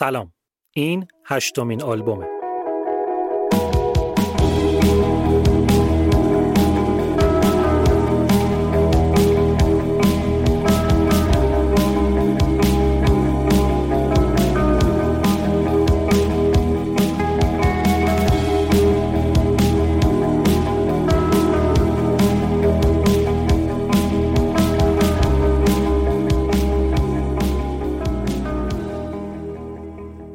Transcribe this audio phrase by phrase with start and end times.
[0.00, 0.32] سلام.
[0.74, 2.39] این هشتمین آلبومه.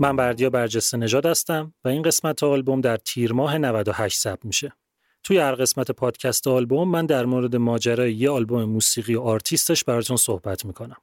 [0.06, 4.74] من بردیا برجسته نژاد هستم و این قسمت آلبوم در تیر ماه 98 ثبت میشه.
[5.24, 10.18] توی هر قسمت پادکست آلبوم من در مورد ماجرای یه آلبوم موسیقی و آرتیستش براتون
[10.18, 10.98] صحبت می‌کنم.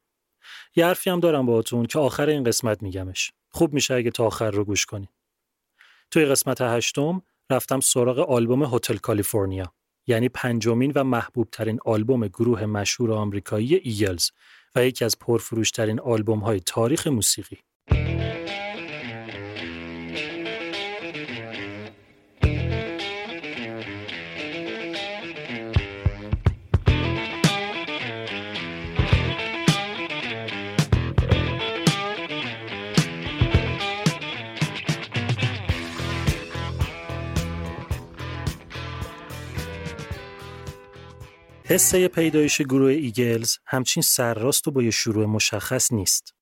[0.76, 3.32] یه حرفی هم دارم باهاتون که آخر این قسمت میگمش.
[3.50, 5.08] خوب میشه اگه تا آخر رو گوش کنی.
[6.10, 9.72] توی قسمت هشتم رفتم سراغ آلبوم هتل کالیفرنیا
[10.06, 14.30] یعنی پنجمین و محبوب ترین آلبوم گروه مشهور آمریکایی ایگلز
[14.74, 17.58] و یکی از پرفروشترین آلبوم های تاریخ موسیقی.
[41.72, 46.34] قصه پیدایش گروه ایگلز همچین سرراست و با یه شروع مشخص نیست.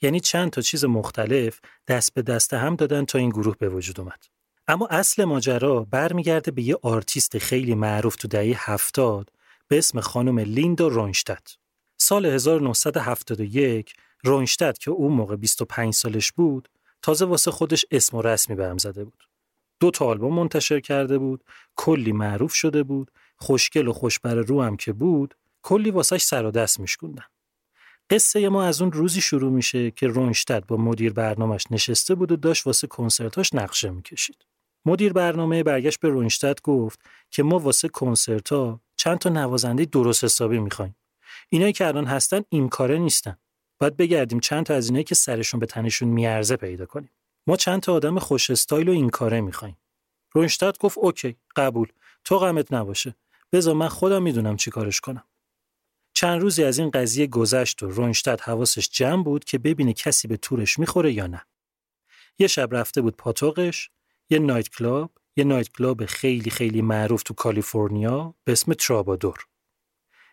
[0.00, 4.00] یعنی چند تا چیز مختلف دست به دست هم دادن تا این گروه به وجود
[4.00, 4.24] اومد.
[4.68, 9.30] اما اصل ماجرا برمیگرده به یه آرتیست خیلی معروف تو دهه هفتاد
[9.68, 11.56] به اسم خانم لیندا رونشتت.
[11.96, 13.94] سال 1971
[14.24, 16.68] رونشتت که اون موقع 25 سالش بود
[17.02, 19.28] تازه واسه خودش اسم و رسمی به هم زده بود.
[19.80, 21.44] دو تا آلبوم منتشر کرده بود،
[21.76, 23.10] کلی معروف شده بود
[23.42, 27.24] خوشگل و خوشبر رو هم که بود کلی واسش سر و دست میشکوندن.
[28.10, 32.36] قصه ما از اون روزی شروع میشه که رونشتد با مدیر برنامهش نشسته بود و
[32.36, 34.46] داشت واسه کنسرتاش نقشه می‌کشید.
[34.84, 40.58] مدیر برنامه برگشت به رونشتد گفت که ما واسه کنسرتا چند تا نوازنده درست حسابی
[40.58, 40.96] می‌خوایم.
[41.48, 43.36] اینایی که الان هستن این کاره نیستن.
[43.78, 47.10] باید بگردیم چند تا از اینایی که سرشون به تنشون میارزه پیدا کنیم.
[47.46, 49.76] ما چند تا آدم خوش استایل و این کاره می‌خوایم.
[50.32, 51.88] رونشتت گفت OK قبول
[52.24, 53.14] تو غمت نباشه
[53.52, 55.24] بذار من خودم می‌دونم چی کارش کنم.
[56.14, 60.36] چند روزی از این قضیه گذشت و رونشتت حواسش جمع بود که ببینه کسی به
[60.36, 61.46] تورش می‌خوره یا نه.
[62.38, 63.90] یه شب رفته بود پاتوقش،
[64.30, 69.46] یه night club، یه night club خیلی خیلی معروف تو کالیفرنیا به اسم ترابادور.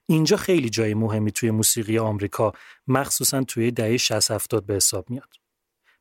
[0.05, 2.53] اینجا خیلی جای مهمی توی موسیقی آمریکا
[2.87, 5.33] مخصوصا توی دهه 60 70 به حساب میاد.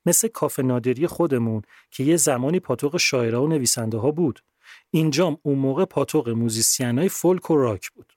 [0.06, 4.44] مثل کافه نادری خودمون که یه زمانی پاتوق شاعرها و نویسنده ها بود
[4.90, 8.12] اینجام اون موقع پاتوق musician فولک و راک بود.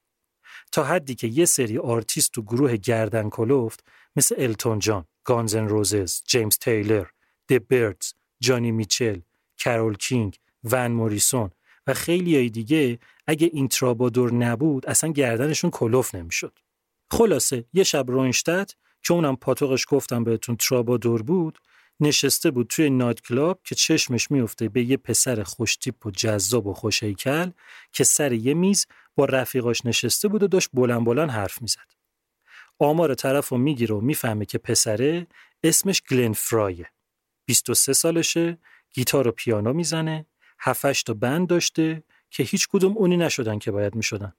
[0.72, 3.84] تا حدی که یه سری آرتیست تو گروه گردن کلفت
[4.16, 7.06] مثل التون جان، گانز ان روزز، جیمز تیلر،
[7.48, 9.20] دی بردز، جونی میچل،
[9.58, 11.52] کرول کینگ، ون موریسون
[11.88, 16.60] و خیلی های دیگه اگه این ترابادور نبود اصلا گردنشون کلفت نمی‌شد.
[17.12, 21.60] خلاصه یه شب روینشتت که اونم پاتوقش گفتم بهتون ترابادور بود
[22.02, 26.74] نشسته بود توی نایت کلاب که چشمش میفته به یه پسر خوشتیپ و جذاب و
[26.74, 27.52] خوشیکل
[27.92, 31.92] که سر یه میز با رفیقاش نشسته بود و داشت بلند بلند حرف می‌زد.
[32.80, 35.28] آمار طرف رو می‌گیره و می‌فهمه که پسره
[35.64, 36.90] اسمش گلن فرایه
[37.46, 38.58] 23 سالشه
[38.94, 40.26] گیتار و پیانو می‌زنه
[40.60, 44.34] 7 تا بند داشته که هیچ کدوم اونی نشدن که باید می‌شدن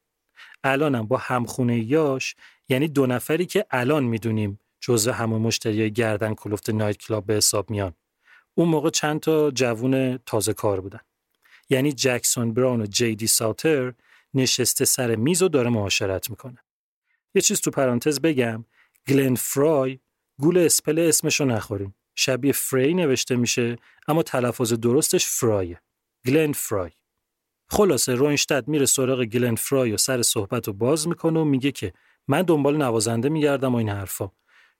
[0.65, 2.37] الانم با همخونه یاش
[2.69, 7.71] یعنی دو نفری که الان می‌دونیم جزو همون مشتری گردن کلفت نایت کلاب به حساب
[7.71, 7.95] میان.
[8.55, 11.01] اون موقع چند تا جوون تازه کار بودن.
[11.71, 13.93] یعنی جکسون براون و جی دی ساوتر
[14.35, 16.59] نشسته سر میز و داره معاشرت می‌کنه.
[17.35, 18.65] یه چیز تو پرانتز بگم
[19.09, 19.99] گلن فرای
[20.39, 25.81] گول اسپل اسمشو نخورین شبیه فری نوشته میشه اما تلفظ درستش فرایه.
[26.27, 26.91] گلن فرای.
[27.69, 31.93] خلاصه روینشتد میره سراغ گلن فرای و سر صحبت رو باز می‌کنه و میگه که
[32.29, 34.31] من دنبال نوازنده میگردم و این حرفا.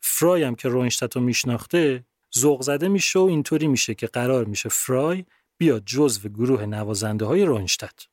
[0.03, 2.05] فرای هم که روینشتد رو میشناخته
[2.39, 5.25] ذوق زده میشه و اینطوری میشه که قرار میشه فرای
[5.59, 8.07] بیاد جزو گروه نوازنده های رونشتت.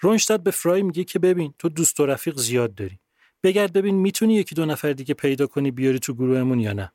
[0.00, 2.98] رونشتت به فرای میگه که ببین تو دوست و رفیق زیاد داری.
[3.42, 6.92] بگرد ببین می‌تونی یکی دو نفر دیگه پیدا کنی بیاری تو گروهمون یا نه.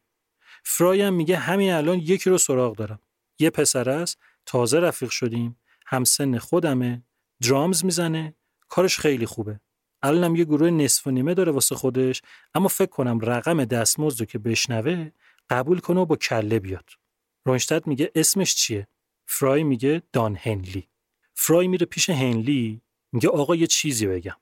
[0.63, 2.99] فرای هم میگه همین الان یکی رو سراغ دارم.
[3.39, 7.03] یه پسر است تازه رفیق شدیم همسن خودمه
[7.41, 8.35] درامز می‌زنه
[8.69, 9.59] کارش خیلی خوبه
[10.07, 12.21] الانم یه گروه نصف و نیمه داره واسه خودش
[12.53, 15.11] اما فکر کنم رقم دستمزد که بشنوه
[15.49, 16.89] قبول کنه و با کله بیاد.
[17.45, 18.87] رونشتت میگه اسمش چیه؟
[19.27, 20.89] فرای میگه دان هنلی.
[21.35, 22.81] فرای میره پیش هنلی
[23.11, 24.35] میگه آقا یه چیزی بگم.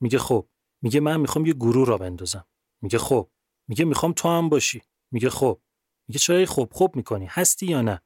[0.00, 0.48] میگه خب.
[0.82, 2.46] میگه من می‌خوام یه گروه را بندازم.
[2.82, 3.30] میگه خب.
[3.68, 4.82] میگه می‌خوام تو هم باشی.
[5.12, 5.60] میگه خب.
[6.08, 8.02] میگه چرا خب خب می‌کنی؟ هستی یا نه؟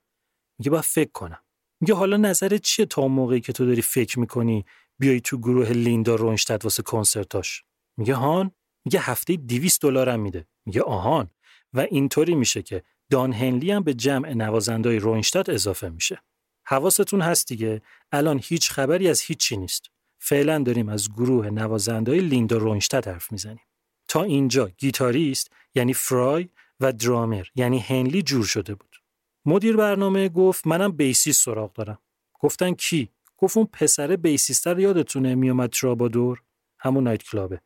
[0.58, 1.42] میگه باید فکر کنم.
[1.80, 4.64] میگه حالا نظرت چیه تا موقعی که تو داری فکر می‌کنی
[4.98, 7.64] بیای تو گروه لیندا رونشتت واسه کنسرتاش
[7.96, 8.50] میگه هان
[8.84, 11.30] میگه هفته 200 دلارم میده میگه آهان
[11.72, 16.22] و اینطوری میشه که دان هنلی هم به جمع نوازندای روینشتات اضافه میشه.
[16.66, 17.82] حواستون هست دیگه
[18.12, 19.90] الان هیچ خبری از هیچی نیست.
[20.18, 23.64] فعلا داریم از گروه نوازندای لیندا روینشتات حرف می‌زنیم.
[24.08, 26.48] تا اینجا گیتاریست یعنی فرای
[26.80, 28.96] و درامر یعنی هنلی جور شده بود.
[29.44, 31.98] مدیر برنامه گفت منم بیسیست سراغ دارم.
[32.40, 36.42] گفتن کی؟ گفت اون پسر بیسیستر یادتونه میومد ترابادور
[36.78, 37.60] همون نایت کلابه.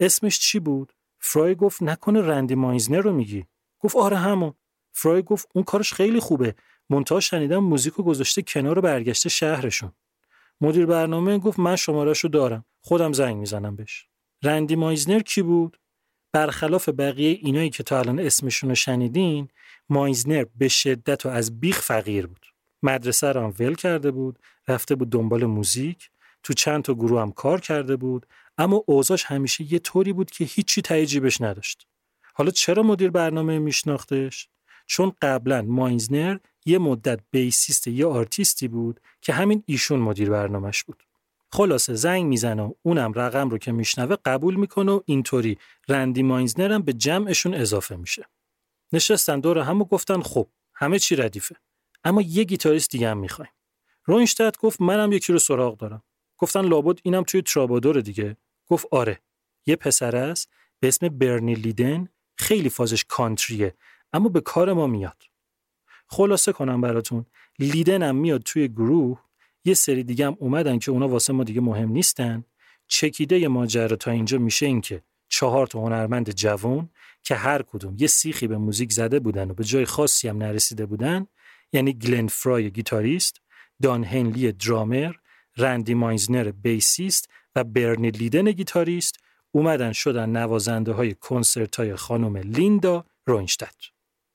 [0.00, 3.44] اسمش چی بود؟ فرای گفت نکنه رندی ماینزنر رو میگی.
[3.78, 4.54] گفت آره همون.
[4.92, 6.54] فرای گفت اون کارش خیلی خوبه
[6.90, 9.92] منتها شنیدم موزیکو گذاشته کنار برگشته شهرشون
[10.60, 14.06] مدیر برنامه گفت من شمارهشو دارم خودم زنگ می‌زنم بهش
[14.42, 15.80] رندی مایزنر کی بود
[16.32, 19.48] برخلاف بقیه اینایی که تا الان اسمشون رو شنیدین
[19.88, 22.46] مایزنر به شدت و از بیخ فقیر بود
[22.82, 24.38] مدرسه رو هم ول کرده بود
[24.68, 26.10] رفته بود دنبال موزیک
[26.42, 28.26] تو چند تا گروه هم کار کرده بود
[28.58, 31.86] اما اوضاش همیشه یه طوری بود که هیچی تایی جیبش نداشت
[32.34, 34.48] حالا چرا مدیر برنامه میشناختش
[34.86, 41.02] چون قبلا ماینزنر یه مدت bassist یه آرتیستی بود که همین ایشون مدیر برنامهش بود.
[41.52, 45.58] خلاصه زنگ می‌زنه و اونم رقم رو که میشنوه قبول می‌کنه و اینطوری
[45.88, 48.26] رندی ماینزنر هم به جمعشون اضافه میشه.
[48.92, 51.56] نشستن دور هم و گفتن خب همه چی ردیفه.
[52.04, 53.50] اما یه گیتاریست دیگه هم می‌خوایم.
[54.04, 56.02] رونشتت گفت منم یکی رو سراغ دارم.
[56.38, 58.36] گفتن لابد اینم توی ترابادور دیگه.
[58.66, 59.20] گفت آره.
[59.66, 60.48] یه پسر است
[60.80, 63.74] به اسم برنی لیدن خیلی فازش کانتریه
[64.12, 65.22] اما به کار ما میاد
[66.08, 67.26] خلاصه کنم براتون
[67.58, 69.20] لیدنم میاد توی گروه
[69.64, 72.44] یه سری دیگه هم اومدن که اونا واسه ما دیگه مهم نیستن
[72.86, 76.90] چکیده ماجرا تا اینجا میشه این که چهار تا هنرمند جوان
[77.22, 80.86] که هر کدوم یه سیخی به موزیک زده بودن و به جای خاصی هم نرسیده
[80.86, 81.26] بودن
[81.72, 83.40] یعنی گلن فرای گیتاریست
[83.82, 85.12] دان هنلی درامر
[85.56, 89.16] رندی ماینزنر بیسیست و برنی لیدن گیتاریست
[89.50, 93.74] اومدن شدن نوازنده های کنسرت های خانم لیندا روینشتت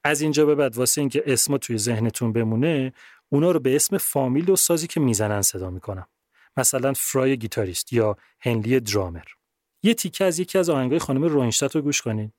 [0.04, 2.94] از اینجا به بعد واسه اینکه اسم توی ذهنتون بمونه
[3.30, 6.08] اونا رو به اسم فامیل و سازی که می‌زنن صدا می‌کنم.
[6.58, 9.24] مثلا فرای گیتاریست یا هنلی درامر.
[9.84, 12.32] یه تیکه از یکی از آهنگای خانم روینشتت رو گوش کنین.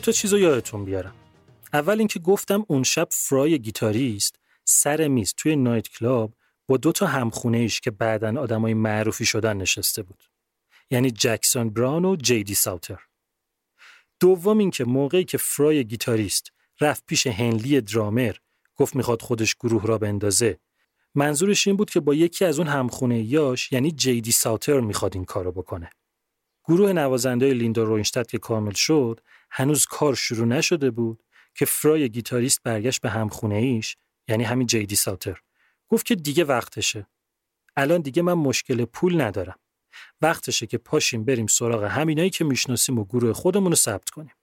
[0.00, 1.14] دو تا چیز رو یادتون بیارم.
[1.72, 6.34] اول اینکه گفتم اون شب فرای گیتاریست سر میز توی night club
[6.68, 10.24] با دو تا همخونه ایش که بعدا آدمای معروفی شدن نشسته بود.
[10.90, 12.98] یعنی جکسون براون و جیدی ساوتر.
[14.20, 18.36] دوم اینکه موقعی که فرای گیتاریست رفت پیش هنلی درامر
[18.76, 20.58] گفت می‌خواد خودش گروه راه بندازه
[21.14, 25.24] منظورش این بود که با یکی از اون همخونه یاش یعنی جیدی ساوتر می‌خواد این
[25.24, 25.90] کارو بکنه
[26.64, 31.22] گروه نوازنده لیندا روینشتت که کامل شد هنوز کار شروع نشده بود
[31.54, 33.96] که فرای گیتاریست برگشت به همخونه ایش
[34.28, 35.40] یعنی همین جیدی ساتر
[35.88, 37.06] گفت که دیگه وقتشه.
[37.76, 39.58] الان دیگه من مشکل پول ندارم.
[40.20, 44.34] وقتشه که پاشیم بریم سراغ همینایی که می‌شناسیم و گروه خودمون رو ثبت کنیم.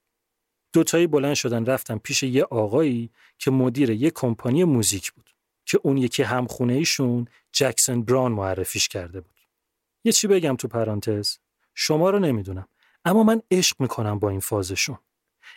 [0.73, 5.35] دوتایی بلند شدن رفتن پیش یه آقایی که مدیر یه کمپانی موزیک بود
[5.65, 9.39] که اون یکی همخونه ایشون جکسن بران معرفیش کرده بود.
[10.03, 11.37] یه چی بگم تو پرانتز؟
[11.75, 12.67] شما رو نمی‌دونم.
[13.07, 14.97] اما من عشق می‌کنم با این فازشون.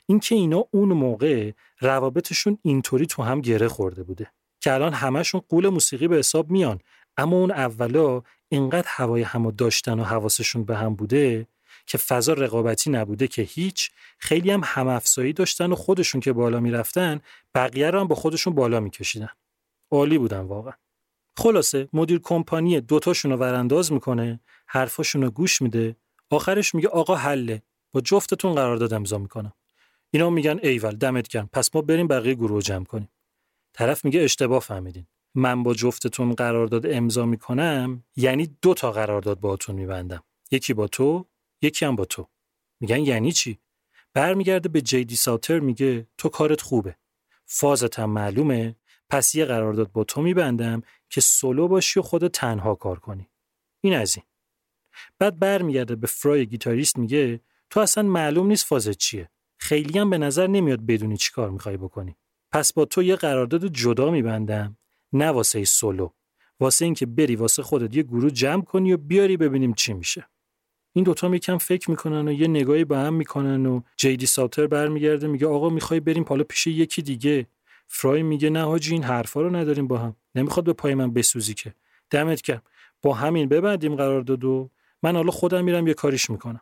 [0.06, 4.30] اینکه اینا اون موقع روابطشون اینطوری تو هم گره خورده بوده
[4.60, 6.80] که الان همشون قول موسیقی به حساب میان
[7.16, 11.46] اما اون اولا اینقدر هوای همو داشتن و حواسشون به هم بوده
[11.86, 17.20] که فضا رقابتی نبوده که هیچ خیلی هم همافزایی داشتن و خودشون که بالا می‌رفتن
[17.54, 19.30] بقیه رو هم با خودشون بالا میکشیدن.
[19.90, 20.72] عالی بودن واقعا.
[21.38, 25.96] خلاصه مدیر کمپانی دوتاشون رو ورانداز می‌کنه حرفاشون رو گوش میده
[26.30, 27.62] آخرش میگه آقا حله.
[27.92, 29.52] با جفتتون قرارداد امضا می‌کنم.
[30.10, 31.50] اینا میگن ایول دمت گرم.
[31.52, 33.08] پس ما بریم بقیه گروه جمع کنیم.
[33.72, 35.06] طرف میگه اشتباه فهمیدین.
[35.34, 40.22] من با جفتتون قرارداد امضا می‌کنم یعنی دو تا قرارداد باهاتون میبندم.
[40.50, 41.26] یکی با تو
[41.62, 42.28] یکی هم با تو.
[42.80, 43.58] میگن یعنی چی؟
[44.14, 46.96] برمیگرده به جیدی ساتر میگه تو کارت خوبه.
[47.46, 48.76] فازت معلومه.
[49.08, 53.30] پس یه قرارداد با تو میبندم که سولو باشی و خود تنها کار کنی.
[53.80, 54.26] این از این.
[55.18, 59.28] بعد برمیگرده به فرای گیتاریست میگه تو اصلا معلوم نیست فازت چیه.
[59.58, 62.16] خیلی هم به نظر نمیاد بدونی چی کار می‌خوای بکنی.
[62.52, 64.76] پس با تو یه قرارداد جدا میبندم.
[65.12, 66.10] نه واسه سولو.
[66.60, 70.26] واسه اینکه بری واسه خودت یه گروه جمع کنی و بیاری ببینیم چی میشه.
[70.92, 75.26] این دوتا یکم فکر می‌کنن و یه نگاهی به هم می‌کنن و جیدی ساتر برمیگرده
[75.26, 77.46] میگه آقا می‌خوای بریم حالا پیش یکی دیگه.
[77.88, 80.16] فرای میگه نه حاجی این حرفا رو نداریم با هم.
[80.34, 81.74] نمی‌خواد به پای من بسوزی که.
[82.10, 82.62] دمت کرد
[83.02, 84.70] با همین ببندیم قرار دادو
[85.02, 86.60] من حالا خودم میرم یه کاریش می‌کنم.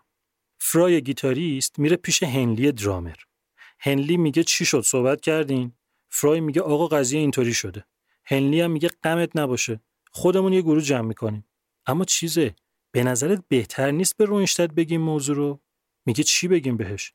[0.59, 3.16] فرای گیتاریست میره پیش هنلی درامر.
[3.80, 5.73] هنلی میگه چی شد؟ صحبت کردین؟
[6.11, 7.85] فرای میگه آقا قضیه اینطوری شده.
[8.25, 9.80] هنلی هم میگه غمت نباشه.
[10.12, 11.45] خودمون یه گروه جمع می‌کنیم.
[11.87, 12.54] اما چیزه؟
[12.92, 15.61] به نظرت بهتر نیست به روینشتت بگیم موضوع رو؟
[16.07, 17.12] میگه چی بگیم بهش؟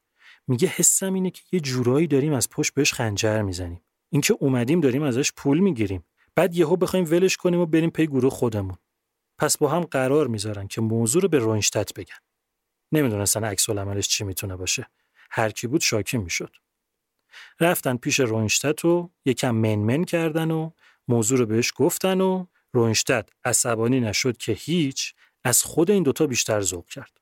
[0.47, 3.81] میگه حسم اینه که یه جورایی داریم از پشت بهش خنجر می‌زنیم.
[4.09, 6.03] اینکه اومدیم داریم ازش پول می‌گیریم.
[6.35, 8.77] بعد یهو بخوایم ولش کنیم و بریم پی گروه خودمون.
[9.37, 12.15] پس با هم قرار می‌ذارن که موضوع رو به روینشتت بگن.
[12.91, 14.87] نمی‌دونستن عکس العملش چی می‌تونه باشه.
[15.31, 16.55] هر کی بود شاکی می‌شد.
[17.59, 20.71] رفتن پیش روینشتت و یکم منمن کردن و
[21.07, 25.13] موضوع رو بهش گفتن و روینشتت عصبانی نشد که هیچ
[25.43, 27.21] از خود این دوتا بیشتر ذوق کرد.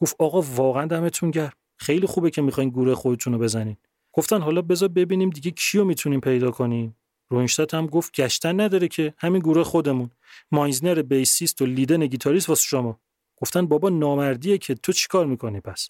[0.00, 1.52] گفت آقا واقعا دمتون گرم.
[1.76, 3.76] خیلی خوبه که می‌خواین گروه خودتون رو بزنین.
[4.12, 6.96] گفتن حالا بذار ببینیم دیگه کیو می‌تونیم پیدا کنیم.
[7.28, 10.10] رونشتت هم گفت گشتن نداره که همین گروه خودمون.
[10.50, 13.00] ماینزنر bassist و لیدن گیتاریست واسه شما.
[13.36, 15.88] گفتن بابا نامردیه که تو چیکار می‌کنی پس؟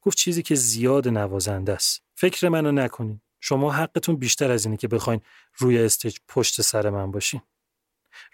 [0.00, 2.02] گفت چیزی که زیاد نوازنده است.
[2.14, 3.20] فکر منو نکنین.
[3.40, 5.20] شما حقتون بیشتر از اینه که بخواین
[5.56, 7.40] روی stage پشت سر من باشین.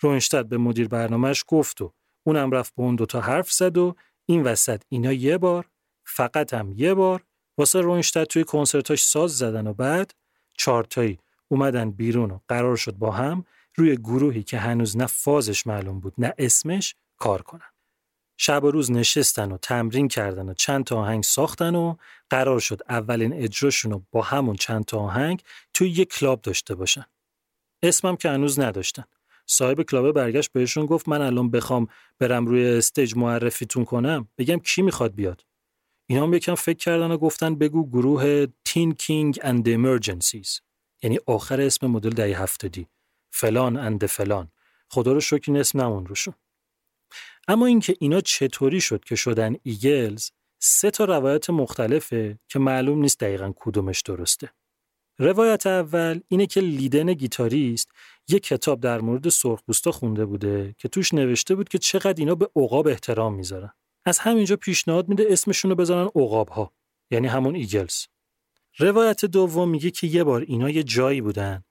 [0.01, 1.93] رونشتت به مدیر برنامهش گفت و
[2.23, 3.95] اونم رفت به اون دوتا حرف زد و
[4.27, 5.69] این وسط اینا یه بار
[6.05, 7.25] فقط هم یه بار
[7.59, 10.15] واسه روینشتت توی کنسرتاش ساز زدن و بعد
[10.57, 11.19] چارتایی
[11.51, 16.15] اومدن بیرون و قرار شد با هم روی گروهی که هنوز نه فازش معلوم بود
[16.19, 17.71] نه اسمش کار کنن.
[18.37, 21.97] شب و روز نشستن و تمرین کردن و چند تا آهنگ ساختن و
[22.31, 25.43] قرار شد اولین اجراشون رو با همون چند تا آهنگ
[25.75, 27.05] توی یک کلاب داشته باشن.
[27.83, 29.05] اسمم که هنوز نداشتن.
[29.47, 31.87] صاحب club برگشت بهشون گفت من الان بخوام
[32.19, 35.45] برم روی stage معرفیتون کنم بگم کی می‌خواد بیاد
[36.07, 40.61] اینا هم یکم فکر کردن و گفتن بگو گروه Teen King and Emergencies
[41.03, 42.87] یعنی آخر اسم مدل دهه هفتادی
[43.31, 44.49] فلان and فلان
[44.89, 46.35] خدا رو شکر اسم نموند روشون
[47.49, 53.21] اما اینکه اینا چطوری شد که شدن ایگلز سه تا روایت مختلفه که معلوم نیست
[53.21, 54.51] دقیقا کدومش درسته
[55.19, 57.89] روایت اول اینه که لیدن گیتاریست
[58.29, 62.51] یک کتاب در مورد سرخپوستا خونده بوده که توش نوشته بود که چقدر اینا به
[62.57, 63.73] عقاب احترام می‌ذارن.
[64.05, 66.73] از همینجا پیشنهاد میده اسمشون رو بذارن عقاب ها
[67.11, 68.05] یعنی همون ایگلز.
[68.79, 71.65] روایت دوم میگه که یه بار اینا یه جایی بودن.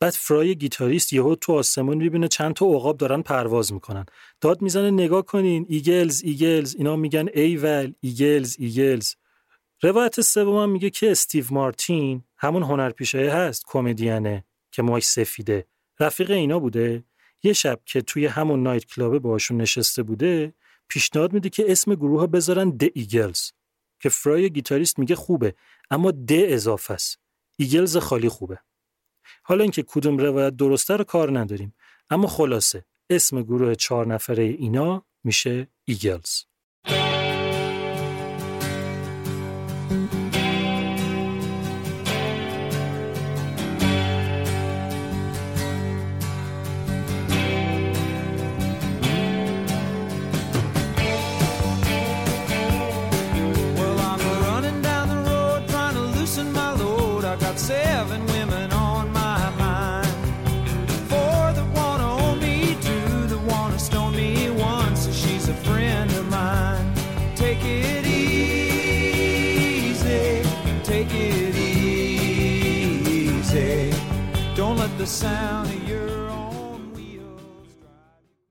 [0.00, 4.06] بعد فرای گیتاریست یهو تو آسمون می‌بینه چند تا عقاب دارن پرواز می‌کنن.
[4.40, 6.74] داد می‌زنه نگاه کنین ایگلز ایگلز.
[6.74, 9.14] اینا میگن ایول ایگلز ایگلز.
[9.82, 15.66] روایت سوم میگه که استیو مارتین همون هنرپیشه هست کمدینه که موهاش سفیده.
[16.00, 17.04] رفیق اینا بوده.
[17.42, 20.54] یه شب که توی همون night club ه باشون نشسته بوده
[20.88, 23.50] پیشنهاد میده که اسم گروهو بذارن The ایگلز
[24.00, 25.54] که فرای گیتاریست میگه خوبه.
[25.92, 27.18] اما The اضافه است.
[27.58, 28.58] ایگلز خالی خوبه.
[29.42, 31.74] حالا اینکه کدوم روایت درسته رو کار نداریم.
[32.10, 36.44] اما خلاصه اسم گروه چهار نفره اینا میشه ایگلز.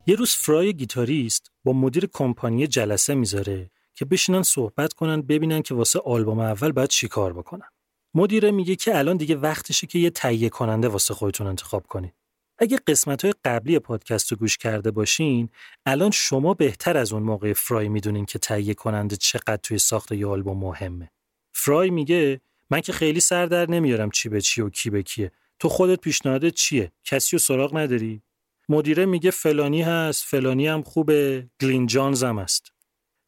[0.08, 5.74] یه روز فرای گیتاریست با مدیر کمپانی جلسه می‌ذاره که بشینن صحبت کنن ببینن که
[5.74, 7.70] واسه آلبوم اول باید چی کار بکنن.
[8.14, 12.14] مدیره میگه که الان دیگه وقتشه که یه تهیه کننده واسه خودتون انتخاب کنید.
[12.58, 15.50] اگه قسمت های قبلی پادکست رو گوش کرده باشین
[15.86, 20.28] الان شما بهتر از اون موقع فرای می‌دونین که تهیه کننده چقدر توی ساخت یه
[20.28, 21.12] آلبوم مهمه.
[21.52, 25.32] فرای میگه من که خیلی سر در نمیارم چی به چی و کی به کیه.
[25.62, 28.22] تو خودت پیشنهادت چیه؟ کسی رو سراغ نداری؟
[28.70, 32.72] مدیره میگه فلانی هست، فلانی هم خوبه، گلین جانز هم هست.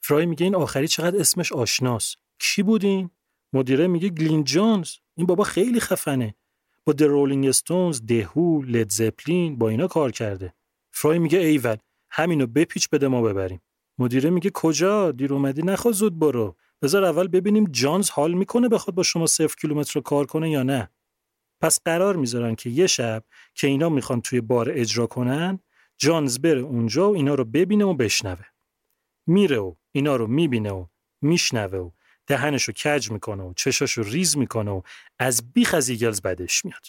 [0.01, 2.15] فرای میگه این آخری چقدر اسمش آشناس.
[2.39, 3.09] کی بودین؟
[3.53, 4.91] مدیره میگه گلین جانز.
[5.17, 6.35] این بابا خیلی خفنه.
[6.85, 10.53] با در رولینگ استونز، دهو، لید زپلین با اینا کار کرده.
[10.91, 11.77] فرای میگه ایول
[12.09, 13.61] همینو بپیچ بده ما ببریم.
[13.97, 16.55] مدیره میگه کجا؟ دیر اومدی نخوا زود برو.
[16.81, 20.89] بذار اول ببینیم جانز حال می‌کنه بخواد با شما صفر کیلومتر کار کنه یا نه.
[21.63, 23.23] پس قرار می‌ذارن که یه شب
[23.55, 25.59] که اینا می‌خوان توی بار اجرا کنن
[25.97, 28.45] جانز بره اونجا و اینا رو ببینه و بشنوه.
[29.27, 30.85] میره و اینا رو می‌بینه و
[31.21, 31.89] میشنوه و
[32.27, 34.81] دهنشو کج می‌کنه و چشاشو ریز می‌کنه و
[35.19, 36.85] از بیخ از ایگلز بدش میاد.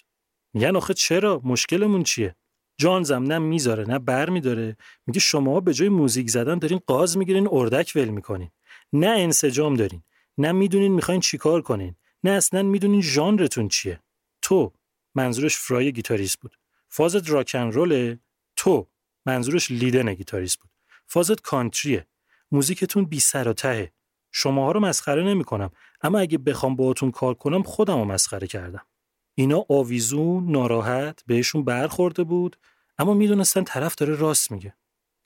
[0.55, 2.37] میگن آخه چرا؟ مشکلمون چیه؟
[2.79, 4.77] جانزم نه می‌ذاره نه بر میداره.
[5.07, 8.51] میگه شما به جای موزیک زدن دارین غاز می‌گیرین اردک ول می‌کنین.
[8.93, 10.03] نه انسجام دارین.
[10.39, 11.97] نه می‌دونین می‌خواین چیکار کنین.
[12.25, 14.01] نه اصلا می‌دونین ژانرتون چیه.
[14.45, 14.73] تو
[15.15, 16.57] منظورش فرای گیتاریست بود.
[16.89, 18.17] فازت rock 'n' roll
[18.57, 18.87] تو
[19.27, 20.71] منظورش لیدن گیتاریست بود.
[21.07, 22.07] فازت country ه
[22.53, 23.93] موزیکتون بی سر و تهه
[24.33, 25.71] شماها رو مسخره نمی کنم
[26.03, 28.87] اما اگه بخوام باهاتون کار کنم خودم رو مسخره کردم.
[29.35, 32.57] اینا آویزون ناراحت بهشون برخورده بود
[32.99, 34.75] اما می‌دونستن طرف داره راست میگه.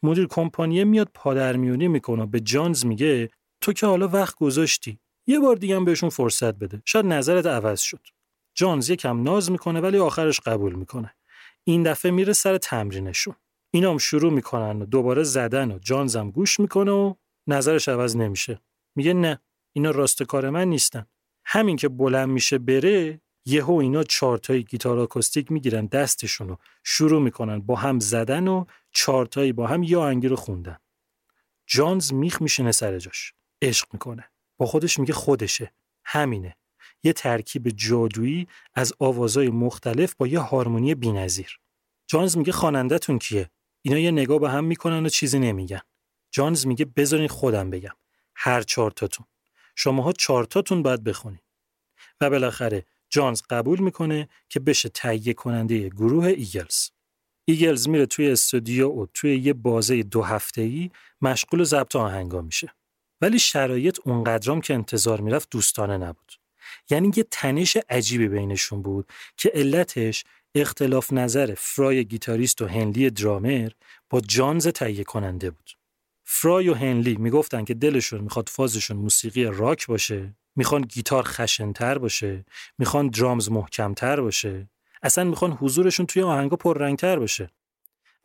[0.02, 5.00] مدیر کمپانیه میاد پادرمیونی می‌کنه به جانز میگه تو که حالا وقت گذاشتی.
[5.26, 6.82] یه بار دیگه هم بهشون فرصت بده.
[6.84, 8.00] شاید نظرت عوض شد.
[8.58, 11.14] جانز یکم ناز می‌کنه ولی آخرش قبول می‌کنه.
[11.64, 13.34] این دفعه میره سر تمرینشون.
[13.70, 17.14] اینا هم شروع می‌کنن و دوباره زدن و جانزم گوش می‌کنه و
[17.46, 18.60] نظرش عوض نمیشه.
[18.94, 19.40] میگه نه
[19.72, 21.06] اینا راست کار من نیستن.
[21.44, 27.60] همین که بلند میشه بره یهو اینا چارتایی گیتار آکوستیک می‌گیرن دستشون رو شروع می‌کنن
[27.60, 30.78] با هم زدن و چارتایی با هم یا آهنگی رو خوندن.
[31.66, 33.34] جانز میخ میشینه سر جاش.
[33.62, 34.30] عشق می‌کنه.
[34.56, 35.72] با خودش میگه خودشه.
[36.04, 36.57] همینه.
[37.02, 41.58] یه ترکیب جادویی از آوازهای مختلف با یه هارمونی بی‌نظیر.
[42.06, 43.50] جانز میگه خواننده‌تون کیه؟
[43.82, 45.80] اینا یه نگاه به هم می‌کنن و چیزی نمیگن.
[46.30, 47.94] جانز میگه بذارین خودم بگم.
[48.36, 49.26] هر چارتاتون.
[49.76, 51.40] شماها چارتاتون باید بخونین.
[52.20, 56.90] و بالاخره جانز قبول می‌کنه که بشه تهیه کننده گروه ایگلز.
[57.44, 62.74] ایگلز میره توی استودیو و توی یه بازه دو هفته‌ای مشغول ضبط آهنگا میشه.
[63.20, 66.32] ولی شرایط اونقدرام که انتظار می‌رفت دوستانه نبود.
[66.90, 73.70] یعنی یه تنش عجیبی بینشون بود که علتش اختلاف نظر فرای گیتاریست و هنلی درامر
[74.10, 75.70] با جانز تهیه کننده بود.
[76.24, 82.44] فرای و هنلی می‌گفتن که دلشون می‌خواد فازشون موسیقی راک باشه، می‌خوان گیتار خشنتر باشه،
[82.78, 84.70] می‌خوان drums محکمتر باشه،
[85.02, 87.50] اصلا می‌خوان حضورشون توی آهنگا پررنگتر باشه.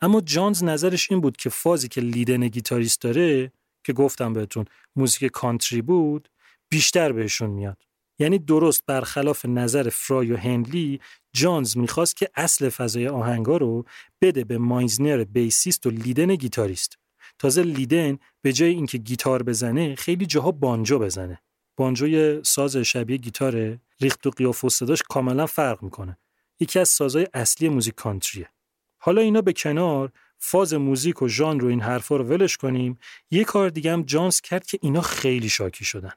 [0.01, 3.51] اما جانز نظرش این بود که فازی که لیدن گیتاریست داره
[3.83, 6.29] که گفتم بهتون موزیک country بود
[6.69, 7.83] بیشتر بهشون میاد.
[8.23, 10.99] یعنی درست برخلاف نظر فرای و هنلی
[11.33, 13.85] جانز می‌خواست که اصل فضای آهنگا رو
[14.21, 16.97] بده به مایزنر bassist و لیدن گیتاریست.
[17.39, 21.41] تازه لیدن به جای اینکه گیتار بزنه خیلی جاها بانجو بزنه.
[21.77, 26.17] بانجوی ساز شبیه گیتاره ریخت و قیاف و صداش کاملا فرق می‌کنه.
[26.59, 28.49] یکی از سازهای اصلی موزیک کانتریه.
[28.97, 32.99] حالا اینا به کنار فاز موزیک و ژانر و این حرفا رو ولش کنیم.
[33.31, 36.11] یه کار دیگه هم جانز کرد که اینا خیلی شاکی شدن.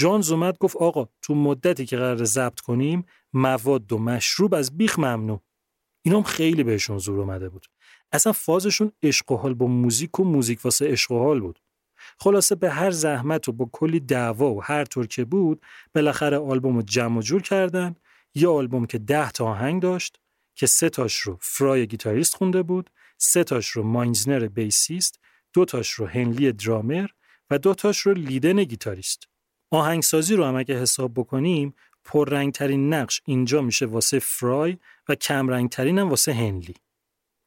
[0.00, 4.98] جانز اومد گفت آقا تو مدتی که قرار ضبط کنیم مواد و مشروب از بیخ
[4.98, 5.40] ممنوع.
[6.02, 7.66] اینام خیلی بهشون زور اومده بود.
[8.12, 11.60] اصلا فازشون عشق و حال با موزیک و موزیک واسه عشق و حال بود.
[12.18, 15.62] خلاصه به هر زحمت و با کلی دعوا و هر طور که بود
[15.94, 17.96] بالاخره آلبوم رو جمع و جور کردن.
[18.34, 20.20] یه آلبوم که ده تا آهنگ داشت
[20.54, 25.20] که سه تاش رو فرای گیتاریست خونده بود سه تاش رو مایزنر bassist
[25.52, 27.08] دو تاش رو هنلی درامر
[27.50, 29.28] و دو تاش رو لیدن گیتاریست.
[29.70, 34.76] آهنگسازی رو هم اگه حساب بکنیم پررنگترین نقش اینجا میشه واسه فرای
[35.08, 36.74] و کمرنگترین هم واسه هنلی.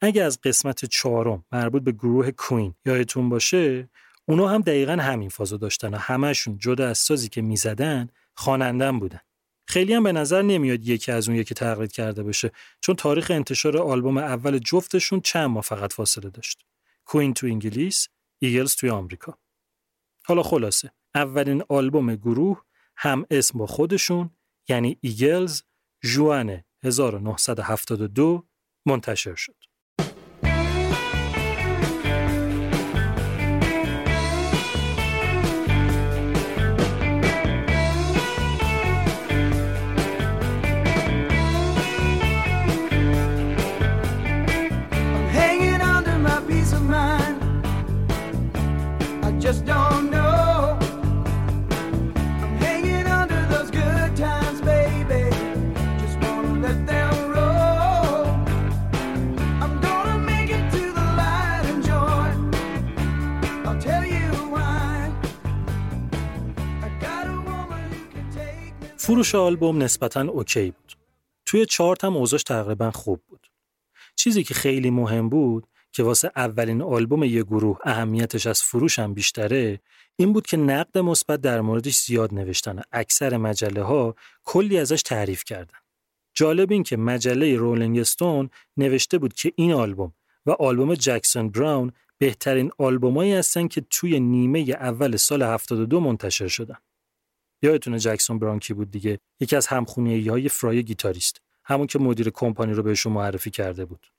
[0.02, 3.90] اگه از قسمت چهارم مربوط به گروه کویین یادتون باشه
[4.26, 9.20] اونا هم دقیقا همین فازو داشتن و همشون جدا از سازی که می‌زدن خواننده بودن.
[9.68, 13.78] خیلی هم به نظر نمیاد یکی از اون یکی تقلید کرده باشه چون تاریخ انتشار
[13.78, 16.66] آلبوم اول جفتشون چند ماه فقط فاصله داشت.
[17.06, 18.08] کویین تو انگلیس
[18.40, 19.38] ایگلز توی آمریکا.
[20.26, 20.92] حالا خلاصه.
[21.16, 22.62] اولین آلبوم گروه
[22.98, 24.30] هم اسم با خودشون
[24.70, 25.64] یعنی ایگلز
[26.04, 28.48] جوان 1972
[28.86, 29.71] منتشر شد.
[69.12, 70.94] فروش آلبوم نسبتا OK بود.
[71.46, 73.48] توی چارت هم اوضاش تقریبا خوب بود.
[74.16, 79.14] چیزی که خیلی مهم بود که واسه اولین آلبوم یه گروه اهمیتش از فروش هم
[79.14, 79.80] بیشتره
[80.16, 85.02] این بود که نقد مثبت در موردش زیاد نوشتن و اکثر مجله ها کلی ازش
[85.02, 85.78] تعریف کردن.
[86.34, 90.14] جالب این که مجله رولینگ استون نوشته بود که این آلبوم
[90.46, 96.78] و آلبوم جکسون براون بهترین آلبومایی هستن که توی نیمه اول سال 72 منتشر شدن.
[97.62, 101.42] یادتونه جکسون براون کی بود دیگه؟ یکی از همخونه‌ای های فرای گیتاریست.
[101.64, 104.12] همون که مدیر کمپانی رو بهشون معرفی کرده بود.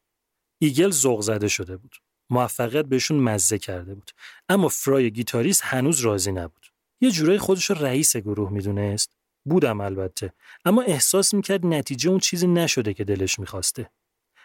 [0.58, 1.96] ایگلز ذوق زده شده بود.
[2.30, 4.10] موفقیت بهشون مزه کرده بود.
[4.48, 6.66] اما فرای گیتاریست هنوز راضی نبود.
[7.00, 10.32] یه جورایی خودش رو رئیس گروه می‌دونست؟ بودم البته.
[10.64, 13.90] اما احساس می‌کرد نتیجه اون چیزی نشده که دلش می‌خواسته.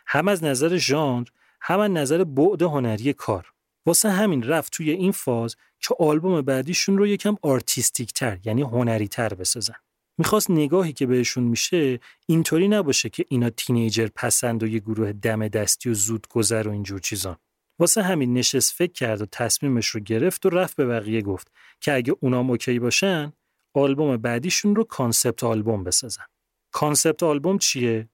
[0.07, 1.27] هم از نظر ژانر
[1.61, 3.53] هم از نظر بعد هنری کار.
[3.87, 9.07] واسه همین رفت توی این فاز که آلبوم بعدیشون رو یکم artistic تر یعنی هنری
[9.07, 9.75] تر بسازن.
[10.17, 15.47] می‌خواست نگاهی که بهشون میشه اینطوری نباشه که اینا teenager پسند و یه گروه دم
[15.47, 17.37] دستی و زود گذر و اینجور چیزان.
[17.79, 21.93] واسه همین نشست فکر کرد و تصمیمش رو گرفت و رفت به بقیه گفت که
[21.93, 23.33] اگه اونام OK باشن
[23.73, 26.25] آلبوم بعدیشون رو concept album بسازن.
[26.71, 28.09] concept album چیه؟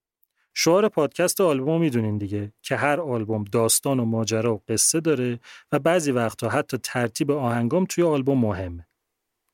[0.54, 5.40] شعار پادکست آلبوم می‌دونین دیگه که هر آلبوم داستان و ماجرا و قصه داره
[5.72, 8.88] و بعضی وقتا حتی ترتیب آهنگام توی آلبوم مهمه.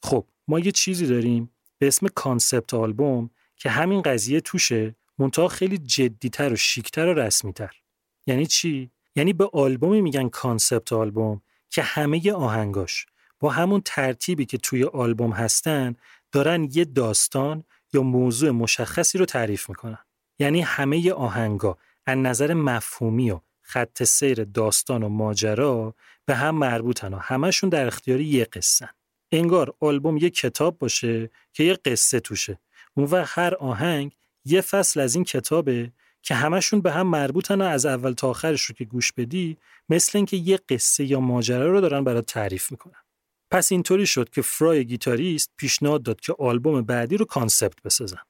[0.04, 5.78] خب ما یه چیزی داریم به اسم concept album که همین قضیه توشه منتها خیلی
[5.78, 7.76] جدیتر و شیکتر و رسمیتر.
[8.28, 13.06] یعنی چی؟ یعنی به آلبومی میگن concept album که همه آهنگاش
[13.40, 15.96] با همون ترتیبی که توی آلبوم هستن
[16.32, 19.98] دارن یه داستان یا موضوع مشخصی رو تعریف می‌کنن.
[20.40, 27.14] یعنی همه آهنگا از نظر مفهومی و خط سیر داستان و ماجرا به هم مربوطن
[27.14, 28.90] و همشون در اختیار یه قصه
[29.32, 32.60] انگار آلبوم یه کتاب باشه که یه قصه توشه.
[32.94, 37.64] اون و هر آهنگ یه فصل از این کتابه که همشون به هم مربوطن و
[37.64, 39.58] از اول تا آخرش رو که گوش بدی
[39.90, 43.02] مثل اینکه یه قصه یا ماجرا رو دارن برات تعریف می‌کنن.
[43.52, 48.29] پس اینطوری شد که فرای گیتاریست پیشنهاد داد که آلبوم بعدی رو concept بسازن.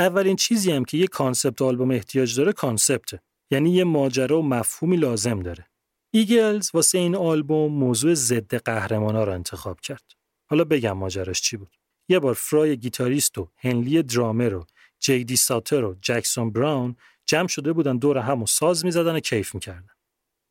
[0.00, 3.20] اولین چیزی هم که یه concept album احتیاج داره concept ه.
[3.50, 5.66] یعنی یه ماجرا و مفهومی لازم داره.
[6.10, 10.04] ایگلز واسه این آلبوم موضوع ضد قهرمانا رو انتخاب کرد.
[10.50, 11.76] حالا بگم ماجراش چی بود.
[12.08, 14.66] یه بار فرای گیتاریست و هنلی درامر و
[15.00, 19.54] جیدی ساتر و جکسون براون جمع شده بودن دور هم و ساز می‌زدن و کیف
[19.54, 19.88] می‌کردن.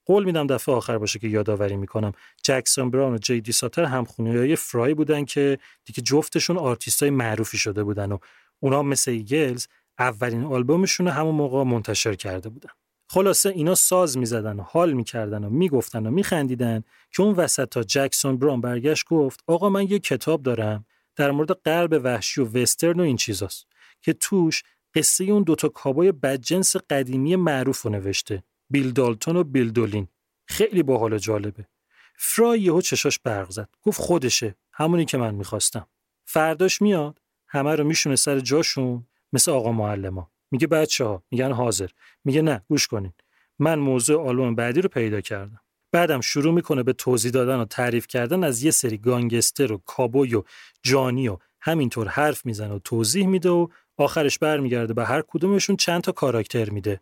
[0.06, 2.12] قول میدم دفعه آخر باشه که یادآوری می‌کنم.
[2.44, 7.84] جکسون براون و جیدی ساتر هم های فرای بودن که دیگه جفتشون آرتیستای معروفی شده
[7.84, 8.18] بودن و
[8.60, 9.68] اونا مثل ایگلز
[10.00, 12.70] اولین آلبومشون همون موقع منتشر کرده بودن.
[13.10, 17.84] خلاصه اینا ساز می‌زدن و حال می‌کردن و می‌گفتن و میخندیدن که اون وسط تا
[17.84, 23.00] جکسون بران برگشت گفت آقا من یه کتاب دارم در مورد غرب وحشی و وسترن
[23.00, 23.68] و این چیزاست
[24.02, 24.64] که توش
[24.96, 30.08] قصه اون دوتا کابای بدجنس قدیمی معروف رو نوشته بیل دالتون و بیل دولین.
[30.46, 31.68] خیلی باحال و جالبه.
[32.16, 33.70] فرای یهو چشاش برق زد.
[33.82, 35.88] گفت خودشه همونی که من می‌خواستم.
[36.26, 40.32] فرداش میاد همه رو میشونه سر جاشون مثل آقا معلما.
[40.52, 41.90] میگه بچه ها میگن حاضر.
[42.24, 43.14] میگه نه گوش کنین.
[43.60, 45.60] من موضوع آلبوم بعدی رو پیدا کردم.
[45.92, 50.36] بعدم شروع می‌کنه به توضیح دادن و تعریف کردن از یه سری گانگستر و کابوی
[50.36, 50.44] و
[50.84, 56.02] جانی و همینطور حرف می‌زنه و توضیح میده و آخرش برمیگرده به هر کدومشون چند
[56.02, 57.02] تا کاراکتر میده.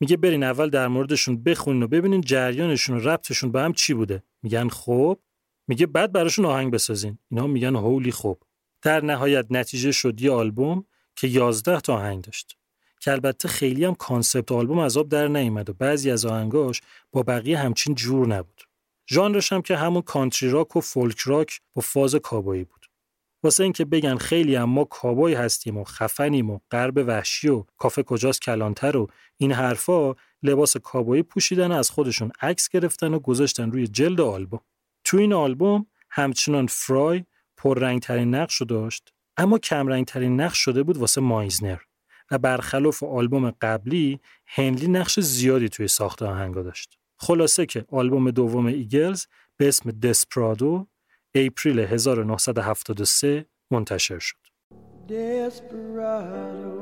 [0.00, 4.22] میگه برین اول در موردشون بخونین و ببینین جریانشون و ربطشون به هم چی بوده.
[4.42, 5.18] میگن خب.
[5.68, 7.18] میگه بعد براشون آهنگ بسازین.
[7.30, 8.42] اینا میگن هولی خوب
[8.82, 10.84] در نهایت نتیجه شد یه آلبوم
[11.16, 12.58] که 11 تا آهنگ داشت.
[13.00, 16.80] که البته خیلی هم concept album آب در نیامد و بعضی از آهنگاش
[17.12, 18.62] با بقیه همچین جور نبود.
[19.10, 22.86] ژانرش هم که همون کانتری راک و فولک راک با فاز کابویی بود.
[23.42, 28.02] واسه اینکه بگن خیلی هم ما کابوی هستیم و خفنیم و غرب وحشی و کافه
[28.02, 33.86] کجاست کلانتر و این حرفا لباس کابویی پوشیدن از خودشون عکس گرفتن و گذاشتن روی
[33.86, 34.60] جلد آلبوم.
[35.04, 37.24] تو این آلبوم همچنان فرای
[37.58, 41.78] پررنگترین نقش رو داشت اما کمرنگترین نقش شده بود واسه مایزنر
[42.30, 48.66] و برخلاف آلبوم قبلی هنلی نقش زیادی توی ساخت آهنگا داشت خلاصه که آلبوم دوم
[48.66, 50.86] ایگلز به اسم دسپرادو
[51.34, 54.36] April 1973 منتشر شد.
[55.08, 56.74] Desperado,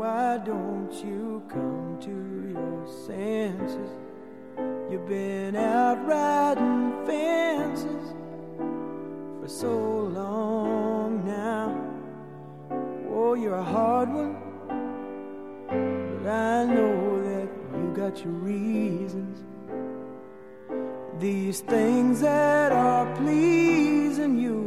[0.00, 2.16] why don't you come to
[2.54, 3.90] your senses?
[4.90, 8.21] You've been out riding fences
[9.42, 11.76] for so long now.
[13.10, 14.36] Oh, you're a hard one,
[15.66, 19.42] but I know that you got your reasons.
[21.18, 24.60] These things that are pleasing you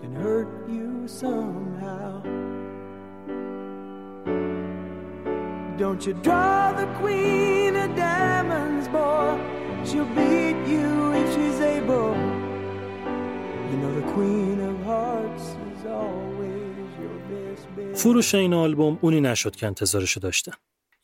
[0.00, 2.22] can hurt you somehow.
[5.78, 9.38] Don't you draw the queen of diamonds, boy.
[9.84, 12.25] She'll beat you if she's able.
[17.94, 20.52] فروش این آلبوم اونی نشد که انتظارشو داشتن.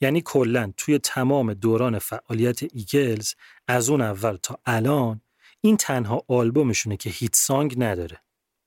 [0.00, 3.34] یعنی کلا توی تمام دوران فعالیت ایگلز
[3.68, 5.20] از اون اول تا الان
[5.60, 8.20] این تنها آلبومشونه که هیت سانگ نداره.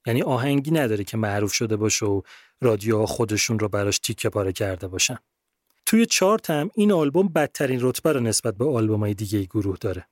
[0.05, 2.21] یعنی آهنگی نداره که معروف شده باشه و
[2.61, 5.17] رادیوها خودشون رو براش تیکه پاره کرده باشن.
[5.85, 8.65] توی چارت هم این آلبوم بدترین رتبه رو نسبت به
[8.97, 10.07] های دیگه گروه داره.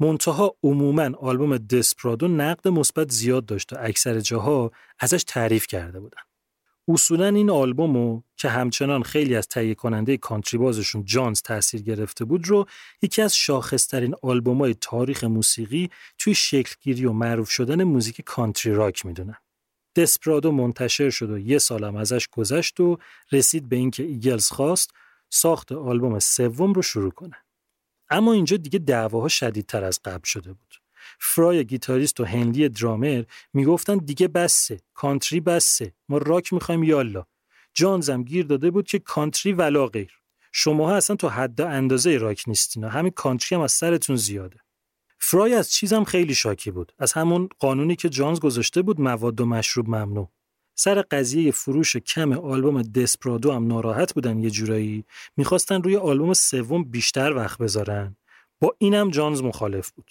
[0.00, 6.20] منتها عموما آلبوم دسپرادو نقد مثبت زیاد داشت و اکثر جاها ازش تعریف کرده بودن
[6.88, 12.48] اصولا این آلبومو که همچنان خیلی از تهیه کننده کانتری بازشون جانز تاثیر گرفته بود
[12.48, 12.66] رو
[13.02, 14.14] یکی از شاخصترین
[14.46, 19.36] های تاریخ موسیقی توی شکلگیری و معروف شدن موزیک کانتری راک می‌دونن.
[19.96, 22.98] دسپرادو منتشر شد و یه سالم ازش گذشت و
[23.32, 24.90] رسید به اینکه ایگلز خواست
[25.30, 27.45] ساخت آلبوم سوم رو شروع کنه.
[28.10, 30.74] اما اینجا دیگه دعواها شدیدتر از قبل شده بود.
[31.20, 37.24] فرای گیتاریست و هنلی درامر می‌گفتن دیگه بسه کانتری بسه ما راک می‌خوایم یالا
[37.74, 40.12] جانزم گیر داده بود که کانتری ولا غیر.
[40.52, 44.60] شماها اصلا تو حد اندازه راک نیستین و همین کانتری هم از سرتون زیاده.
[45.18, 46.92] فرای از چیزم خیلی شاکی بود.
[46.98, 50.28] از همون قانونی که جانز گذاشته بود مواد و مشروب ممنوع.
[50.78, 55.04] سر قضیه فروش کم آلبوم دسپرادو هم ناراحت بودن یه جورایی.
[55.36, 58.16] می‌خواستن روی آلبوم سوم بیشتر وقت بذارن.
[58.60, 60.10] با اینم جانز مخالف بود.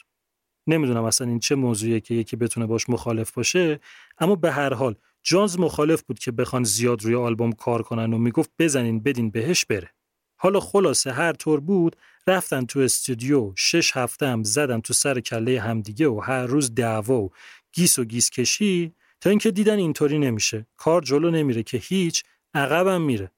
[0.67, 3.79] نمی‌دونم اصلا این چه موضوعیه که یکی بتونه باش مخالف باشه
[4.17, 8.17] اما به هر حال جانز مخالف بود که بخوان زیاد روی آلبوم کار کنن و
[8.17, 9.89] می‌گفت بزنین بدین بهش بره.
[10.35, 11.95] حالا خلاصه هر طور بود
[12.27, 17.21] رفتن تو استودیو شش هفته هم زدن تو سر کله همدیگه و هر روز دعوا
[17.21, 17.31] و
[17.73, 18.93] گیس و گیس کشی
[19.25, 20.67] تا اینکه دیدن اینطوری نمیشه.
[20.77, 23.31] کار جلو نمیره که هیچ عقبم میره.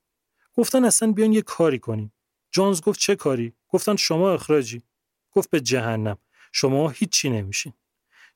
[0.54, 2.14] گفتن اصلا بیان یه کاری کنیم.
[2.52, 4.82] جانز گفت چه کاری؟ گفتن شما اخراجی.
[5.32, 6.18] گفت به جهنم.
[6.52, 7.74] شما هیچی نمیشین.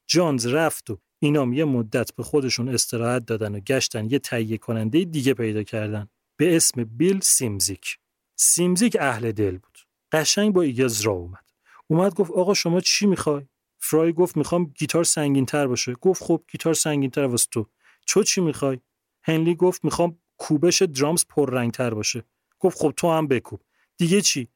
[0.07, 5.03] جانز رفت و اینام یه مدت به خودشون استراحت دادن و گشتن یه تهیه کننده
[5.03, 6.07] دیگه پیدا کردن.
[6.37, 7.97] به اسم بیل سیمزیک.
[8.35, 9.79] سیمزیک اهل دل بود.
[10.11, 11.45] قشنگ با ایگلز راه اومد.
[11.87, 13.45] اومد گفت آقا شما چی می‌خوای؟
[13.83, 15.93] فرای گفت می‌خوام گیتار سنگین تر باشه.
[15.93, 17.67] گفت خب گیتار سنگین تر واسه تو.
[18.05, 18.79] تو چی می‌خوای؟
[19.23, 22.23] هنلی گفت می‌خوام کوبش drums پررنگ تر باشه.
[22.59, 23.61] گفت خب تو هم بکوب.
[23.97, 24.47] دیگه چی؟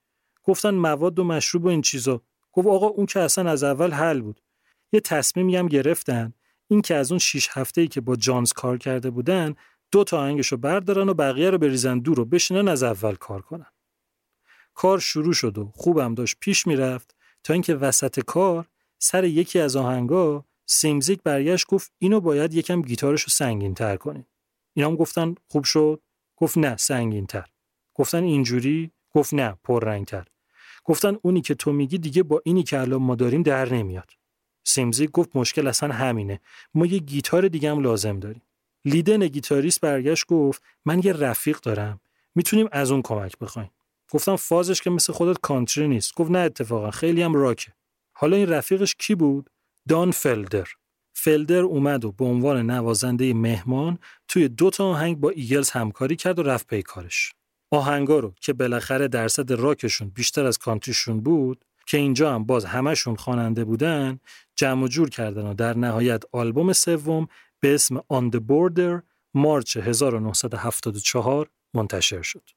[0.43, 2.21] گفتن مواد و مشروب و این چیزا.
[2.51, 4.41] گفت آقا اون که اصلا از اول حل بود.
[4.91, 6.33] یه تصمیمی هم گرفتن.
[6.67, 9.55] این که از اون 6 هفته ای که با جانز کار کرده بودن
[9.91, 13.71] دو تا آهنگشو بردارن و بقیه رو بریزن دور و بشینن از اول کار کنن.
[14.73, 18.67] کار شروع شد و خوبم داشت پیش می‌رفت تا اینکه وسط کار
[19.05, 24.25] سر یکی از آهنگا سیمزیک برگشت گفت اینو باید یکم گیتارشو سنگین تر کنین
[24.73, 26.01] اینا هم گفتن خوب شد.
[26.35, 27.45] گفت نه سنگین تر
[27.93, 30.25] گفتن اینجوری؟ گفت نه پررنگتر.
[30.83, 34.09] گفتن اونی که تو میگی دیگه با اینی که الان ما داریم در نمیاد.
[34.63, 36.39] سیمزی گفت مشکل اصلا همینه.
[36.73, 38.41] ما یه گیتار دیگه هم لازم داریم.
[38.85, 41.99] لیدن گیتاریست برگشت گفت من یه رفیق دارم.
[42.35, 43.71] می‌تونیم از اون کمک بخوایم.
[44.11, 46.15] گفتن فازش که مثل خودت کانتری نیست.
[46.15, 47.73] گفت نه اتفاقا خیلی هم راکه.
[48.17, 49.49] حالا این رفیقش کی بود؟
[49.87, 50.67] دان فلدر.
[51.13, 53.97] فلدر اومد و به عنوان نوازنده مهمان
[54.27, 57.33] توی دو تا آهنگ با ایگلز همکاری کرد و رفت پی کارش.
[57.71, 63.15] آهنگا رو که بالاخره درصد راکشون بیشتر از کانتریشون بود که اینجا هم باز همشون
[63.15, 64.19] خواننده بودن
[64.55, 67.27] جمع جور کردن و در نهایت آلبوم سوم
[67.59, 69.01] به اسم On the Border
[69.33, 72.49] مارچ 1974 منتشر شد.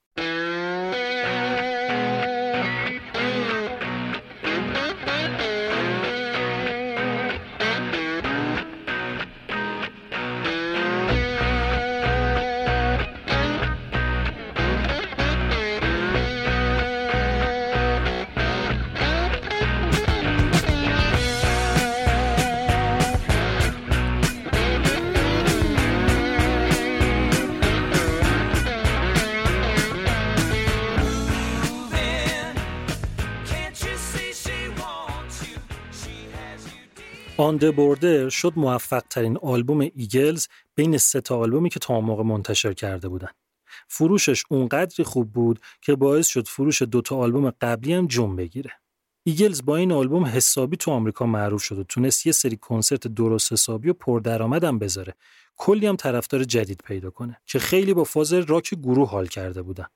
[37.40, 42.22] On the Border شد موفق ترین آلبوم ایگلز بین سه تا آلبومی که تا موقع
[42.22, 43.28] منتشر کرده بودن.
[43.88, 48.70] فروشش اونقدری خوب بود که باعث شد فروش دوتا آلبوم قبلی هم جون بگیره.
[49.24, 53.52] ایگلز با این آلبوم حسابی تو آمریکا معروف شد و تونست یه سری کنسرت درست
[53.52, 55.14] حسابی و پردرآمدم بذاره.
[55.56, 59.86] کلی هم طرفدار جدید پیدا کنه که خیلی با فاز راک گروه حال کرده بودن.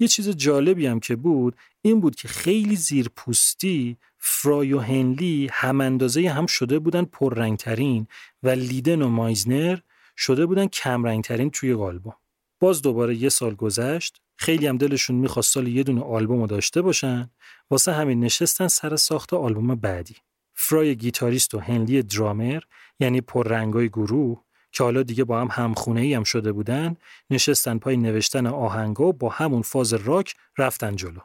[0.00, 5.80] یه چیز جالبی هم که بود این بود که خیلی زیرپوستی فرای و هنلی هم
[5.80, 8.06] اندازه هم شده بودن پررنگترین
[8.42, 9.78] و لیدن و مایزنر
[10.16, 12.14] شده بودن کم رنگترین توی آلبوم.
[12.60, 17.30] باز دوباره یه سال گذشت خیلی هم دلشون می‌خواست سال یه دونه آلبوم داشته باشن
[17.70, 20.16] واسه همین نشستن سر ساخت آلبوم بعدی.
[20.54, 22.62] فرای گیتاریست و هنلی درامر
[23.00, 26.96] یعنی پررنگای گروه که حالا دیگه با هم همخونه ای هم شده بودن
[27.30, 31.20] نشستن پای نوشتن آهنگا با همون فاز راک رفتن جلو.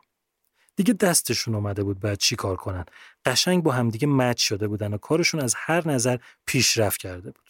[0.75, 2.85] دیگه دستشون اومده بود بعد چی کار کنن.
[3.25, 7.49] قشنگ با همدیگه مچ شده بودن و کارشون از هر نظر پیشرفت کرده بود.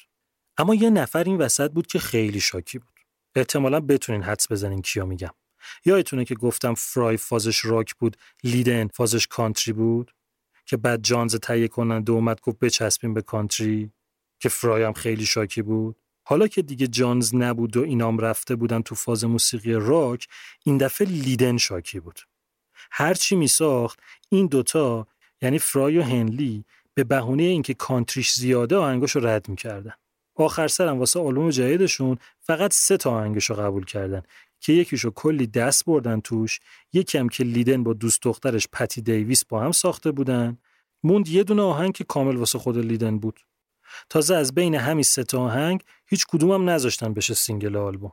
[0.57, 2.99] اما یه نفر این وسط بود که خیلی شاکی بود.
[3.35, 5.31] احتمالا بتونین حدس بزنین کیا میگم.
[5.85, 10.11] یادتونه که گفتم فرای فازش راک بود لیدن فازش کانتری بود؟
[10.65, 13.91] که بعد جانز تهیه کننده اومد گفت بچسبیم به کانتری.
[14.39, 15.95] که فرای هم خیلی شاکی بود.
[16.23, 20.27] حالا که دیگه جانز نبود و اینام رفته بودن تو فاز موسیقی راک
[20.63, 22.19] این دفعه لیدن شاکی بود.
[22.91, 25.07] هرچی می ساخت این دوتا
[25.41, 29.93] یعنی فرای و هنلی به بهونه اینکه کانتریش زیاده آهنگاشو رد می‌کردن.
[30.35, 34.21] آخر سرم واسه آلبوم جدیدشون فقط سه تا آهنگشو قبول کردن
[34.59, 36.59] که یکیشو کلی دست بردن توش
[36.93, 40.57] یکی هم که لیدن با دوست دخترش پتی دیویس با هم ساخته بودن
[41.03, 43.39] موند یه دونه آهنگ که کامل واسه خود لیدن بود.
[44.09, 48.11] تازه از بین همین سه تا آهنگ هیچ کدومم نذاشتن بشه single آلبوم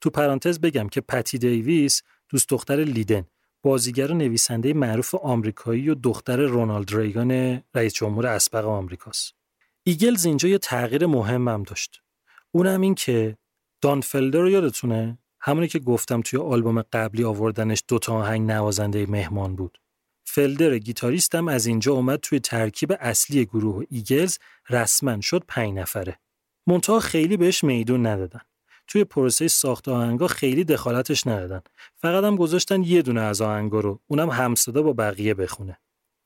[0.00, 3.24] تو پرانتز بگم که پتی دیویس دوست دختر لیدن
[3.62, 9.34] بازیگر و نویسنده معروف آمریکایی و دختر رونالد ریگان رئیس جمهور اسبق آمریکاست.
[9.84, 12.02] ایگلز اینجا یه تغییر مهمم داشت.
[12.50, 13.36] اونم این که
[13.80, 19.56] دان فلدر رو یادتونه؟ همونی که گفتم توی آلبوم قبلی آوردنش دوتا آهنگ نوازنده مهمان
[19.56, 19.78] بود.
[20.38, 24.38] فلدر گیتاریستم از اینجا اومد توی ترکیب اصلی گروه ایگلز
[24.70, 26.18] رسما شد پنج نفره.
[26.66, 28.40] منتها خیلی بهش میدون ندادن.
[28.86, 31.60] توی پروسه ساخت آهنگا خیلی دخالتش ندادن
[31.96, 35.78] فقط هم گذاشتن یه دونه از آهنگا رو اونم همصدا با بقیه بخونه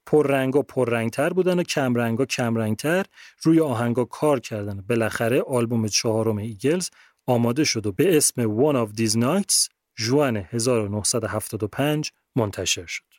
[0.06, 3.04] پررنگا پررنگتر بودن و کمرنگا کمرنگتر
[3.42, 6.90] روی آهنگا کار کردن بالاخره آلبوم چهارم ایگلز
[7.26, 13.11] آماده شد و به اسم One of These Nights جوان 1975 منتشر شد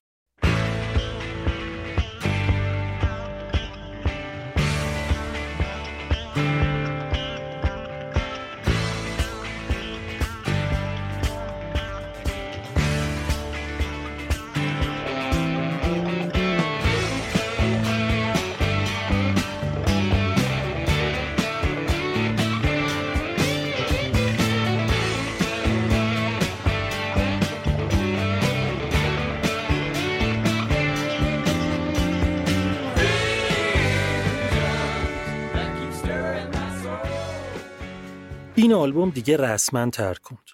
[38.64, 40.50] این آلبوم دیگه رسما ترکوند.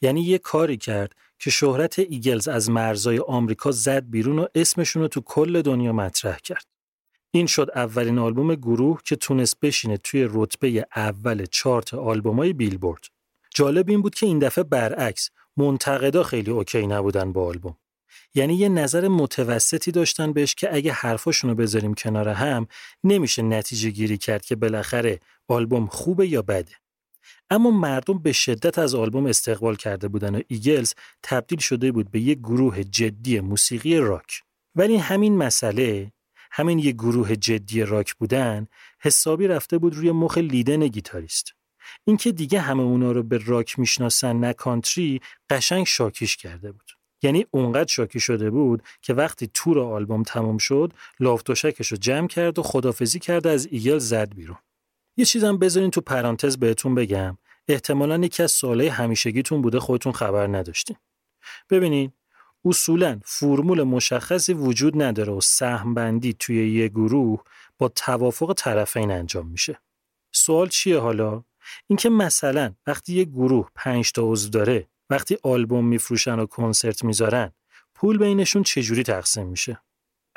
[0.00, 5.08] یعنی یه کاری کرد که شهرت ایگلز از مرزای آمریکا زد بیرون و اسمشون رو
[5.08, 6.66] تو کل دنیا مطرح کرد.
[7.30, 13.04] این شد اولین آلبوم گروه که تونست بشینه توی رتبه اول چارت آلبومای بیلبورد.
[13.54, 17.76] جالب این بود که این دفعه برعکس منتقدا خیلی okay نبودن با آلبوم.
[18.34, 22.66] یعنی یه نظر متوسطی داشتن بهش که اگه حرفاشون رو بذاریم کنار هم
[23.04, 26.81] نمیشه نتیجه گیری کرد که بالاخره آلبوم خوبه یا بده.
[27.50, 32.20] اما مردم به شدت از آلبوم استقبال کرده بودن و ایگلز تبدیل شده بود به
[32.20, 34.42] یک گروه جدی موسیقی راک.
[34.74, 36.12] ولی همین مسئله
[36.52, 38.66] همین یک گروه جدی راک بودن
[39.00, 41.52] حسابی رفته بود روی مخ لیدن گیتاریست.
[42.04, 45.20] اینکه دیگه همه اونا رو به راک می‌شناسن نه کانتری
[45.50, 46.90] قشنگ شاکیش کرده بود.
[47.22, 52.58] یعنی اونقدر شاکی شده بود که وقتی تور آلبوم تمام شد لافتوشکش رو جمع کرد
[52.58, 54.58] و خدافزی کرد از ایگل زد بیرون.
[55.16, 57.38] یه چیزم بذارین تو پرانتز بهتون بگم.
[57.68, 60.96] احتمالا یکی از سوالای همیشگیتون بوده خودتون خبر نداشتین.
[61.70, 62.12] ببینین
[62.64, 67.42] اصولا فرمول مشخصی وجود نداره و سهم بندی توی یه گروه
[67.78, 69.78] با توافق طرفین انجام میشه.
[70.32, 71.44] سوال چیه حالا؟
[71.86, 77.52] اینکه مثلا وقتی یه گروه پنج تا عضو داره وقتی آلبوم میفروشن و کنسرت می‌ذارن
[77.94, 79.80] پول بینشون چجوری تقسیم میشه؟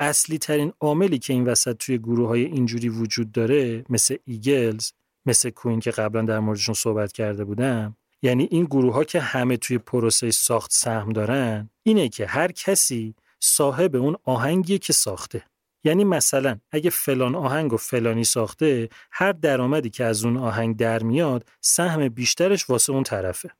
[0.00, 4.92] اصلی ترین عاملی که این وسط توی گروه های اینجوری وجود داره مثل ایگلز
[5.26, 9.56] مثل کوین که قبلا در موردشون صحبت کرده بودم یعنی این گروه ها که همه
[9.56, 15.44] توی پروسه ساخت سهم دارن اینه که هر کسی صاحب اون آهنگیه که ساخته.
[15.84, 21.02] یعنی مثلا اگه فلان آهنگ و فلانی ساخته هر درآمدی که از اون آهنگ در
[21.02, 23.50] میاد سهم بیشترش واسه اون طرفه.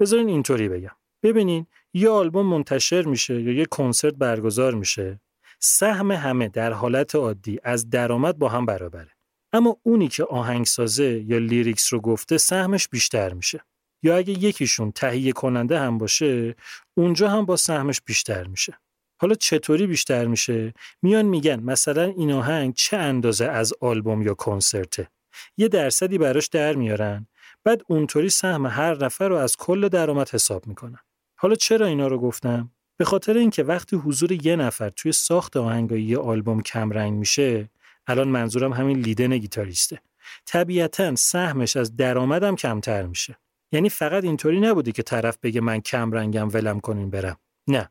[0.00, 0.96] بذارین اینطوری بگم.
[1.22, 5.20] ببینین یه آلبوم منتشر میشه یا یه کنسرت برگزار میشه.
[5.66, 9.10] سهم همه در حالت عادی از درآمد با هم برابره.
[9.52, 13.64] اما اونی که آهنگسازه یا لیریکس رو گفته سهمش بیشتر میشه.
[14.02, 16.54] یا اگه یکیشون تهیه کننده هم باشه
[16.94, 18.78] اونجا هم با سهمش بیشتر میشه.
[19.20, 25.08] حالا چطوری بیشتر میشه؟ میان میگن مثلا این آهنگ چه اندازه از آلبوم یا کنسرته؟
[25.56, 27.26] یه درصدی براش در میارن.
[27.64, 30.98] بعد اونطوری سهم هر نفر رو از کل درآمد حساب می‌کنن.
[31.38, 36.02] حالا چرا اینا رو گفتم؟ به خاطر اینکه وقتی حضور یه نفر توی ساخت آهنگای
[36.02, 37.70] یه آلبوم کم رنگ میشه
[38.06, 40.00] الان منظورم همین لیدن گیتاریسته.
[40.44, 43.38] طبیعتا سهمش از درآمدم کمتر میشه.
[43.72, 47.36] یعنی فقط اینطوری نبوده که طرف بگه من کم رنگم ولم کنین برم.
[47.68, 47.90] نه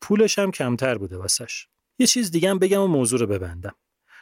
[0.00, 1.66] پولش هم کمتر بوده واسش.
[1.98, 3.74] یه چیز دیگه هم بگم و موضوع رو ببندم.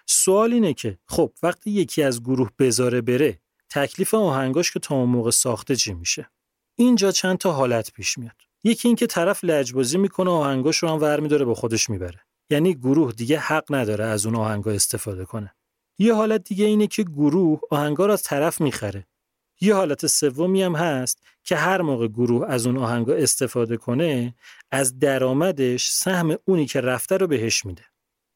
[0.06, 5.08] سوال اینه که خب وقتی یکی از گروه بذاره بره تکلیف آهنگاش که تا اون
[5.08, 6.30] موقع ساخته چی میشه؟
[6.76, 8.45] اینجا چند تا حالت پیش میاد.
[8.66, 12.20] یکی اینکه طرف لجبازی می‌کنه آهنگاش رو هم ور میداره با خودش می‌بره.
[12.50, 15.54] یعنی گروه دیگه حق نداره از اون آهنگا استفاده کنه.
[15.98, 19.06] یه حالت دیگه اینه که گروه آهنگا رو از طرف می‌خره.
[19.60, 24.34] یه حالت سومی هم هست که هر موقع گروه از اون آهنگا استفاده کنه
[24.70, 27.84] از درآمدش سهم اونی که رفته رو بهش میده.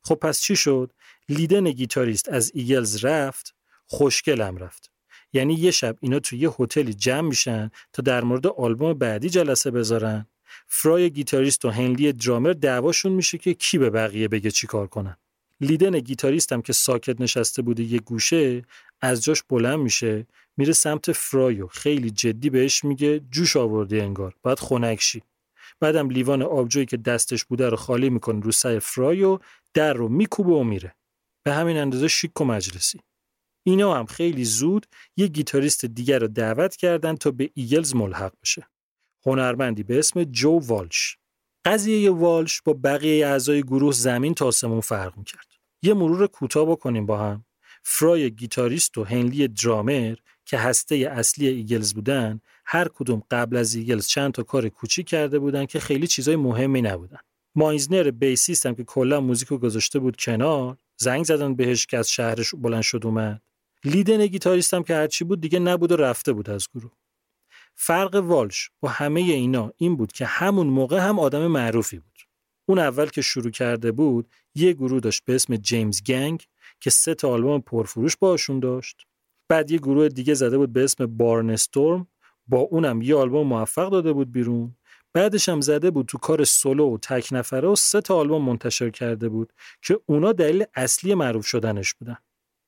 [0.04, 0.92] خب پس چی شد؟
[1.28, 3.54] لیدن گیتاریست از ایگلز رفت
[3.86, 4.89] خوشگلم رفت.
[5.32, 9.70] یعنی یه شب اینا توی یه هتلی جمع میشن تا در مورد آلبوم بعدی جلسه
[9.70, 10.26] بذارن.
[10.66, 15.16] فرای گیتاریست و هنلی درامر دعواشون میشه که کی به بقیه بگه چی کار کنن.
[15.60, 18.62] لیدن گیتاریست هم که ساکت نشسته بوده یه گوشه
[19.00, 20.26] از جاش بلند میشه
[20.56, 25.22] میره سمت فرای و خیلی جدی بهش میگه جوش آوردی انگار باید خنک
[25.80, 29.38] بعدم لیوان آبجویی که دستش بوده رو خالی می‌کنه رو سر فرای و
[29.74, 30.94] در رو میکوبه و میره.
[31.42, 33.00] به همین اندازه شیک و مجلسی.
[33.62, 34.86] اینا هم خیلی زود
[35.16, 38.68] یه گیتاریست دیگر رو دعوت کردن تا به ایگلز ملحق بشه.
[39.26, 41.16] هنرمندی به اسم جو والش.
[41.64, 45.46] قضیه والش با بقیه اعضای گروه زمین تا آسمون فرق می‌کرد.
[45.82, 47.44] یه مرور کوتاه بکنیم با هم.
[47.82, 54.06] فرای گیتاریست و هنلی درامر که هسته اصلی ایگلز بودن هر کدوم قبل از ایگلز
[54.06, 57.18] چند تا کار کوچیک کرده بودن که خیلی چیزای مهمی نبودن.
[57.54, 62.54] مایزنر bassist هم که کلا موزیک گذاشته بود کنار زنگ زدن بهش که از شهرش
[62.54, 63.42] بلند شد اومد
[63.84, 66.92] لیدن گیتاریستم که هرچی بود دیگه نبود و رفته بود از گروه.
[67.74, 72.18] فرق والش با همه اینا این بود که همون موقع هم آدم معروفی بود.
[72.68, 76.44] اون اول که شروع کرده بود یه گروه داشت به اسم جیمز گنگ
[76.80, 79.06] که سه تا آلبوم پرفروش باشون داشت.
[79.48, 82.06] بعد یه گروه دیگه زده بود به اسم بارنستورم
[82.46, 84.76] با اونم یه آلبوم موفق داده بود بیرون.
[85.12, 88.90] بعدش هم زده بود تو کار سولو و تک نفره و سه تا آلبوم منتشر
[88.90, 89.52] کرده بود
[89.82, 92.16] که اونا دلیل اصلی معروف شدنش بودن.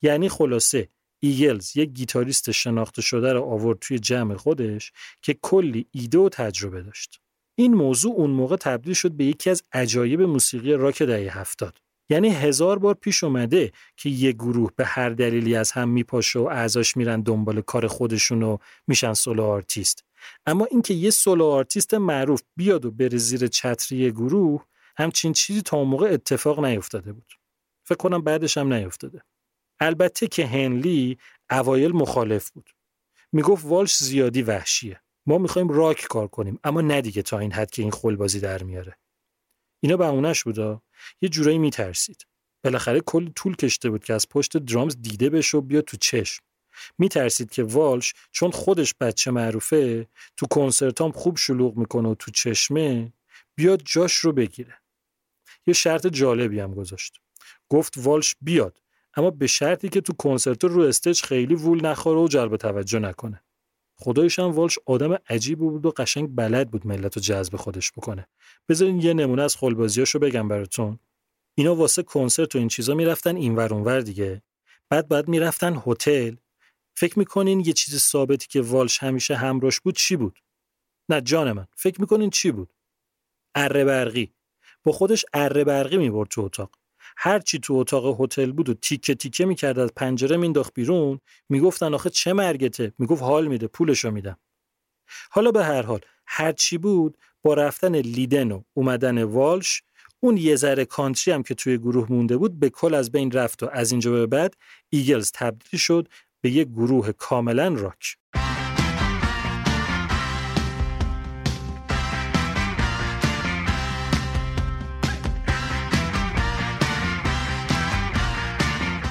[0.03, 0.89] یعنی خلاصه
[1.25, 4.93] ایگلز یک گیتاریست شناخته شده رو آورد توی جمع خودش
[5.23, 7.20] که کلی ایده و تجربه داشت.
[7.55, 11.79] این موضوع اون موقع تبدیل شد به یکی از عجایب موسیقی راک دهه هفتاد.
[12.11, 16.43] یعنی هزار بار پیش اومده که یه گروه به هر دلیلی از هم میپاشه و
[16.43, 18.57] اعضاش میرن دنبال کار خودشون و
[18.87, 20.05] میشن solo artist.
[20.47, 24.64] اما اینکه یه solo artist معروف بیاد و بره زیر چتر یه گروه
[24.97, 27.33] همچین چیزی تا اون موقع اتفاق نیفتاده بود.
[27.85, 29.23] فکر کنم بعدش هم نیفتاده.
[29.83, 31.18] البته که هنلی
[31.51, 32.70] اوایل مخالف بود.
[33.33, 35.01] می‌گفت والش زیادی وحشیه.
[35.26, 38.62] ما می‌خوایم راک کار کنیم اما نه دیگه تا این حد که این خلبازی در
[38.62, 38.99] میاره.
[39.80, 40.83] اینا بهونش بودا
[41.20, 42.26] یه جورایی میترسید.
[42.64, 46.43] بالاخره کل طول کشته بود که از پشت درامز دیده بشه و بیاد تو چشم.
[46.99, 53.12] میترسید که والش چون خودش بچه معروفه تو کنسرتام خوب شلوغ می‌کنه و تو چشمه
[53.55, 54.78] بیاد جاش رو بگیره.
[55.66, 57.20] یه شرط جالبی هم گذاشت.
[57.68, 58.83] گفت والش بیاد.
[59.17, 63.43] اما به شرطی که تو کنسرت رو استج خیلی وول نخوره و جلب توجه نکنه.
[63.99, 68.29] خدایش هم والش آدم عجیب بود و قشنگ بلد بود ملت رو جذب خودش بکنه.
[68.69, 70.99] بذارین یه نمونه از خلبازیاشو بگم براتون.
[71.55, 74.43] اینا واسه کنسرت و این چیزا می‌رفتن اینور اونور دیگه.
[74.91, 76.35] بعد بعد می‌رفتن هتل.
[76.97, 80.39] فکر می‌کنین یه چیز ثابتی که والش همیشه همراش بود چی بود؟
[81.09, 82.73] نه جان من فکر می‌کنین چی بود؟
[83.55, 84.35] اره برقی.
[84.85, 86.71] با خودش اره برقی می‌برد تو اتاق.
[87.17, 91.95] هر چی تو اتاق هتل بود و تیکه تیکه می‌کرد از پنجره مینداخت بیرون می‌گفتن
[91.95, 94.37] آخه چه مرگته؟ می‌گفت حال میده پولشو میدم.
[95.31, 99.83] حالا به هر حال هر چی بود با رفتن لیدن و اومدن والش
[100.21, 103.63] اون یه ذره کانتری هم که توی گروه مونده بود به کل از بین رفت
[103.63, 104.55] و از اینجا به بعد
[104.89, 106.09] ایگلز تبدیل شد
[106.41, 108.17] به یه گروه کاملا راک.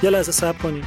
[0.02, 0.84] یه لحظه صبر کنید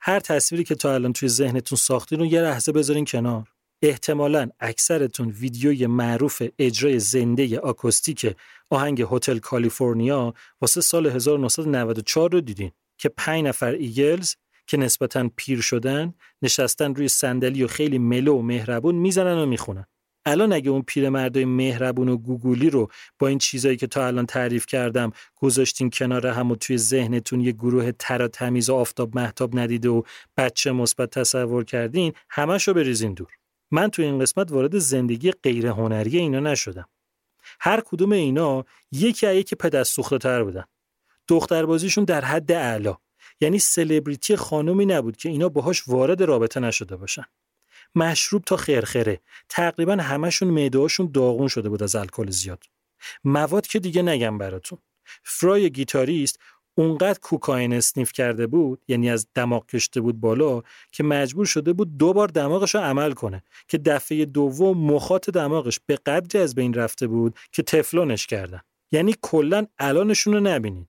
[0.00, 3.48] هر تصویری که تا الان توی ذهنتون ساختین رو یه لحظه بذارین کنار.
[3.82, 8.36] احتمالا اکثرتون ویدیوی معروف اجرای زنده آکوستیک
[8.70, 14.34] آهنگ هتل کالیفرنیا واسه سال 1994 رو دیدین که پنج نفر ایگلز
[14.66, 19.86] که نسبتا پیر شدن نشستن روی صندلی و خیلی mellow و مهربون می‌زنن و می‌خونن.
[20.24, 24.66] الان اگه اون پیرمردای مهربون و گوگولی رو با این چیزایی که تا الان تعریف
[24.66, 29.88] کردم گذاشتین کنار هم و توی ذهنتون یه گروه تر تمیز و آفتاب مهتاب ندیده
[29.88, 30.02] و
[30.36, 33.28] بچه مثبت تصور کردین همشو بریزین دور.
[33.70, 36.88] من توی این قسمت وارد زندگی غیر هنری اینا نشدم.
[37.60, 39.56] هر کدوم اینا یکی از یکی
[40.20, 40.64] تر بودن.
[41.28, 42.96] دختربازیشون در حد اعلا
[43.40, 47.24] یعنی سلبریتی خانومی نبود که اینا باهاش وارد رابطه نشده باشن.
[47.94, 49.20] مشروب تا خرخره.
[49.48, 52.64] تقریبا همشون معدهاشون داغون شده بود از الکل زیاد.
[53.24, 54.78] مواد که دیگه نگم براتون.
[55.24, 56.38] فرای گیتاریست
[56.74, 60.62] اونقدر کوکائین اسنیف کرده بود یعنی از دماغ کشته بود بالا
[60.92, 65.80] که مجبور شده بود دو بار دماغش رو عمل کنه که دفعه دوم مخاط دماغش
[65.86, 68.60] به قدری از بین رفته بود که تفلونش کردن.
[68.92, 70.88] یعنی کلا الانشون رو نبینید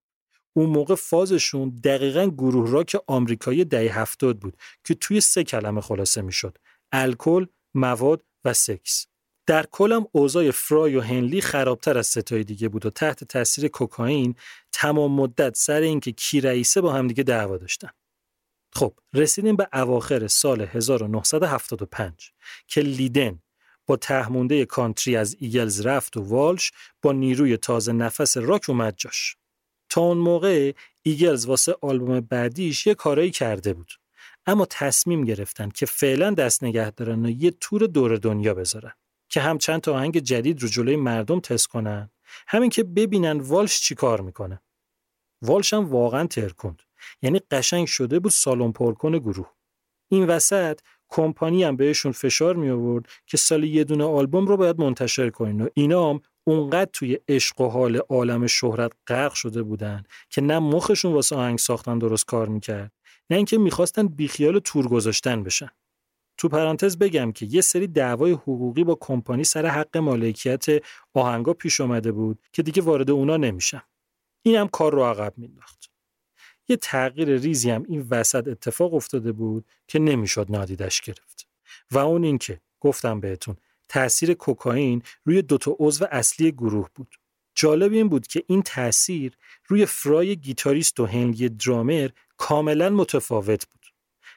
[0.53, 6.21] اون موقع فازشون دقیقا گروه راک آمریکایی دهه هفتاد بود که توی سه کلمه خلاصه
[6.21, 6.57] می‌شد.
[6.91, 9.07] الکل، مواد و سکس.
[9.47, 14.35] در کلم اوضاع فرای و هنلی خرابتر از ستای دیگه بود و تحت تاثیر کوکائین
[14.71, 17.89] تمام مدت سر اینکه کی رئیسه با همدیگه دعوا داشتن.
[18.73, 22.31] خب رسیدیم به اواخر سال 1975
[22.67, 23.39] که لیدن
[23.85, 26.71] با ته‌مونده country از ایگلز رفت و والش
[27.01, 29.35] با نیروی تازه نفس راک اومد جاش.
[29.89, 30.73] تا اون موقع
[31.03, 34.00] ایگلز واسه آلبوم بعدیش یه کارایی کرده بود.
[34.45, 38.93] اما تصمیم گرفتن که فعلا دست نگه دارن و یه تور دور دنیا بذارن
[39.29, 42.09] که هم چند تا آهنگ جدید رو جلوی مردم تست کنن.
[42.47, 44.61] همین که ببینن والش چی کار می‌کنه.
[45.41, 46.81] والش هم واقعا ترکوند.
[47.21, 49.51] یعنی قشنگ شده بود سالن پرکن گروه.
[50.11, 50.79] این وسط
[51.09, 55.61] کمپانی هم بهشون فشار می آورد که سال یه دونه آلبوم رو باید منتشر کنین
[55.61, 60.59] و اینا هم اونقدر توی عشق و حال عالم شهرت غرق شده بودن که نه
[60.59, 62.91] مخشون واسه آهنگ ساختن درست کار می‌کرد.
[63.31, 65.69] نه اینکه می‌خواستن بیخیال تور گذاشتن بشن.
[66.37, 70.65] تو پرانتز بگم که یه سری دعوای حقوقی با کمپانی سر حق مالکیت
[71.13, 73.83] آهنگا پیش اومده بود که دیگه وارد اونا نمیشم
[74.41, 75.91] این هم کار رو عقب مینداخت
[76.67, 81.47] یه تغییر ریزی هم این وسط اتفاق افتاده بود که نمی‌شد نادیدش گرفت.
[81.91, 83.55] و اون اینکه گفتم بهتون
[83.89, 87.15] تاثیر کوکائین روی دوتا عضو اصلی گروه بود.
[87.55, 92.09] جالب این بود که این تاثیر روی فرای گیتاریست و هنلی درامر
[92.41, 93.85] کاملا متفاوت بود.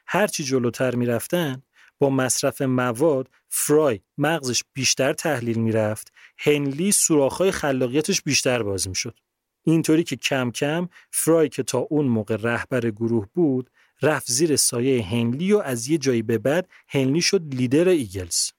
[0.07, 1.63] هرچی جلوتر می‌رفتن
[1.99, 9.19] با مصرف مواد فرای مغزش بیشتر تحلیل می‌رفت هنلی سوراخ‌های خلاقیتش بیشتر باز می‌شد.
[9.63, 13.71] اینطوری که کم کم فرای که تا اون موقع رهبر گروه بود
[14.03, 18.51] رفت زیر سایه هنلی و از یه جایی به بعد هنلی شد لیدر ایگلز.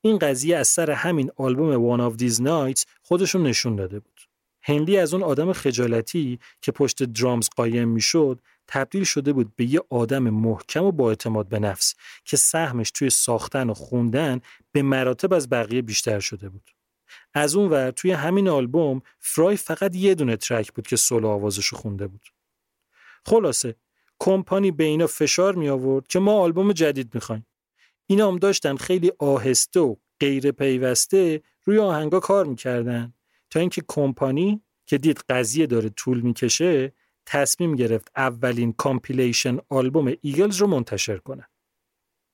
[0.00, 4.20] این قضیه از سر همین آلبوم One of These Nights خودشون نشون داده بود.
[4.62, 8.40] هنلی از اون آدم خجالتی که پشت درامز قایم می‌شد
[8.72, 11.94] تبدیل شده بود به یه آدم محکم و با اعتماد به نفس
[12.24, 14.40] که سهمش توی ساختن و خوندن
[14.72, 16.70] به مراتب از بقیه بیشتر شده بود.
[17.34, 21.76] از اون ور توی همین آلبوم فرای فقط یه دونه ترک بود که سولو آوازشو
[21.76, 22.28] خونده بود.
[23.26, 23.76] خلاصه
[24.18, 27.46] کمپانی به اینا فشار می آورد که ما آلبوم جدید می‌خوایم.
[28.06, 33.14] اینا هم داشتن خیلی آهسته و غیر پیوسته روی آهنگا کار می‌کردن
[33.50, 36.92] تا اینکه کمپانی که دید قضیه داره طول می‌کشه
[37.26, 41.48] تصمیم گرفت اولین compilation album ایگلز رو منتشر کنه.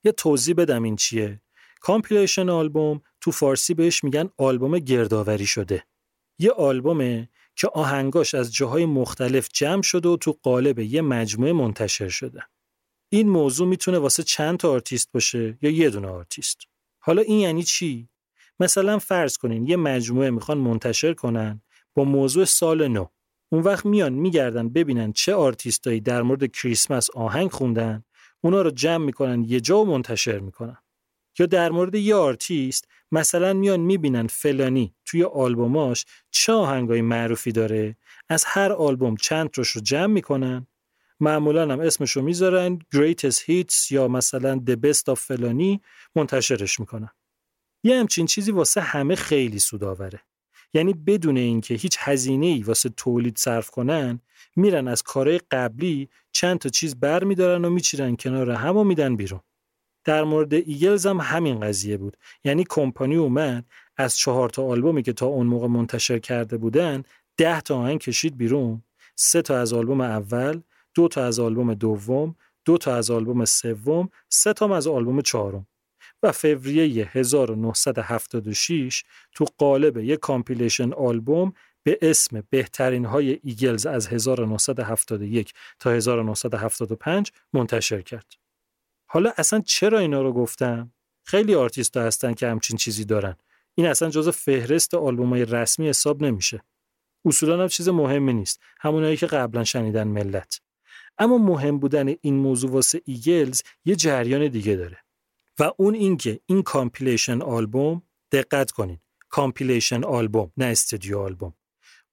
[0.05, 1.41] یه توضیح بدم این چیه؟
[1.81, 5.85] compilation album تو فارسی بهش میگن آلبوم گردآوری شده.
[6.39, 12.09] یه آلبومه که آهنگاش از جاهای مختلف جمع شده و تو قالب یه مجموعه منتشر
[12.09, 12.43] شده.
[13.09, 16.59] این موضوع می‌تونه واسه چند تا آرتیست باشه یا یه دونه آرتیست.
[16.99, 18.09] حالا این یعنی چی؟
[18.61, 21.63] مثلا فرض کنین یه مجموعه می‌خوان منتشر کنن
[21.95, 23.07] با موضوع سال نو.
[23.57, 28.05] اون وقت میان میگردن ببینن چه آرتیستایی در مورد کریسمس آهنگ خوندن
[28.41, 30.77] اونا رو جمع می‌کنن یه جا و منتشر می‌کنن.
[31.39, 37.97] یا در مورد یه آرتیست مثلا میان می‌بینن فلانی توی آلبوماش چه آهنگای معروفی داره
[38.29, 40.67] از هر آلبوم چند تاش رو جمع می‌کنن.
[41.21, 45.81] معمولا هم اسمش رو می‌ذارن Greatest Hits یا مثلا The Best of فلانی
[46.17, 47.11] منتشرش می‌کنن.
[47.85, 50.23] یه همچین چیزی واسه همه خیلی سودآوره.
[50.77, 54.21] یعنی بدون اینکه هیچ هزینه ای واسه تولید صرف کنن
[54.57, 59.17] میرن از کارهای قبلی چند تا چیز بر میدارن و میچیرن کنار هم و میدن
[59.17, 59.41] بیرون.
[60.05, 62.17] در مورد ایگلز هم همین قضیه بود.
[62.45, 63.65] یعنی کمپانی اومد
[63.97, 67.03] از چهار تا آلبومی که تا اون موقع منتشر کرده بودن
[67.37, 68.83] ده تا آهنگ کشید بیرون
[69.15, 70.61] سه تا از آلبوم اول
[70.95, 75.67] دو تا از آلبوم دوم دو تا از آلبوم سوم سه تا از آلبوم چهارم.
[76.27, 81.53] و فوریه 1976 تو قالب یک compilation album
[81.83, 88.33] به اسم بهترین های ایگلز از 1971 تا 1975 منتشر کرد.
[89.07, 90.93] حالا اصلا چرا اینا رو گفتم؟
[91.25, 93.37] خیلی آرتیست هستن که همچین چیزی دارن.
[93.75, 96.63] این اصلا جز فهرست آلبوم های رسمی حساب نمیشه.
[97.25, 98.61] اصولا هم چیز مهمی نیست.
[98.81, 100.61] همونایی که قبلا شنیدن ملت.
[101.19, 105.06] اما مهم بودن این موضوع واسه ایگلز یه جریان دیگه داره.
[105.61, 108.03] و اون اینکه این compilation album
[108.33, 108.99] دقت کنین
[109.29, 111.55] compilation album نه studio album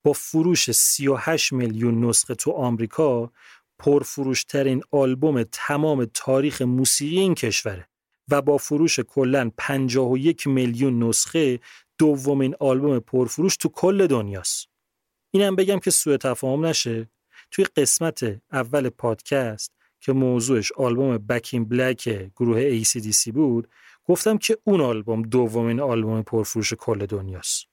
[0.03, 3.31] با فروش 38 میلیون نسخه تو آمریکا
[3.79, 7.87] پرفروشترین آلبوم تمام تاریخ موسیقی این کشوره
[8.29, 11.59] و با فروش کلا 51 میلیون نسخه
[11.97, 14.67] دومین آلبوم پرفروش تو کل دنیاست.
[15.31, 17.09] اینم بگم که سوء تفاهم نشه
[17.51, 19.71] توی قسمت اول پادکست
[20.03, 23.67] که موضوعش آلبوم Back in Black گروه ACDC بود
[24.05, 27.65] گفتم که اون آلبوم دومین آلبوم پرفروش کل دنیاست.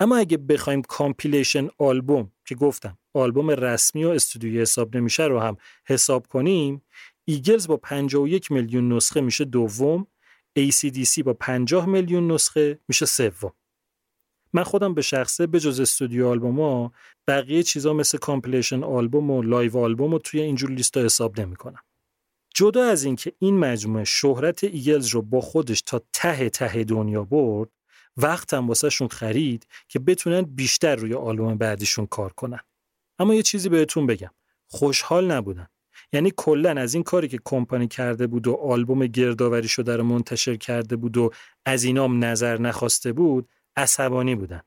[0.00, 5.56] اما اگه بخوایم compilation album که گفتم آلبوم رسمی و استودیویی حساب نمیشه رو هم
[5.86, 6.82] حساب کنیم
[7.24, 10.06] ایگلز با 51 میلیون نسخه میشه دوم
[10.58, 13.52] ACDC با 50 میلیون نسخه میشه سوم.
[14.58, 16.90] من خودم به شخصه به جز studio album
[17.26, 21.82] بقیه چیزا مثل compilation album و live album رو توی اینجور لیستا حساب نمی‌کنم.
[22.54, 27.68] جدا از اینکه این مجموعه شهرت ایگلز رو با خودش تا ته ته دنیا برد
[28.16, 32.60] وقتم واسه‌شون خرید که بتونن بیشتر روی آلبوم بعدیشون کار کنن.
[33.18, 34.30] اما یه چیزی بهتون بگم.
[34.66, 35.68] خوشحال نبودن.
[36.12, 40.56] یعنی کلا از این کاری که کمپانی کرده بود و آلبوم گردآوری شده رو منتشر
[40.56, 41.30] کرده بود و
[41.64, 43.48] از اینام نظر نخواسته بود
[43.78, 44.62] عصبانی بودن.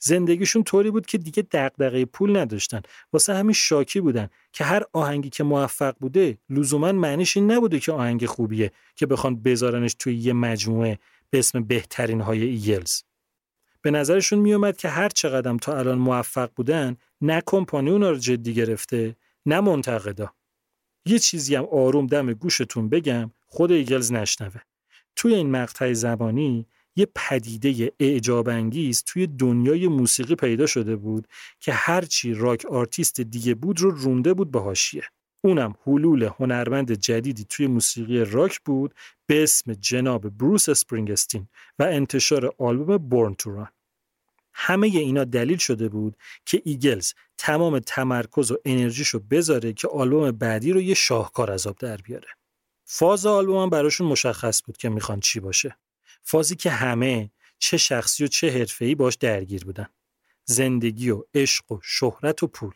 [0.00, 2.82] زندگیشون طوری بود که دیگه دغدغه پول نداشتن.
[3.12, 7.92] واسه همین شاکی بودن که هر آهنگی که موفق بوده لزوما معنیش این نبوده که
[7.92, 10.98] آهنگ خوبیه که بخوان بذارنش توی یه مجموعه
[11.30, 13.02] به اسم بهترین های ایگلز
[13.82, 18.54] به نظرشون میومد که هر چقدر تا الان موفق بودن نه کمپانی اونا رو جدی
[18.54, 19.16] گرفته
[19.46, 20.32] نه منتقدا.
[21.06, 24.60] یه چیزی هم آروم دم گوشتون بگم خود ایگلز نشنوه.
[25.16, 26.66] توی این مقطع زمانی
[26.96, 31.28] یه پدیده اعجاب انگیز توی دنیای موسیقی پیدا شده بود
[31.60, 35.02] که هرچی راک آرتیست دیگه بود رو رونده بود به حاشیه.
[35.44, 38.94] اونم حلول هنرمند جدیدی توی موسیقی راک بود
[39.26, 43.66] به اسم جناب بروس اسپرینگستین و انتشار آلبوم Born to
[44.58, 46.16] همه اینا دلیل شده بود
[46.46, 51.76] که ایگلز تمام تمرکز و انرژیشو بذاره که آلبوم بعدی رو یه شاهکار از آب
[51.78, 52.28] در بیاره.
[52.84, 55.76] فاز آلبوم هم براشون مشخص بود که می‌خوان چی باشه.
[56.28, 59.88] فازی که همه چه شخصی و چه حرفه‌ای باش درگیر بودن.
[60.44, 62.74] زندگی و عشق و شهرت و پول.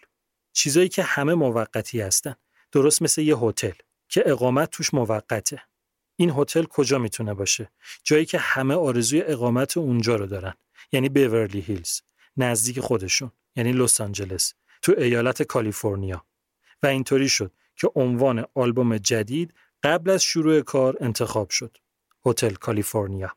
[0.53, 2.35] چیزایی که همه موقتی هستن.
[2.73, 3.73] درست مثل یه هتل
[4.09, 5.63] که اقامت توش موقته.
[6.17, 7.71] این هتل کجا می‌تونه باشه؟
[8.03, 10.55] جایی که همه آرزوی اقامت اونجا رو دارن.
[10.93, 12.01] یعنی بیورلی هیلز،
[12.37, 16.27] نزدیک خودشون، یعنی لس آنجلس، تو ایالت کالیفرنیا.
[16.83, 21.77] و اینطوری شد که عنوان آلبوم جدید قبل از شروع کار انتخاب شد.
[22.27, 23.37] هتل کالیفرنیا.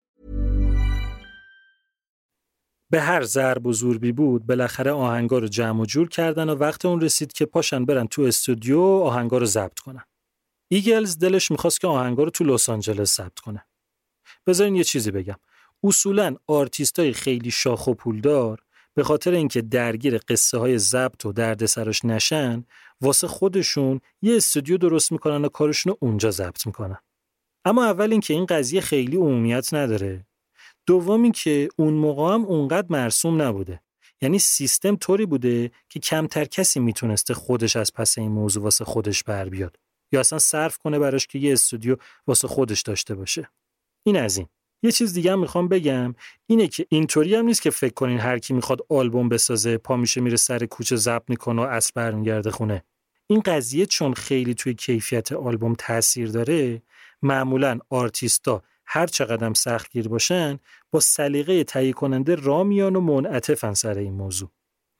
[2.91, 6.85] به هر ضرب و زوری بود بالاخره آهنگا رو جمع و جور کردن و وقت
[6.85, 10.03] اون رسید که پاشن برن تو استودیو آهنگا رو ضبط کنن.
[10.67, 13.65] ایگلز دلش می‌خواست که آهنگا رو تو لس آنجلس ضبط کنه.
[14.47, 15.35] بذارین یه چیزی بگم.
[15.83, 18.59] اصولا آرتیستای خیلی شاخ و پولدار
[18.93, 22.63] به خاطر اینکه درگیر قصه های ضبط و دردسرش نشن
[23.01, 26.97] واسه خودشون یه استودیو درست می‌کنن و کارشون رو اونجا ضبط می‌کنن.
[27.65, 30.25] اما اول اینکه این قضیه خیلی عمومیت نداره
[30.85, 33.81] دوم اینکه اون موقع هم اونقدر مرسوم نبوده.
[34.21, 39.23] یعنی سیستم طوری بوده که کمتر کسی می‌تونسته خودش از پس این موضوع واسه خودش
[39.23, 39.77] بر بیاد.
[40.11, 43.49] یا اصلا صرف کنه براش که یه استودیو واسه خودش داشته باشه.
[44.03, 44.47] این از این.
[44.83, 46.15] یه چیز دیگه هم می‌خوام بگم
[46.47, 50.21] اینه که اینطوری هم نیست که فکر کنین هر کی می‌خواد آلبوم بسازه پا میشه
[50.21, 52.83] میره سر کوچه ضبط می‌کنه و عصر برمیگرده خونه.
[53.27, 56.81] این قضیه چون خیلی توی کیفیت آلبوم تاثیر داره
[57.21, 58.63] معمولا آرتیستا
[58.93, 60.59] هر چقدر سختگیر باشن
[60.91, 64.49] با سلیقه تهیه کننده راه میان و منعطفن سر این موضوع.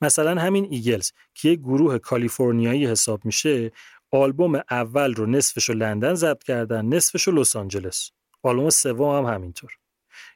[0.02, 3.72] مثلا همین ایگلز که یک گروه کالیفرنیایی حساب میشه
[4.12, 8.12] آلبوم اول رو نصفش رو لندن ضبط کردن نصفش رو لس آنجلس.
[8.44, 9.72] آلبوم سوم هم همینطور.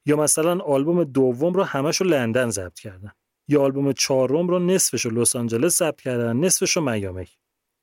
[0.05, 3.11] یا مثلا آلبوم دوم رو همش رو لندن ضبط کردن.
[3.47, 7.27] یا آلبوم چهارم رو نصفش رو لس آنجلس ضبط کردن نصفش رو میامی.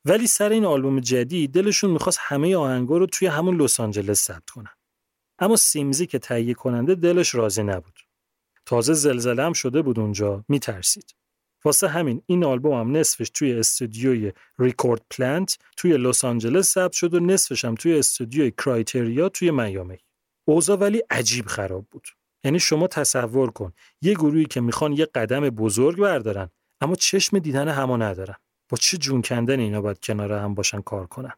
[0.04, 4.50] ولی سر این آلبوم جدید دلشون می‌خواست همه آهنگا رو توی همون لس آنجلس ثبت
[4.50, 4.70] کنن.
[5.42, 7.98] اما سیمزی که تهیه کننده دلش راضی نبود.
[8.66, 11.14] تازه زلزله هم شده بود اونجا میترسید.
[11.64, 17.14] واسه همین این آلبوم هم نصفش توی استودیوی Record Plant توی لس آنجلس ضبط شد
[17.14, 19.98] و نصفش هم توی استودیوی Criteria توی میامی.
[20.44, 22.08] اوضاع ولی عجیب خراب بود.
[22.44, 23.72] یعنی شما تصور کن
[24.02, 26.48] یه گروهی که می‌خوان یه قدم بزرگ بردارن
[26.80, 28.36] اما چشم دیدن همو ندارن.
[28.68, 31.32] با چه جون کندن اینا باید کنار هم باشن کار کنن؟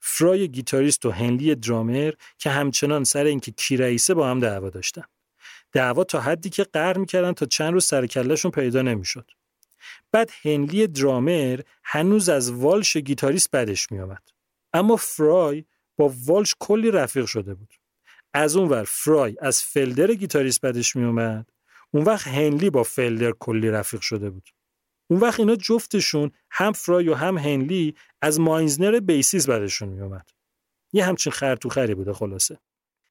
[0.00, 5.04] فرای گیتاریست و هنلی درامر که همچنان سر اینکه کی رئیسه با هم دعوا داشتن.
[5.72, 9.30] دعوا تا حدی که قهر می‌کردن تا چند روز سر و کله‌شون پیدا نمی‌شد.
[10.12, 14.22] بعد هنلی درامر هنوز از والش گیتاریست بدش میآمد.
[14.72, 15.64] اما فرای
[15.96, 17.74] با والش کلی رفیق شده بود.
[18.34, 21.50] از اون ور فرای از فلدر گیتاریست بدش میومد
[21.90, 24.48] اون وقت هنلی با فلدر کلی رفیق شده بود.
[25.10, 30.30] اون وقت اینا جفتشون هم فرای و هم هنلی از مایزنر bassist بدشون میومد
[30.92, 32.58] یه همچین خرطوخری بوده خلاصه.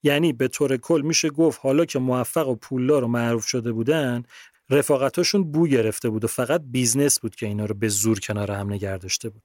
[0.03, 4.23] یعنی به طور کل میشه گفت حالا که موفق و پولدار و معروف شده بودن
[4.69, 8.73] رفاقتاشون بو گرفته بود و فقط business بود که اینا رو به زور کنار هم
[8.73, 9.43] نگه داشته بود.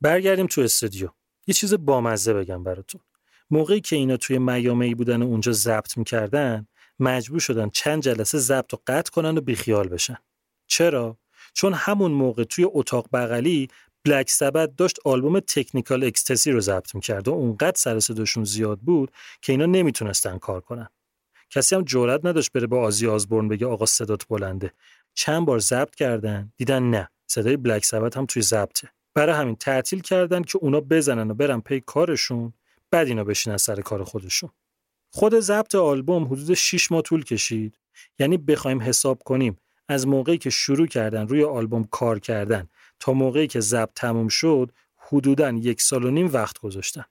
[0.00, 1.08] برگردیم تو استودیو.
[1.46, 3.00] یه چیز بامزه بگم براتون.
[3.50, 6.66] موقعی که اینا توی میامی بودن و اونجا ضبط می‌کردن
[6.98, 10.16] مجبور شدن چند جلسه ضبط و قطع کنن و بیخیال بشن.
[10.66, 11.18] چرا؟
[11.58, 13.68] چون همون موقع توی اتاق بغلی
[14.04, 19.10] بلک سبت داشت آلبوم تکنیکال اکستسی رو ضبط می‌کرد و اونقدر سر صداشون زیاد بود
[19.42, 20.88] که اینا نمی‌تونستن کار کنن.
[21.50, 24.72] کسی هم جرئت نداشت بره با آزی آزبورن بگه آقا صدات بلنده.
[25.14, 27.08] چند بار ضبط کردن دیدن نه.
[27.26, 28.88] صدای بلک سبت هم توی ضبطه.
[29.14, 32.52] برای همین تعطیل کردن که اونا بزنن و برن پی کارشون
[32.90, 34.50] بعد اینا بشینن سر کار خودشون.
[35.12, 37.78] خود ضبط آلبوم حدود 6 ماه طول کشید.
[38.18, 39.58] یعنی بخوایم حساب کنیم
[39.88, 42.68] از موقعی که شروع کردن روی آلبوم کار کردن
[43.00, 47.04] تا موقعی که ضبط تموم شد حدوداً یک سال و نیم وقت گذاشتن.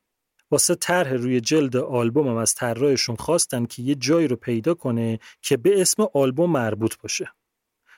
[0.51, 5.19] واسه طرح روی جلد آلبوم هم از طراحشون خواستن که یه جایی رو پیدا کنه
[5.41, 7.31] که به اسم آلبوم مربوط باشه.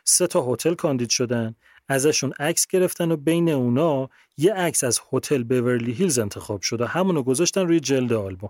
[0.03, 1.55] سه تا هتل کاندید شدن
[1.87, 6.85] ازشون عکس گرفتن و بین اونا یه عکس از هتل بورلی هیلز انتخاب شد و
[6.85, 8.49] همونو گذاشتن روی جلد آلبوم.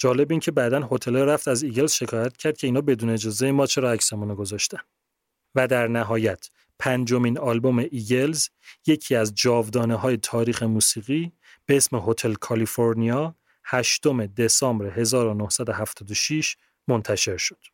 [0.00, 3.66] جالب این که بعدا هتل رفت از ایگلز شکایت کرد که اینا بدون اجازه ما
[3.66, 4.78] چرا عکسمون رو گذاشتن.
[5.54, 6.48] و در نهایت
[6.78, 8.48] پنجمین آلبوم ایگلز
[8.86, 11.32] یکی از جاودانه های تاریخ موسیقی
[11.66, 16.56] به اسم هتل کالیفرنیا 8 دسامبر 1976
[16.88, 17.71] منتشر شد.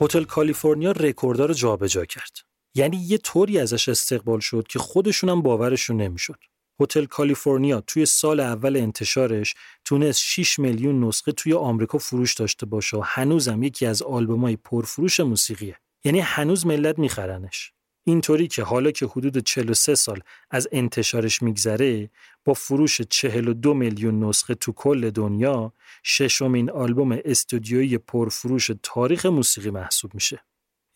[0.00, 2.36] هتل کالیفرنیا رکوردها رو جابجا کرد.
[2.74, 6.38] یعنی یه طوری ازش استقبال شد که خودشون هم باورشون نمی‌شد.
[6.80, 12.96] هتل کالیفرنیا توی سال اول انتشارش تونست 6 میلیون نسخه توی آمریکا فروش داشته باشه
[12.96, 15.76] و هنوزم یکی از آلبومای پرفروش موسیقیه.
[16.04, 17.72] یعنی هنوز ملت میخرنش.
[18.04, 20.20] اینطوری که حالا که حدود 43 سال
[20.50, 22.10] از انتشارش میگذره
[22.44, 25.72] با فروش 42 میلیون نسخه تو کل دنیا
[26.04, 30.44] ششمین آلبوم استودیویی پرفروش تاریخ موسیقی محسوب میشه.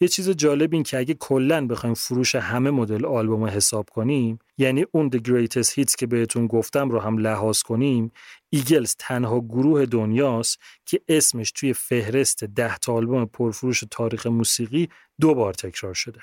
[0.00, 4.86] یه چیز جالب این که اگه کلا بخوایم فروش همه مدل آلبوم حساب کنیم یعنی
[4.92, 8.12] اون The Greatest Hits که بهتون گفتم رو هم لحاظ کنیم
[8.50, 14.88] ایگلز تنها گروه دنیاست که اسمش توی فهرست ده تا آلبوم پرفروش تاریخ موسیقی
[15.20, 16.20] دو بار تکرار شده.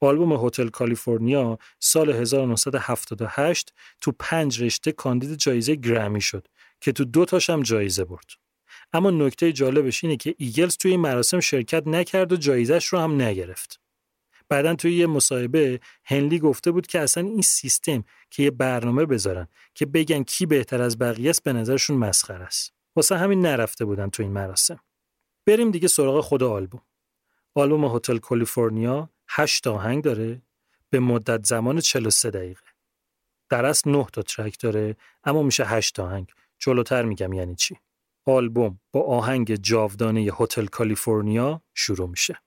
[0.00, 6.48] آلبوم هتل کالیفرنیا سال 1978 تو پنج رشته کاندید جایزه گرمی شد
[6.80, 8.30] که تو دو تاش هم جایزه برد.
[8.92, 13.22] اما نکته جالبش اینه که ایگلز توی این مراسم شرکت نکرد و جایزش رو هم
[13.22, 13.80] نگرفت.
[14.48, 19.48] بعدا توی یه مصاحبه هنلی گفته بود که اصلا این سیستم که یه برنامه بذارن
[19.74, 22.72] که بگن کی بهتر از بقیه است به نظرشون مسخره است.
[22.96, 24.80] واسه همین نرفته بودن تو این مراسم.
[25.46, 26.82] بریم دیگه سراغ خود آلبوم.
[27.54, 30.42] آلبوم هتل کالیفرنیا 8 آهنگ داره
[30.90, 32.62] به مدت زمان 43 دقیقه.
[33.48, 36.32] در اصل 9 تا ترک داره اما میشه 8 آهنگ.
[36.58, 37.76] جلوتر میگم یعنی چی.
[38.26, 42.38] آلبوم با آهنگ جاودانه هتل کالیفرنیا شروع میشه.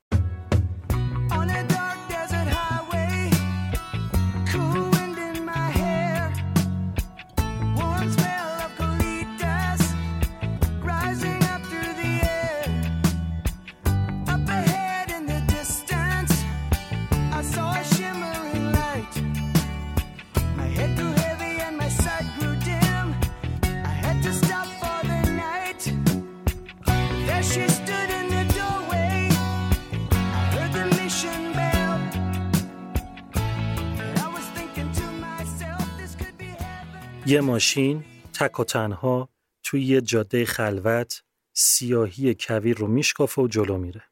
[37.30, 38.03] یه ماشین
[38.34, 39.30] تک و تنها
[39.63, 41.23] توی یه جاده خلوت
[41.53, 44.03] سیاهی کویر رو میشکافه و جلو میره.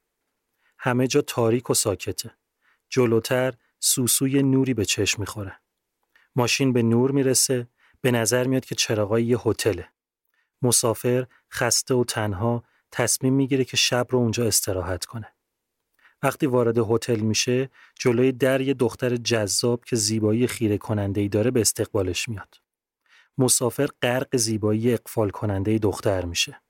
[0.80, 2.32] همه جا تاریک و ساکته.
[2.89, 5.59] جلوتر سوسوی نوری به چشم می‌خوره.
[6.36, 7.68] ماشین به نور می‌رسه
[8.01, 9.89] به نظر میاد که چراغای یه هتله.
[10.61, 15.34] مسافر خسته و تنها تصمیم می‌گیره که شب رو اونجا استراحت کنه.
[16.24, 21.51] وقتی وارد هتل میشه جلوی در یه دختر جذاب که زیبایی خیره کننده ای داره
[21.51, 22.66] به استقبالش میاد.
[23.38, 26.61] مسافر غرق زیبایی اقفال کننده دختر میشه.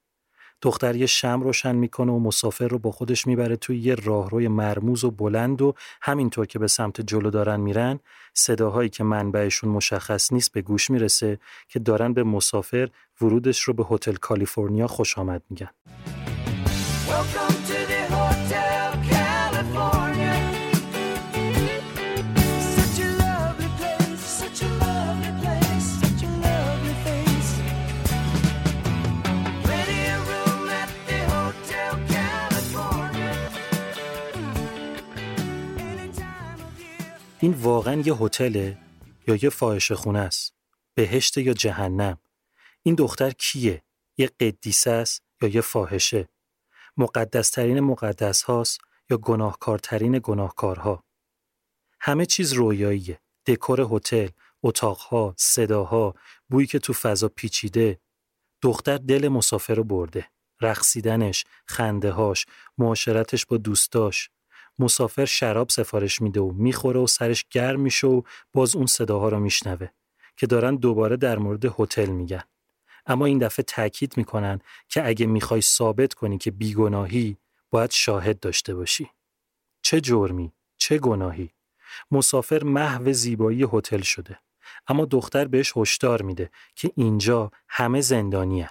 [0.61, 5.03] دختر یه شم روشن می‌کنه و مسافر رو با خودش می‌بره توی یه راهروی مرموز
[5.03, 7.99] و بلند و همینطور که به سمت جلو دارن میرن
[8.33, 12.89] صداهایی که منبعشون مشخص نیست به گوش می‌رسه که دارن به مسافر
[13.21, 15.69] ورودش رو به هتل کالیفرنیا خوش آمد میگن.
[37.39, 38.77] این واقعا یه هتله
[39.27, 40.53] یا یه فاحشه خونه است؟
[40.93, 42.17] بهشت یا جهنم؟
[42.83, 43.83] این دختر کیه؟
[44.17, 46.29] یه قدیسه است یا یه فاحشه؟
[46.97, 48.79] مقدسترین مقدس هاست
[49.09, 51.03] یا گناهکارترین گناهکارها؟
[51.99, 53.19] همه چیز رویاییه.
[53.45, 54.27] دکور هتل
[54.63, 56.15] اتاقها صداها
[56.49, 57.99] بویی که تو فضا پیچیده.
[58.61, 60.27] دختر دل مسافر رو برده.
[60.61, 62.45] رقصیدنش خندههاش
[62.77, 64.29] معاشرتش با دوستاش.
[64.79, 68.21] مسافر شراب سفارش میده و می‌خوره و سرش گرم میشه و
[68.53, 69.87] باز اون صداها رو میشنوه
[70.37, 72.43] که دارن دوباره در مورد هتل میگن.
[73.05, 74.59] اما این دفعه تاکید می‌کنن
[74.89, 77.37] که اگه می‌خوای ثابت کنی که بیگناهی
[77.69, 79.09] باید شاهد داشته باشی.
[79.81, 81.51] چه جرمی چه گناهی.
[82.11, 84.39] مسافر محو زیبایی هتل شده.
[84.87, 88.69] اما دختر بهش هشدار میده که اینجا همه زندانیان.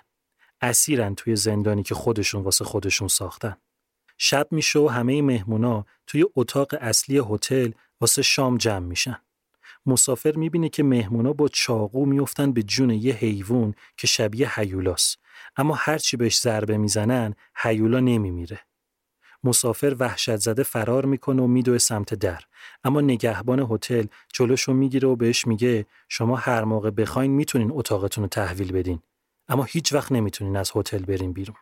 [0.61, 3.57] اسیرن توی زندانی که خودشون واسه خودشون ساختن.
[4.19, 9.17] شب میشه و همه مهمونا توی اتاق اصلی هتل واسه شام جمع میشن.
[9.87, 15.19] مسافر می‌بینه که مهمونا با چاقو میفتن به جون یه حیوان که شبیه هیولاست
[15.57, 18.61] اما هرچی بهش ضربه می‌زنن هیولا نمیمیره.
[19.45, 22.41] مسافر وحشت زده فرار می‌کنه و میدوه سمت در
[22.85, 28.29] اما نگهبان هتل جلوشو می‌گیره و بهش میگه شما هر موقع بخواین می‌تونین اتاقتون رو
[28.29, 29.03] تحویل بدین
[29.49, 31.57] اما هیچ وقت نمی‌تونین از هتل برین بیرون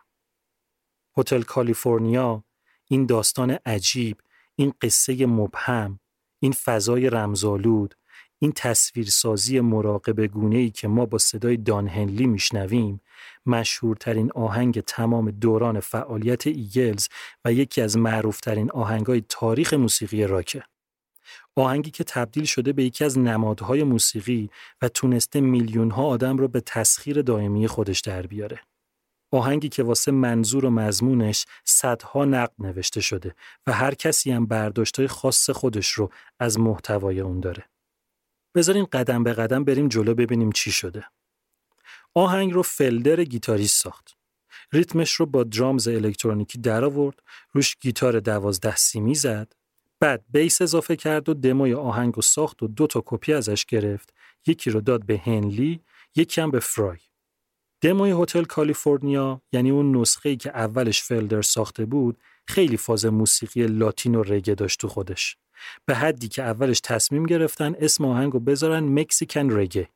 [1.17, 2.43] هتل کالیفرنیا
[2.87, 4.17] این داستان عجیب
[4.55, 5.99] این قصه مبهم
[6.39, 7.95] این فضای رمزالود
[8.39, 13.01] این تصویرسازی مراقب گونه ای که ما با صدای دان هنلی میشنویم
[13.45, 17.07] مشهورترین آهنگ تمام دوران فعالیت ایگلز
[17.45, 20.63] و یکی از معروفترین آهنگهای تاریخ موسیقی راکه.
[21.55, 24.49] آهنگی که تبدیل شده به یکی از نمادهای موسیقی
[24.81, 28.59] و تونسته میلیون ها آدم رو به تسخیر دائمی خودش در بیاره.
[29.31, 33.35] آهنگی که واسه منظور و مضمونش صدها نقد نوشته شده
[33.67, 36.09] و هر کسی هم برداشتای خاص خودش رو
[36.39, 37.63] از محتوای اون داره.
[38.55, 41.05] بذارین قدم به قدم بریم جلو ببینیم چی شده.
[42.13, 44.17] آهنگ رو فلدر گیتاریست ساخت.
[44.73, 47.19] ریتمش رو با درامز الکترونیکی در آورد،
[47.51, 49.53] روش گیتار دوازده سیمی زد،
[49.99, 54.13] بعد بیس اضافه کرد و دموی آهنگ رو ساخت و دو تا کپی ازش گرفت،
[54.47, 55.81] یکی رو داد به هنلی،
[56.15, 56.97] یکی هم به فرای.
[57.85, 62.17] دموی هتل کالیفرنیا یعنی اون نسخه ای که اولش فلدر ساخته بود
[62.47, 65.37] خیلی فاز موسیقی لاتین و رگه داشت تو خودش.
[65.85, 69.89] به حدی که اولش تصمیم گرفتن اسم آهنگ بذارن مکسیکن رگه.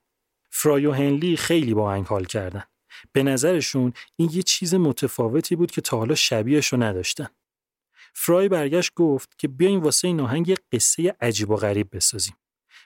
[0.50, 2.64] فرای و هنلی خیلی با آهنگ حال کردن.
[3.12, 7.28] به نظرشون این یه چیز متفاوتی بود که تا حالا شبیهش نداشتن.
[8.14, 12.36] فرای برگشت گفت که بیاین واسه این آهنگ یه قصه عجیب و غریب بسازیم.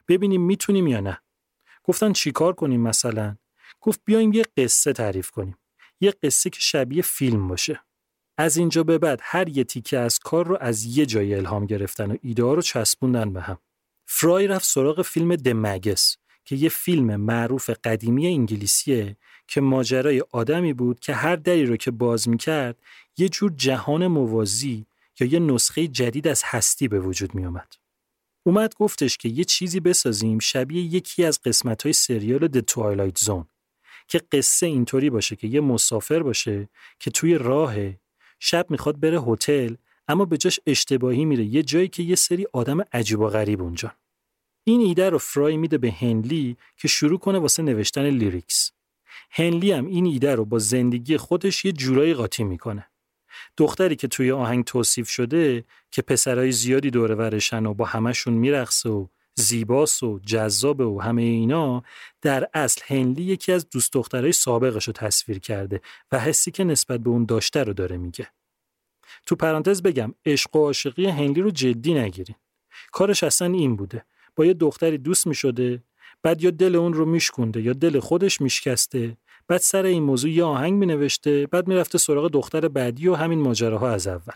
[0.07, 1.21] ببینیم می‌تونیم یا نه.
[1.83, 3.37] گفتن چیکار کنیم مثلا؟
[3.83, 5.57] گفت بیایم یه قصه تعریف کنیم.
[6.01, 7.79] یه قصه که شبیه فیلم باشه.
[8.37, 12.11] از اینجا به بعد هر یه تیکه از کار رو از یه جای الهام گرفتن
[12.11, 13.57] و ایده رو چسبوندن به هم.
[14.05, 19.17] فرای رفت سراغ فیلم دمگس که یه فیلم معروف قدیمی انگلیسیه
[19.47, 22.77] که ماجرای آدمی بود که هر دری رو که باز می‌کرد
[23.17, 24.85] یه جور جهان موازی
[25.19, 27.73] یا یه نسخه جدید از هستی به وجود می آمد.
[28.45, 33.52] اومد گفتش که یه چیزی بسازیم شبیه یکی از قسمت های سریال The Twilight Zone
[34.07, 37.75] که قصه اینطوری باشه که یه مسافر باشه که توی راه
[38.39, 39.75] شب می‌خواد بره هتل
[40.07, 41.43] اما به جاش اشتباهی میره.
[41.43, 43.91] یه جایی که یه سری آدم عجیب و غریب اونجا.
[44.63, 48.71] این ایده رو فرای میده به هنلی که شروع کنه واسه نوشتن لیریکس.
[49.31, 52.87] هنلی هم این ایده رو با زندگی خودش یه جورایی قاطی می‌کنه.
[53.57, 58.89] دختری که توی آهنگ توصیف شده که پسرای زیادی دور ورشن و با همشون میرقصه
[58.89, 61.83] و زیباس و جذاب و همه اینا
[62.21, 65.81] در اصل هنلی یکی از دوست دخترای سابقش رو تصویر کرده
[66.11, 68.27] و حسی که نسبت به اون داشته رو داره میگه.
[69.25, 72.35] تو پرانتز بگم عشق و عاشقی هنلی رو جدی نگیرین.
[72.91, 74.05] کارش اصلا این بوده.
[74.35, 75.83] با یه دختری دوست می‌شده
[76.23, 79.17] بعد یا دل اون رو میشکونده یا دل خودش میشکسته
[79.47, 83.89] بعد سر این موضوع یه آهنگ مینوشته بعد می‌رفته سراغ دختر بعدی و همین ماجراها
[83.89, 84.33] از اول.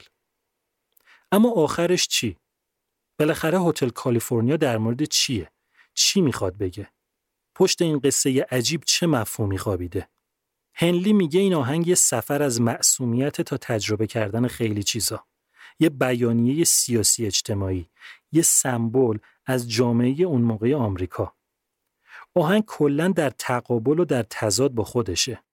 [1.31, 2.37] اما آخرش چی؟
[3.19, 5.51] بالاخره هتل کالیفرنیا در مورد چیه؟
[5.93, 6.91] چی می‌خواد بگه؟
[7.55, 10.09] پشت این قصه عجیب چه مفهومی خوابیده؟
[10.73, 15.25] هنلی میگه این آهنگ یه سفر از معصومیت تا تجربه کردن خیلی چیزا.
[15.79, 17.89] یه بیانیه سیاسی اجتماعی،
[18.31, 21.33] یه سمبل از جامعه اون موقع آمریکا.
[22.35, 25.43] آهنگ کلا در تقابل و در تضاد با خودشه.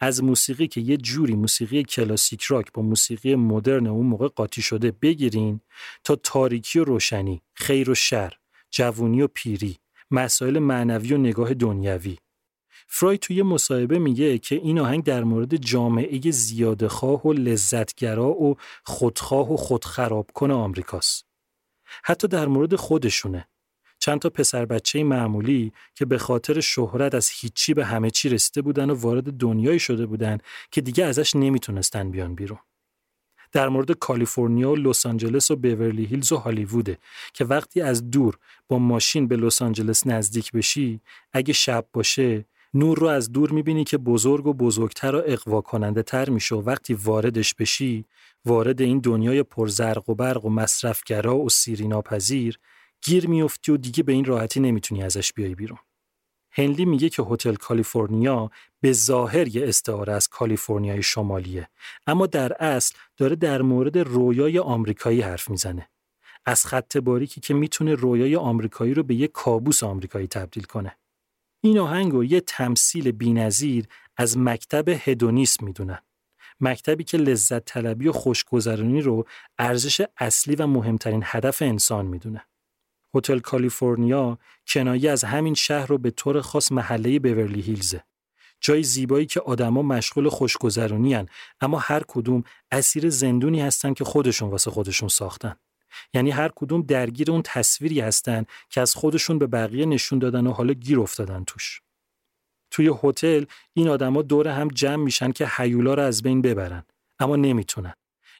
[0.00, 4.90] از موسیقی که یه جوری موسیقی کلاسیک راک با موسیقی مدرن اون موقع قاطی شده
[4.90, 5.60] بگیرین
[6.04, 8.32] تا تاریکی و روشنی، خیر و شر،
[8.70, 9.78] جوونی و پیری،
[10.10, 12.16] مسائل معنوی و نگاه دنیوی.
[12.88, 19.52] فروید توی مصاحبه میگه که این آهنگ در مورد جامعه زیادخواه و لذتگرا و خودخواه
[19.52, 21.26] و خودخراب کن آمریکاست.
[22.04, 23.48] حتی در مورد خودشونه.
[24.04, 28.62] چند تا پسر بچه معمولی که به خاطر شهرت از هیچی به همه چی رسیده
[28.62, 30.38] بودن و وارد دنیایی شده بودن
[30.70, 32.58] که دیگه ازش نمی‌تونستن بیان بیرون.
[33.52, 36.98] در مورد کالیفرنیا و لس آنجلس و بیورلی هیلز و هالیووده
[37.32, 38.38] که وقتی از دور
[38.68, 41.00] با ماشین به لس آنجلس نزدیک بشی
[41.32, 42.44] اگه شب باشه
[42.74, 46.62] نور رو از دور می‌بینی که بزرگ و بزرگتر و اقوا کننده تر میشه و
[46.62, 48.04] وقتی واردش بشی
[48.44, 52.58] وارد این دنیای پرزرق و برق و مصرفگرا و سیریناپذیر
[53.04, 55.78] گیر میفتی و دیگه به این راحتی نمی‌تونی ازش بیای بیرون.
[56.52, 58.50] هنلی میگه که هتل کالیفرنیا
[58.80, 61.68] به ظاهر یه استعاره از کالیفرنیای شمالیه
[62.06, 65.88] اما در اصل داره در مورد رویای آمریکایی حرف می‌زنه.
[66.46, 70.96] از خط باریکی که می‌تونه رویای آمریکایی رو به یه کابوس آمریکایی تبدیل کنه.
[71.60, 73.86] این آهنگ یه تمثیل بینظیر
[74.16, 75.98] از مکتب هدونیسم می‌دونن.
[76.60, 79.24] مکتبی که لذت طلبی و خوشگذرانی رو
[79.58, 82.44] ارزش اصلی و مهمترین هدف انسان می‌دونه.
[83.14, 88.04] هتل کالیفرنیا کنایه از همین شهر رو به طور خاص محله بیورلی هیلزه.
[88.60, 91.26] جای زیبایی که آدما مشغول خوشگذرونی
[91.60, 95.56] اما هر کدوم اسیر زندونی هستن که خودشون واسه خودشون ساختن.
[96.14, 100.52] یعنی هر کدوم درگیر اون تصویری هستن که از خودشون به بقیه نشون دادن و
[100.52, 101.80] حالا گیر افتادن توش.
[102.70, 106.84] توی هتل این آدما دور هم جمع میشن که هیولا رو از بین ببرن
[107.18, 107.94] اما نمی‌تونن.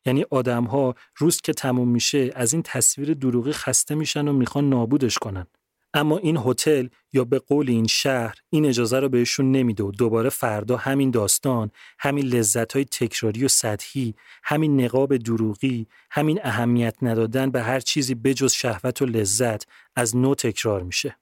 [0.07, 4.69] یعنی آدم ها روز که تموم میشه از این تصویر دروغی خسته میشن و می‌خوان
[4.69, 5.47] نابودش کنن.
[5.95, 10.31] اما این هتل یا به قول این شهر این اجازه رو بهشون نمیده و دوباره
[10.31, 17.51] فردا همین داستان همین لذت های تکراری و سطحی همین نقاب دروغی همین اهمیت ندادن
[17.51, 21.17] به هر چیزی بجز شهوت و لذت از نو تکرار میشه.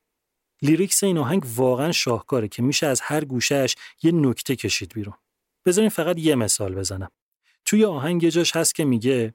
[0.63, 5.15] لیریکس این آهنگ واقعا شاهکاره که میشه از هر گوشهش یه نکته کشید بیرون.
[5.67, 7.11] بذارین فقط یه مثال بزنم.
[7.65, 9.35] توی آهنگ جاش هست که میگه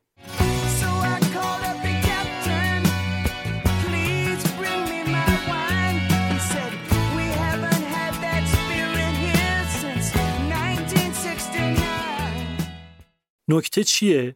[13.49, 14.36] نکته چیه؟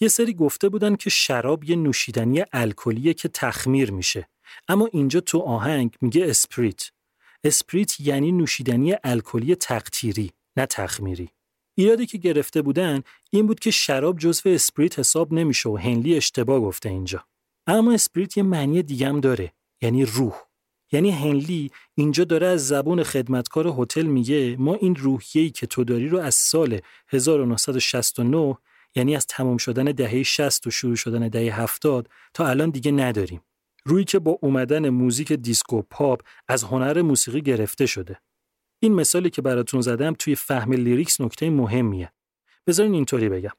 [0.00, 4.28] یه سری گفته بودن که شراب یه نوشیدنی الکلیه که تخمیر میشه.
[4.68, 6.82] اما اینجا تو آهنگ میگه spirit.
[7.44, 11.30] spirit یعنی نوشیدنی الکلی تقطیری نه تخمیری.
[11.74, 16.60] ایرادی که گرفته بودن این بود که شراب جزو spirit حساب نمیشه و هنلی اشتباه
[16.60, 17.24] گفته اینجا
[17.66, 19.52] اما spirit یه معنی دیگم داره
[19.82, 20.34] یعنی روح
[20.92, 26.08] یعنی هنلی اینجا داره از زبون خدمتکار هتل میگه ما این روحیه‌ای که تو داری
[26.08, 28.56] رو از سال 1969
[28.94, 33.40] یعنی از تمام شدن دهه 60 و شروع شدن دهه 70 تا الان دیگه نداریم.
[33.84, 38.18] روحی که با اومدن موزیک دیسکو پاپ از هنر موسیقی گرفته شده.
[38.80, 42.12] این مثالی که براتون زدم توی فهم lyrics نکته مهمیه.
[42.66, 43.52] بذارین اینطوری بگم.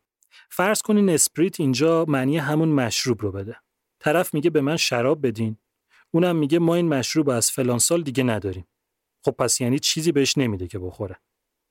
[0.49, 3.55] فرض کنین spirit اینجا معنی همون مشروب رو بده.
[3.99, 5.57] طرف میگه به من شراب بدین.
[6.11, 8.67] اونم میگه ما این مشروب از فلان سال دیگه نداریم.
[9.25, 11.19] خب پس یعنی چیزی بهش نمیده که بخوره.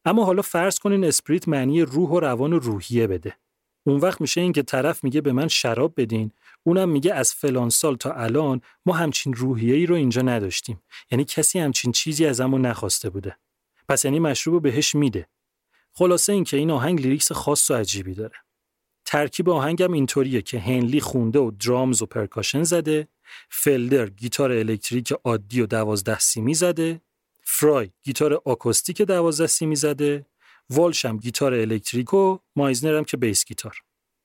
[0.05, 3.37] اما حالا فرض کنین spirit معنی روح و روان و روحیه بده.
[3.85, 6.33] اون وقت میشه این که طرف میگه به من شراب بدین.
[6.63, 10.83] اونم میگه از فلان سال تا الان ما همچین روحیه ای رو اینجا نداشتیم.
[11.11, 13.37] یعنی کسی همچین چیزی ازمون نخواسته بوده.
[13.89, 15.29] پس یعنی مشروب بهش میده.
[15.93, 18.37] خلاصه این که این آهنگ lyrics خاص و عجیبی داره.
[19.05, 23.09] ترکیب آهنگم اینطوریه که هنلی خونده و drums و percussion زده.
[23.49, 27.01] فلدر گیتار الکتریک عادی و دوازده سیمی زده.
[27.45, 30.27] فرای گیتار آکوستیک دوازده سیمی زده.
[30.71, 33.77] والشم گیتار الکتریک و مایزنر هم که بیس گیتار.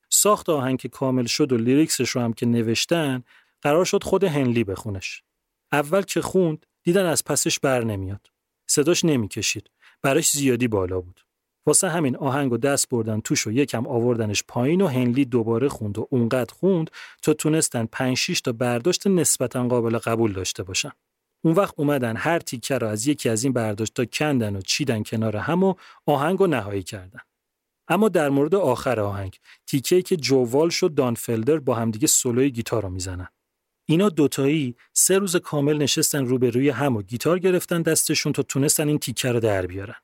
[0.10, 3.24] ساخت آهنگ که کامل شد و lyrics ش رو هم که نوشتن
[3.62, 5.24] قرار شد خود هنلی بخونش.
[5.72, 8.28] اول که خوند دیدن از پسش بر نمیاد.
[8.68, 9.72] صداش نمی‌کشید.
[10.02, 11.22] براش زیادی بالا بود.
[11.66, 15.98] واسه همین آهنگ و دست بردن توش و یکم آوردنش پایین و هنلی دوباره خوند
[15.98, 16.92] و اونقدر خوند
[17.22, 20.92] تا تونستن 5 6 تا برداشت نسبتا قابل قبول داشته باشن.
[21.46, 25.38] اون وقت اومدن هر تیکه رو از یکی از این برداشتا کندن و چیدن کنار
[25.38, 25.74] هم و
[26.06, 27.20] آهنگ و نهایی کردن.
[27.88, 29.38] اما در مورد آخر آهنگ
[29.68, 33.28] تیکه‌ای که جووال شد دانفلدر با همدیگه سولوی گیتار رو می‌زنن.
[33.86, 39.00] اینا دوتایی سه روز کامل نشستن روبروی هم و گیتار گرفتن دستشون تا تونستن این
[39.00, 39.96] تیکه رو در بیارن.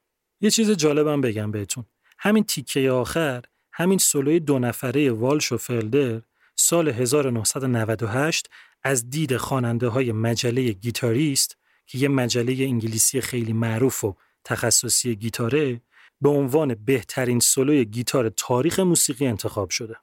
[0.42, 1.86] یه چیز جالبم بگم بهتون.
[2.20, 6.22] همین تیکه آخر همین سولوی دو نفره والش و فلدر
[6.56, 8.50] سال 1998
[8.84, 11.58] از دید خواننده های مجله گیتاریست
[11.88, 15.82] که یه مجله انگلیسی خیلی معروف و تخصصی گیتاره
[16.22, 19.96] به عنوان بهترین سولوی گیتار تاریخ موسیقی انتخاب شده.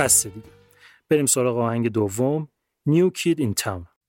[0.00, 0.48] بس دیگه.
[1.10, 2.48] بریم سراغ آهنگ دوم
[2.88, 3.99] New Kid in Town.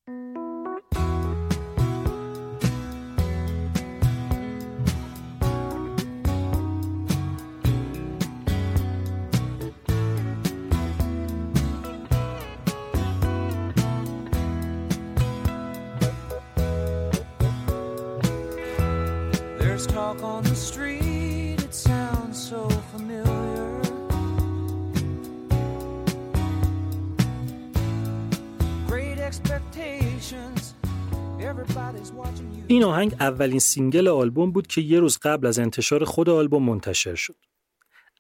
[33.02, 37.36] آهنگ اولین single آلبوم بود که یه روز قبل از انتشار خود آلبوم منتشر شد.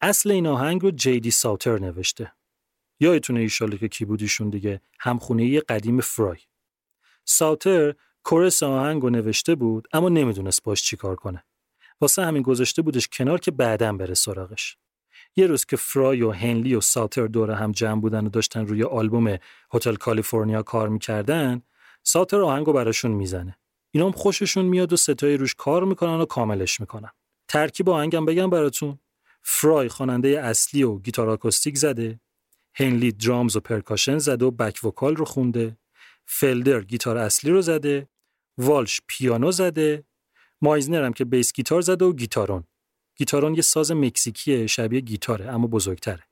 [0.01, 2.31] اصل این آهنگ رو جیدی ساوتر نوشته.
[2.99, 6.37] یادتونه ایشالا که کی بود ایشون دیگه همخونه قدیم فرای.
[7.25, 7.93] ساوتر
[8.23, 11.43] chorus آهنگ رو نوشته بود اما نمی‌دونست باش چیکار کنه.
[12.01, 14.77] واسه همین گذاشته بودش کنار که بعدم بره سراغش.
[15.35, 18.83] یه روز که فرای و هنلی و ساتر دور هم جمع بودن و داشتن روی
[18.83, 19.37] آلبوم
[19.73, 21.61] هتل کالیفرنیا کار می‌کردن
[22.03, 23.57] ساوتر آهنگو براشون می‌زنه
[23.91, 27.09] اینا هم خوششون میاد و سه‌تایی روش کار می‌کنن و کاملش می‌کنن.
[27.47, 28.99] ترکیب آهنگم بگم براتون.
[29.41, 32.19] فرای خواننده اصلی و گیتار آکوستیک زده.
[32.75, 35.77] هنلی drums و percussion زده و back vocal رو خونده.
[36.25, 38.07] فلدر گیتار اصلی رو زده.
[38.57, 40.03] والش پیانو زده.
[40.61, 42.63] مایزنر هم که bass guitar زده و گیتارون.
[43.15, 46.23] گیتارون یه ساز مکزیکیه شبیه گیتاره اما بزرگتره.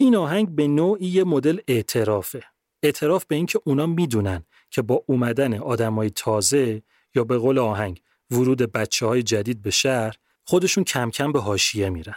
[0.00, 2.42] این آهنگ به نوعی یه مدل اعترافه.
[2.82, 4.44] اعتراف به اینکه اونا می‌دونن.
[4.70, 6.82] که با اومدن آدمای تازه
[7.14, 8.00] یا به قول آهنگ
[8.30, 12.16] ورود بچه های جدید به شهر خودشون کم کم به حاشیه میرن.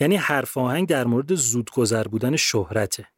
[0.00, 3.08] یعنی حرف آهنگ در مورد زودگذر بودن شهرته.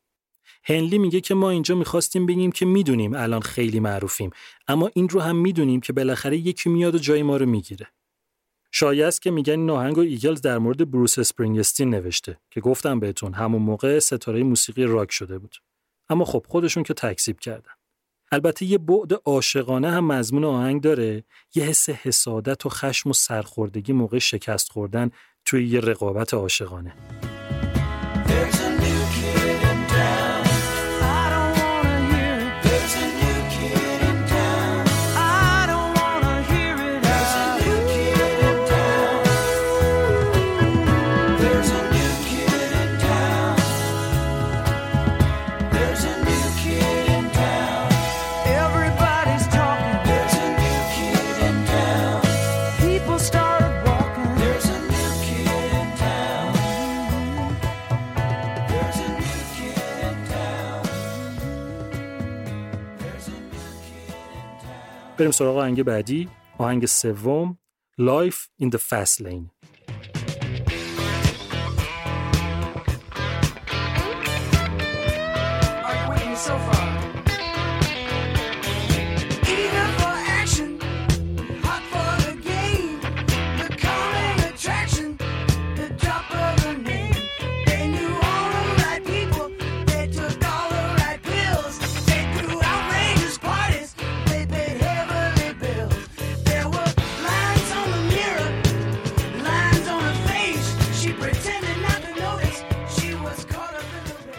[0.64, 4.30] هنلی میگه که ما اینجا می‌خواستیم بگیم که می‌دونیم الان خیلی معروفیم
[4.68, 7.86] اما این رو هم می‌دونیم که بالاخره یکی میاد و جای ما رو می‌گیره.
[8.72, 13.00] شایعه است که میگن این آهنگ رو ایگلز در مورد بروس اسپرینگستین نوشته که گفتم
[13.00, 15.56] بهتون همون موقع ستاره موسیقی راک شده بود.
[16.08, 17.72] اما خب خودشون که تکذیب کردن.
[18.32, 21.24] البته یه بعد عاشقانه هم مضمون آهنگ داره.
[21.54, 25.10] یه حس حسادت و خشم و سرخوردگی موقع شکست خوردن
[25.44, 26.94] توی یه رقابت عاشقانه.
[65.18, 66.28] بریم سراغ آهنگ بعدی.
[66.58, 67.58] آهنگ سوم
[67.98, 69.55] Life in the Fast Lane.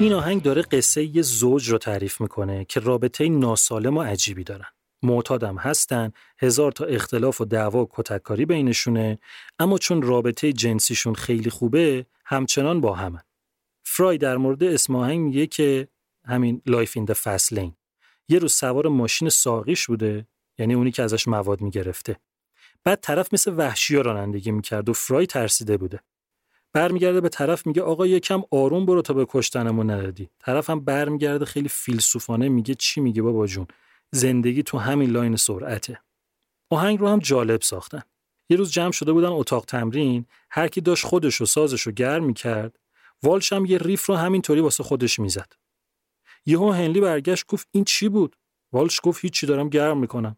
[0.07, 4.65] این آهنگ داره قصه یه زوج رو تعریف می‌کنه که رابطه ناسالم و عجیبی دارن.
[5.03, 9.19] معتادم هستن، هزار تا اختلاف و دعوا و کتککاری بینشونه،
[9.59, 13.21] اما چون رابطه جنسیشون خیلی خوبه، همچنان با همن.
[13.83, 15.87] فرای در مورد اسم آهنگ میگه که
[16.25, 17.07] همین Life in
[17.51, 17.75] Lane.
[18.29, 20.27] یه روز سوار ماشین ساقیش بوده،
[20.57, 22.19] یعنی اونی که ازش مواد می‌گرفته.
[22.83, 25.99] بعد طرف مثل وحشی رانندگی می‌کرد و فرای ترسیده بوده.
[26.77, 31.69] برمیگرده به طرف میگه آقا یکم آروم برو تا به کشتنمون ندادی هم برمیگرده خیلی
[31.69, 33.67] فیلسوفانه میگه چی میگه بابا جون؟
[34.11, 36.01] زندگی تو همین لاین سرعته.
[36.69, 38.01] آهنگ رو هم جالب ساختن.
[38.49, 42.23] یه روز جمع شده بودن اتاق تمرین هر کی داشت خودش و سازش رو گرم
[42.23, 42.79] می‌کرد
[43.23, 45.53] والش هم یه riff رو همینطوری واسه خودش می‌زد.
[46.45, 48.35] یهو هنلی برگشت گفت این چی بود؟
[48.71, 50.37] والش گفت هیچی دارم گرم می‌کنم.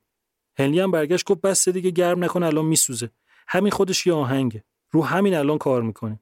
[0.60, 3.10] هنلی هم برگشت گفت بس دیگه گرم نکن الان میسوزه.
[3.48, 4.64] همین خودش یه آهنگه.
[4.92, 6.20] رو همین الان کار می‌کنه.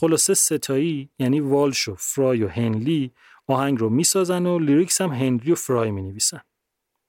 [0.00, 3.12] خلاصه سه‌تایی یعنی والش و فرای و هنلی
[3.46, 6.40] آهنگ رو می‌سازن و lyrics هم هنلی و فرای می‌نویسن.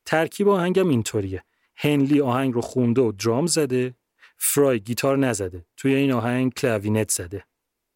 [0.06, 1.44] ترکیب آهنگم اینطوریه.
[1.76, 3.96] هنلی آهنگ رو خونده و درام زده
[4.38, 7.44] فرای گیتار نزده توی این آهنگ clavinet زده.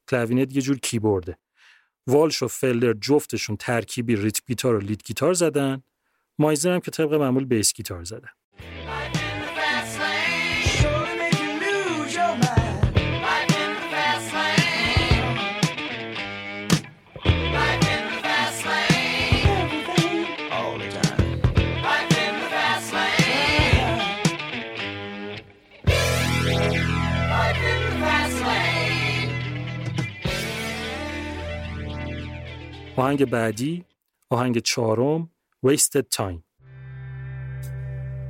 [0.09, 1.37] clavinet یه جور کیبورده.
[2.07, 5.83] والش و فلدر جفتشون ترکیبی rhythm guitar و lead guitar زدن.
[6.39, 8.29] مایزنر هم که طبق معمول bass guitar زده
[32.96, 33.84] آهنگ بعدی
[34.30, 35.30] آهنگ چهارم
[35.66, 36.42] Wasted Time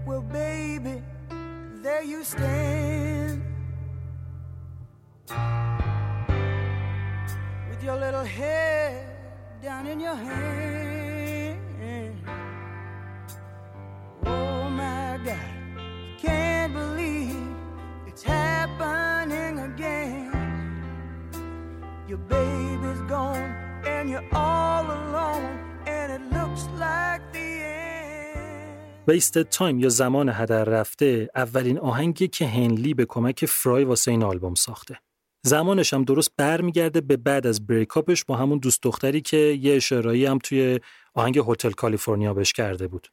[0.07, 1.03] Well, baby,
[1.83, 3.43] there you stand
[7.70, 9.07] with your little head
[9.62, 11.59] down in your hand.
[14.27, 15.53] Oh my God,
[16.19, 17.37] can't believe
[18.07, 20.33] it's happening again.
[22.09, 23.62] Your baby's gone
[29.08, 34.24] Wasted Time یا زمان هدر رفته اولین آهنگی که هنلی به کمک فرای واسه این
[34.24, 35.00] آلبوم ساخته.
[35.42, 40.26] زمانش هم درست برمیگرده به بعد از بریکاپش با همون دوست دختری که یه اشارایی
[40.26, 40.80] هم توی
[41.14, 43.08] آهنگ هتل کالیفرنیا بهش کرده بود.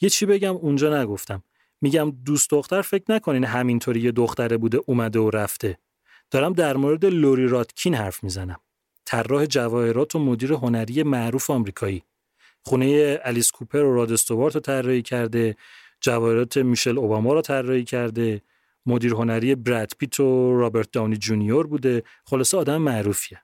[0.00, 1.42] یه چی بگم اونجا نگفتم.
[1.80, 5.78] میگم دوست دختر فکر نکنین همینطوری یه دختره بوده اومده و رفته
[6.30, 8.60] دارم در مورد لوری راتکین حرف می‌زنم
[9.10, 12.02] طراح جواهرات و مدیر هنری معروف آمریکایی.
[12.62, 15.56] خونه الیس کوپر و راد استوارت رو طراحی کرده
[16.00, 18.42] جواهرات میشل اوباما رو طراحی کرده
[18.86, 22.02] مدیر هنری براد پیت و رابرت داونی جونیور بوده.
[22.24, 23.42] خلاصه آدم معروفیه.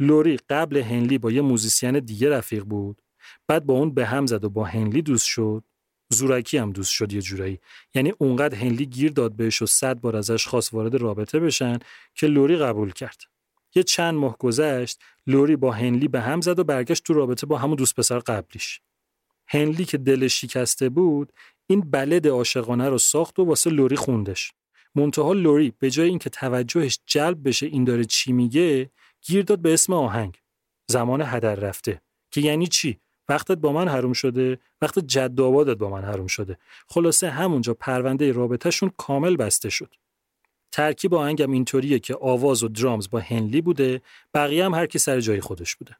[0.00, 3.02] لوری قبل هنلی با یه موزیسین دیگه رفیق بود.
[3.48, 5.64] بعد با اون به هم زد و با هنلی دوست شد.
[6.12, 7.58] زورکی هم دوست شد یه جورایی.
[7.94, 11.78] یعنی اونقدر هنلی گیر داد بهش و صد بار ازش خواست وارد رابطه بشن
[12.14, 13.35] که لوری قبول کرد.
[13.76, 17.58] یه چند ماه گذشت لوری با هنلی به هم زد و برگشت تو رابطه با
[17.58, 18.80] همون دوست پسر قبلیش.
[19.48, 21.32] هنلی که دلش شکسته بود
[21.66, 24.52] این بلد عاشقانه رو ساخت و واسه لوری خوندش.
[24.94, 28.90] منتها لوری به جای اینکه توجهش جلب بشه این داره چی میگه
[29.22, 30.40] گیر داد به اسم آهنگ.
[30.86, 32.02] زمان هدر رفته.
[32.30, 36.58] که یعنی چی؟ وقتت با من حروم شده وقت جد آبادت با من حروم شده.
[36.88, 39.94] خلاصه همونجا پرونده رابطهشون کامل بسته شد.
[40.72, 44.02] ترکیب آهنگم اینطوریه که آواز و درامز با هنلی بوده
[44.34, 45.96] بقیه هم هر کی سر جای خودش بوده.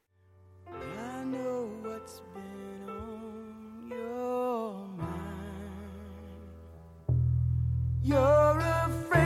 [8.08, 9.16] You're afraid.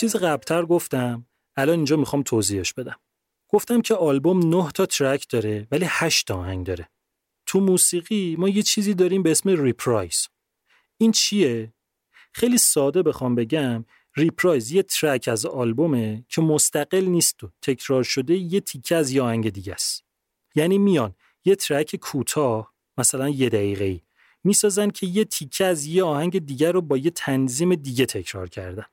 [0.00, 2.96] چیز قبلتر گفتم الان اینجا می‌خوام توضیحش بدم.
[3.48, 6.88] گفتم که آلبوم 9 تا track داره ولی 8 تا آهنگ داره.
[7.46, 10.28] تو موسیقی ما یه چیزی داریم به اسم reprise
[10.96, 11.72] این چیه؟
[12.32, 13.84] خیلی ساده بخوام بگم
[14.16, 19.22] reprise یه track از آلبومه که مستقل نیست و تکرار شده یه تیکه از یه
[19.22, 20.04] آهنگ دیگه است.
[20.54, 21.14] یعنی میان
[21.44, 24.00] یه track کوتاه مثلا یه دقیقه ای
[24.44, 28.84] می‌سازن که یه تیکه از یه آهنگ دیگر رو با یه تنظیم دیگه تکرار کردن.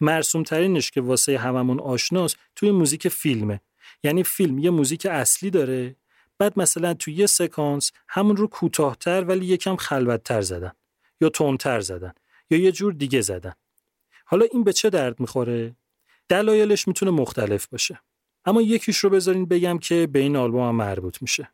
[0.00, 3.60] مرسوم ترینش که واسه هممون آشناست توی موزیک فیلمه.
[4.02, 5.96] یعنی فیلم یه موزیک اصلی داره.
[6.38, 10.72] بعد مثلا توی یه سکانس همون رو کوتاهتر ولی یکم خلوتتر زدن.
[11.20, 12.12] یا تندتر زدن.
[12.50, 13.52] یا یه جور دیگه زدن.
[14.24, 15.76] حالا این به چه درد می‌خوره؟
[16.28, 18.00] دلایلش می‌تونه مختلف باشه.
[18.44, 21.48] اما یکیش رو بذارین بگم که به این آلبوم هم مربوط میشه.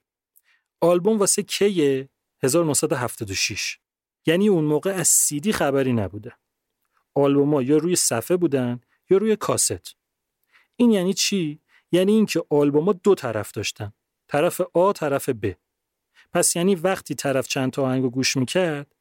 [0.81, 2.09] آلبوم واسه کیه؟
[2.43, 3.79] 1976
[4.27, 6.33] یعنی اون موقع از سیدی خبری نبوده.
[7.15, 8.81] آلبوما یا روی صفحه بودن
[9.11, 9.97] یا روی کاست.
[10.77, 11.61] این یعنی چی؟
[11.93, 13.93] یعنی اینکه آلبوما دو طرف داشتن
[14.29, 15.53] طرف آ طرف ب.
[16.33, 18.95] پس یعنی وقتی طرف چند تا آهنگو گوش می‌کرد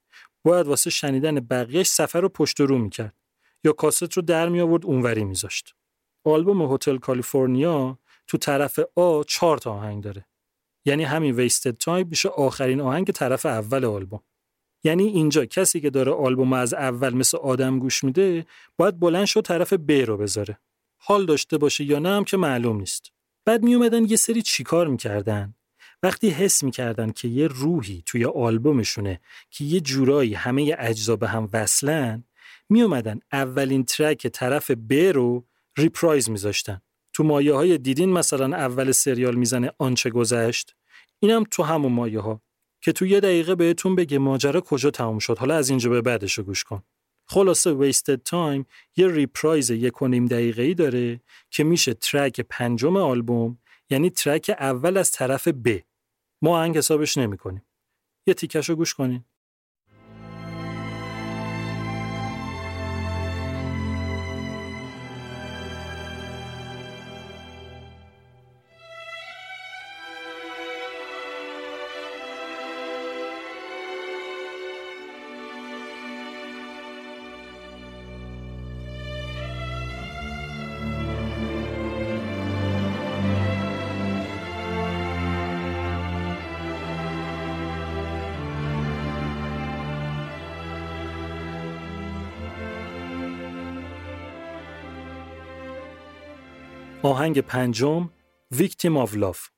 [0.44, 3.14] باید واسه شنیدن بقیهش سفر رو پشت و رو می‌کرد
[3.64, 5.74] یا کاست رو در می آورد اونوری میذاشت.
[6.24, 10.26] آلبوم هتل کالیفرنیا تو طرف آ چهار تا آهنگ داره.
[10.84, 14.22] یعنی همین Wasted Time میشه آخرین آهنگ طرف اول آلبوم.
[14.84, 18.46] یعنی اینجا کسی که داره آلبوم از اول مثل آدم گوش میده
[18.76, 20.58] باید بلند شه طرف ب رو بذاره.
[20.98, 23.12] حال داشته باشه یا نه هم که معلوم نیست.
[23.44, 25.54] بعد می اومدن یه سری چیکار می‌کردن.
[26.02, 31.48] وقتی حس می‌کردن که یه روحی توی آلبومشونه که یه جورایی همه اجزا به هم
[31.52, 32.24] وصلن
[32.68, 35.44] می اومدن اولین track طرف ب رو
[35.76, 36.80] reprise میذاشتن.
[37.12, 40.74] تو مایه های دیدین مثلا اول سریال می‌زنه آنچه گذشت؟
[41.18, 42.42] اینم تو همون مایه ها
[42.82, 45.38] که تو یه دقیقه بهتون بگه ماجرا کجا تموم شد.
[45.38, 46.82] حالا از اینجا به بعدش رو گوش کن.
[47.28, 52.96] خلاصه Wasted Time یه reprise یک و نیم دقیقه ای داره که میشه track پنجم
[52.96, 53.58] آلبوم
[53.90, 55.78] یعنی track اول از طرف ب
[56.42, 57.62] ما آهنگ حسابش نمی کنیم.
[58.26, 59.24] یه تیکش رو گوش کنین.
[97.12, 98.10] آهنگ پنجم
[98.54, 99.51] Victim of Love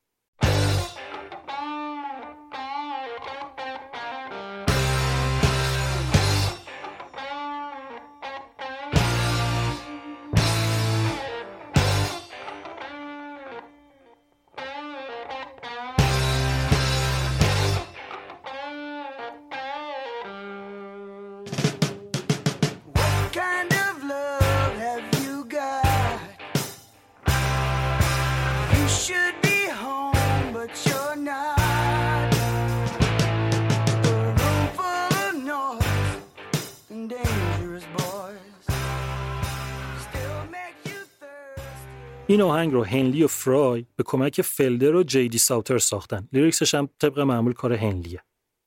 [42.35, 46.29] این آهنگ رو هنلی و فرای به کمک فلدر و جیدی ساوتر ساختن.
[46.33, 48.23] lyrics ش هم طبق معمول کار هنلیه.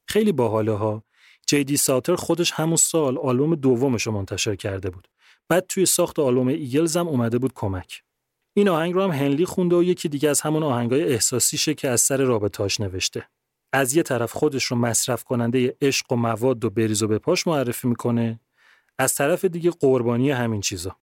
[0.09, 1.03] خیلی باحاله ها.
[1.47, 5.07] جیدی ساوتر خودش همون سال آلبوم دومش رو منتشر کرده بود.
[5.49, 8.03] بعد توی ساخت آلبوم ایگلز هم اومده بود کمک.
[8.53, 12.01] این آهنگ رو هم هنلی خونده و یکی دیگه از همون آهنگای احساسیشه که از
[12.01, 13.27] سر رابطاش نوشته.
[13.73, 17.87] از یه طرف خودش رو مصرف کننده عشق و مواد و بریز و بپاش معرفی
[17.87, 18.39] می‌کنه
[18.99, 20.95] از طرف دیگه قربانی همین چیزا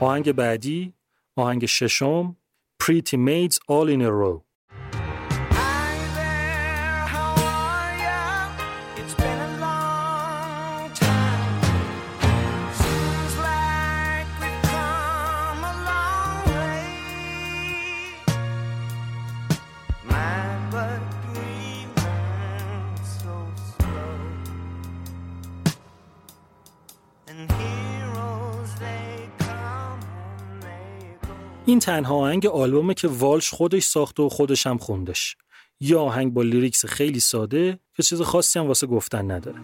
[0.00, 0.94] آهنگ بعدی
[1.36, 2.36] آهنگ ششم
[2.82, 4.44] Pretty Maids All in a Row
[31.69, 35.35] این تنها آهنگ آلبومه که والش خودش ساخته و خودش هم خوندش.
[35.79, 39.59] یه آهنگ با لیریکس خیلی ساده که چیز خاصی هم واسه گفتن نداره.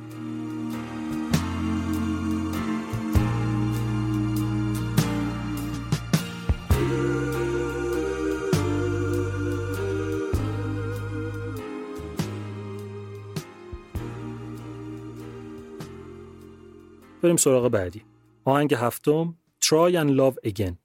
[17.23, 18.03] بریم سراغ بعدی.
[18.45, 20.84] آهنگ هفتم Try and Love Again.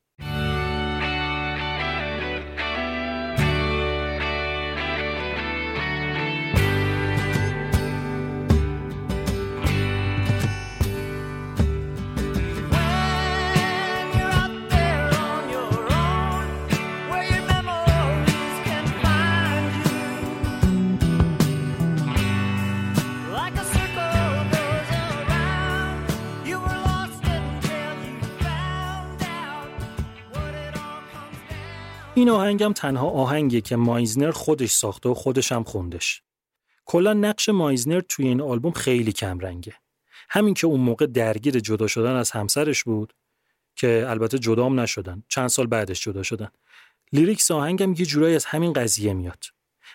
[32.21, 36.23] این آهنگم تنها آهنگیه که مایزنر خودش ساخته و خودش هم خوندش.
[36.85, 39.75] کلا نقش مایزنر توی این آلبوم خیلی کم رنگه.
[40.31, 43.13] همین که اون موقع درگیر جدا شدن از همسرش بود
[43.77, 45.23] که البته جدام نشدن.
[45.29, 46.49] چند سال بعدش جدا شدن.
[47.13, 49.45] lyrics آهنگم یه جورایی از همین قضیه میاد.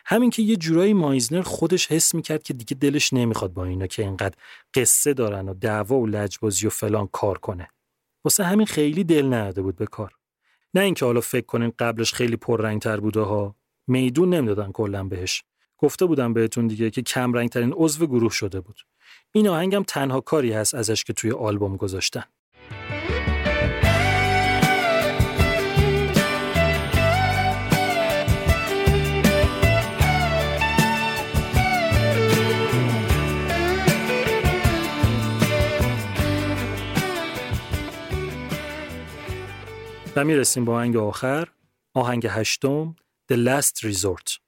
[0.06, 4.04] همین که یه جورایی مایزنر خودش حس می‌کرد که دیگه دلش نمی‌خواد با اینا که
[4.04, 4.36] اینقدر
[4.74, 7.70] قصه دارن و دعوا و لجبازی و فلان کار کنه.
[8.24, 10.14] واسه همین خیلی دل نداده بود به کار.
[10.76, 13.56] نه اینکه حالا فکر کنین قبلش خیلی پررنگتر بوده ها.
[13.88, 15.44] میدون نمی‌دادن کلا بهش.
[15.78, 18.82] گفته بودم بهتون دیگه که کم رنگترین عضو گروه شده بود.
[19.32, 22.24] این آهنگم تنها کاری هست ازش که توی آلبوم گذاشتن.
[40.16, 41.48] و می‌رسیم با آهنگ آخر.
[41.94, 42.96] آهنگ هشتم
[43.34, 44.45] The Last Resort.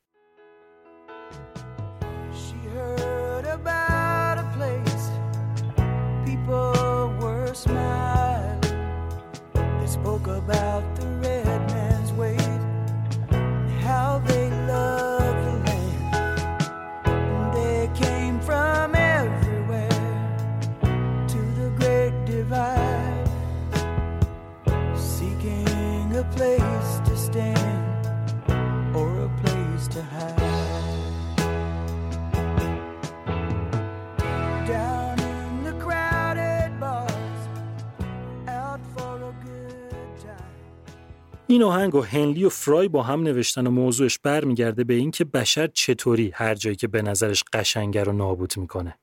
[41.49, 45.67] این آهنگ و هنلی و فرای با هم نوشتن و موضوعش برمیگرده به اینکه بشر
[45.67, 48.99] چطوری هر جایی که به نظرش قشنگه رو نابود می‌کنه.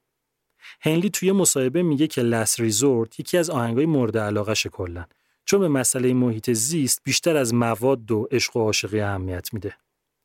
[0.80, 5.04] هنلی توی مصاحبه میگه که لس ریزورت یکی از آهنگای مورد علاقه کلا
[5.44, 9.76] چون به مسئله محیط زیست بیشتر از مواد و عشق و عاشقی اهمیت میده.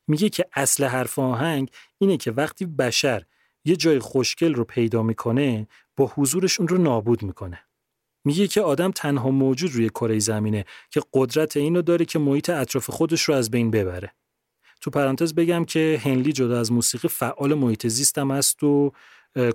[0.08, 3.24] میگه که اصل حرف آهنگ اینه که وقتی بشر
[3.66, 5.68] یه جای خوشگل رو پیدا می‌کنه
[5.98, 7.60] با حضورش اون رو نابود می‌کنه.
[8.30, 12.90] میگه که آدم تنها موجود روی کره زمینه که قدرت اینو داره که محیط اطراف
[12.90, 14.14] خودش رو از بین ببره.
[14.82, 18.92] تو پرانتز بگم که هنلی جدا از موسیقی فعال محیط زیستم هست و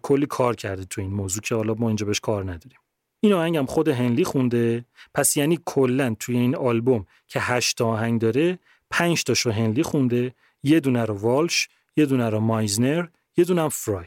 [0.02, 2.78] کلی کار کرده تو این موضوع که حالا ما اینجا بهش کار نداریم.
[3.20, 4.84] این آهنگ هم خود هنلی خونده
[5.14, 8.58] پس یعنی کلا توی این آلبوم که هشت آهنگ داره
[8.90, 13.06] پنج تاشو هنلی خونده یه دونه رو والش یه دونه رو مایزنر
[13.36, 14.06] یه دونه فرای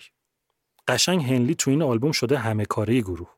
[0.88, 3.37] قشنگ هنلی تو این آلبوم شده همه کاره گروه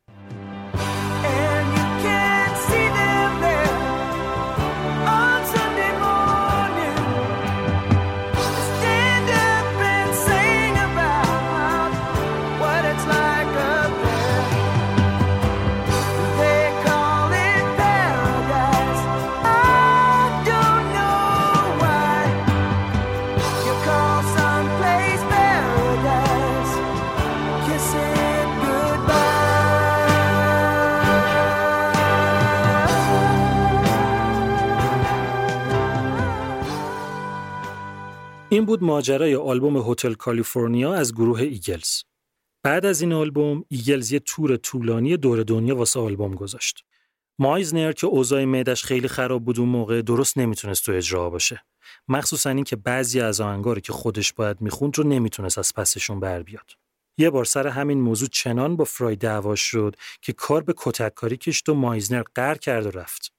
[38.60, 42.04] این بود ماجرای آلبوم هتل کالیفرنیا از گروه ایگلز.
[42.64, 46.86] بعد از این آلبوم ایگلز یه تور طولانی دور دنیا واسه آلبوم گذاشت.
[47.40, 51.64] مایزنر که اوضاع معدش خیلی خراب بود اون موقع درست نمی‌تونست تو اجرا باشه.
[52.08, 56.72] مخصوصا اینکه بعضی از آهنگا که خودش باید می‌خوند رو نمی‌تونست از پسشون بر بیاد.
[57.18, 61.38] یه بار سر همین موضوع چنان با فرای دعواش شد که کار به کتک کاری
[61.38, 63.34] کشید و مایزنر قهر کرد و رفت.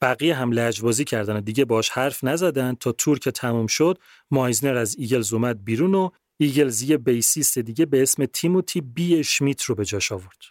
[0.00, 3.98] بقیه هم لجبازی کردن دیگه باش حرف نزدن تا تور که تموم شد
[4.30, 9.62] مایزنر از ایگلز اومد بیرون و ایگلز یه bassist دیگه به اسم تیموتی بی اشمیت
[9.62, 10.42] رو به جاش آورد.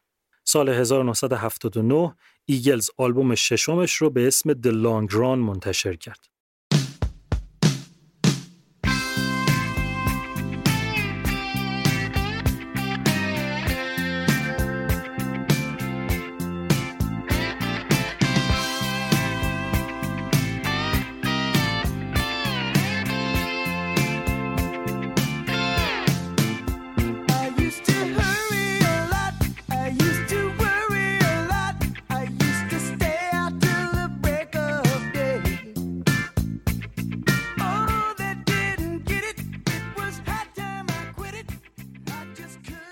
[0.43, 2.15] سال 1979
[2.45, 6.34] ایگلز آلبوم ششمش رو به اسم The Long Run منتشر کرد.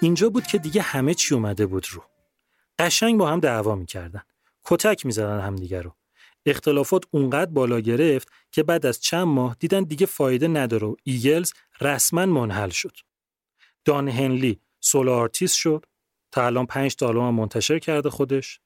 [0.04, 2.04] اینجا بود که دیگه همه چی اومده بود رو.
[2.80, 4.22] قشنگ با هم دعوا می‌کردن.
[4.64, 5.96] کتک می‌زدن همدیگه رو.
[6.46, 11.54] اختلافات اونقدر بالا گرفت که بعد از چند ماه دیدن دیگه فایده نداره و ایگلز
[11.82, 12.98] رسما منحل شد.
[13.86, 15.86] دان هنلی solo artist شد
[16.32, 18.60] تا الان پنج تا آلبوم منتشر کرده خودش.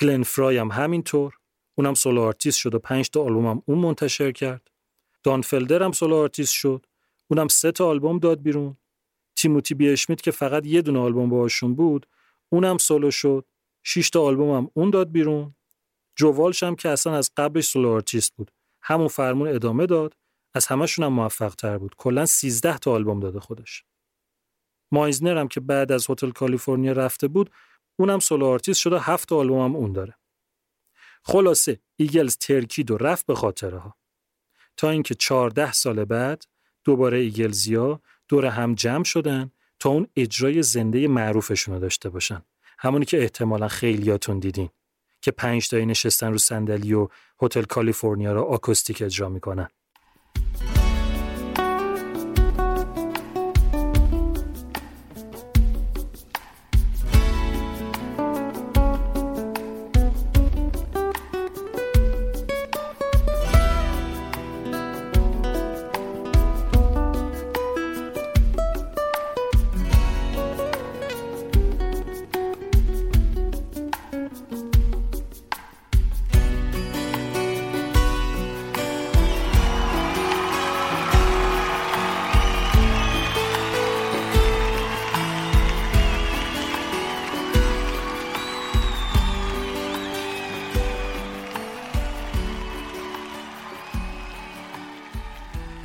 [0.00, 1.34] گلن فرای هم همینطور.
[1.74, 4.70] اونم solo artist شد و پنج تا آلبوم هم اون منتشر کرد.
[5.22, 6.86] دان فلدر هم solo artist شد.
[7.28, 8.76] اونم سه تا آلبوم داد بیرون.
[9.38, 12.06] تیموتی بی اشمیت که فقط یه دونه آلبوم باهاشون بود
[12.48, 13.44] اونم سولو شد.
[13.82, 15.54] شش تا آلبوم هم اون داد بیرون.
[16.16, 18.50] جو والش هم که اصلا از قبلش solo artist بود.
[18.82, 20.16] همون فرمون ادامه داد.
[20.54, 21.94] از همشون هم موفق تر بود.
[21.96, 23.84] کلا 13 تا آلبوم داده خودش.
[24.92, 27.50] مایزنر هم که بعد از هتل کالیفرنیا رفته بود
[27.96, 30.14] اونم solo artist شده هفت آلبوم هم اون داره.
[31.22, 33.96] خلاصه ایگلز ترکید و رفت به خاطره ها
[34.76, 36.44] تا اینکه 14 سال بعد
[36.84, 42.42] دوباره ایگلزیا دور هم جمع شدن تا اون اجرای زنده معروفشون رو داشته باشن.
[42.78, 44.68] همونی که احتمالا خیلیاتون دیدین
[45.20, 47.08] که پنج تایی نشستن رو صندلی و
[47.42, 49.68] هتل کالیفرنیا رو آکوستیک اجرا می‌کنن.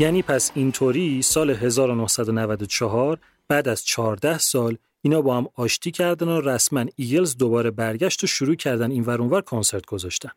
[0.04, 6.42] یعنی پس اینطوری سال 1994 بعد از 14 سال اینا با هم آشتی کردن و
[6.42, 10.32] رسما ایگلز دوباره برگشت و شروع کردن این ور کنسرت گذاشتن.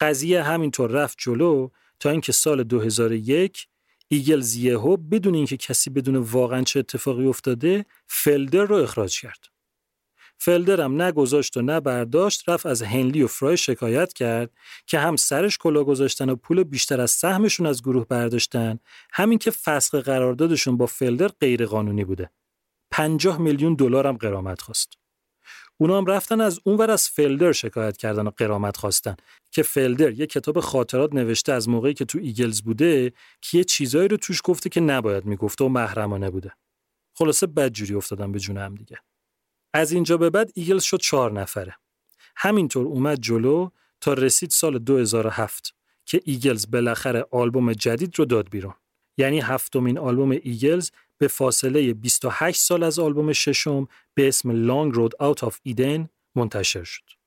[0.00, 1.68] قضیه همینطور رفت جلو
[2.00, 3.66] تا اینکه سال 2001
[4.08, 9.57] ایگلز یهو بدون اینکه کسی بدونه واقعا چه اتفاقی افتاده فلدر رو اخراج کرد.
[10.38, 14.50] فلدر هم نه گذاشت و نه برداشت رفت از هنلی و فرای شکایت کرد
[14.86, 18.78] که هم سرش کلاه گذاشتن و پول بیشتر از سهمشون از گروه برداشتن
[19.12, 22.30] هم اینکه فسخ قراردادشون با فلدر غیر قانونی بوده.
[22.90, 24.92] 50 میلیون دلار هم غرامت خواست.
[25.80, 29.16] اونا هم رفتن از اونور از فلدر شکایت کردن و غرامت خواستن
[29.50, 34.08] که فلدر یه کتاب خاطرات نوشته از موقعی که تو ایگلز بوده که یه چیزایی
[34.08, 36.52] رو توش گفته که نباید می‌گفته و محرمانه بوده.
[37.14, 38.98] خلاصه بدجوری افتادن به جون هم دیگه.
[39.72, 41.76] از اینجا به بعد ایگلز شد چهار نفره.
[42.36, 43.70] همینطور اومد جلو
[44.00, 45.74] تا رسید سال 2007
[46.04, 48.74] که ایگلز بالاخره آلبوم جدید رو داد بیرون.
[49.16, 55.10] یعنی هفتمین آلبوم ایگلز به فاصله 28 سال از آلبوم ششم به اسم Long Road
[55.26, 57.17] Out of Eden منتشر شد.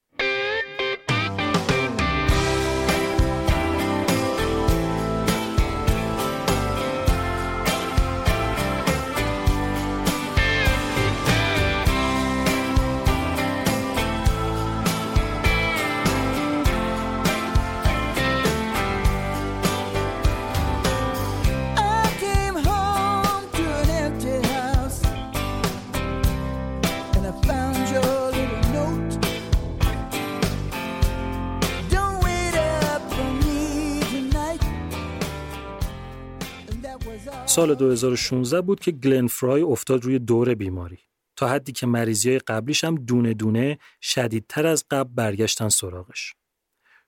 [37.52, 40.99] سال 2016 بود که گلن فرای افتاد روی دور بیماری
[41.36, 46.34] تا حدی که مریضی های قبلیش هم دونه دونه شدیدتر از قبل برگشتن سراغش.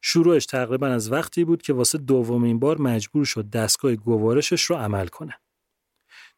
[0.01, 5.07] شروعش تقریبا از وقتی بود که واسه دومین بار مجبور شد دستگاه گوارشش رو عمل
[5.07, 5.39] کنه.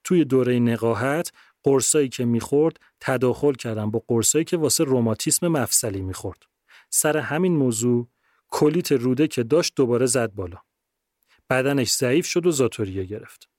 [0.04, 1.32] توی دوره نقاهت
[1.64, 6.44] قرصایی که می‌خورد تداخل کردن با قرصایی که واسه روماتیسم مفصلی می‌خورد.
[6.90, 8.08] سر همین موضوع
[8.48, 10.58] کلیت روده که داشت دوباره زد بالا.
[11.50, 13.55] بدنش ضعیف شد و ذات‌الریه گرفت.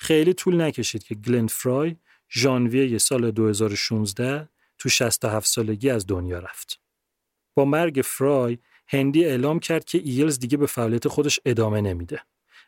[0.00, 1.96] خیلی طول نکشید که گلن فرای
[2.30, 4.48] ژانویه سال 2016
[4.78, 6.80] تو 67 سالگی از دنیا رفت.
[7.54, 8.58] با مرگ فرای
[8.88, 12.22] هنلی اعلام کرد که ایگلز دیگه به فعالیت خودش ادامه نمیده.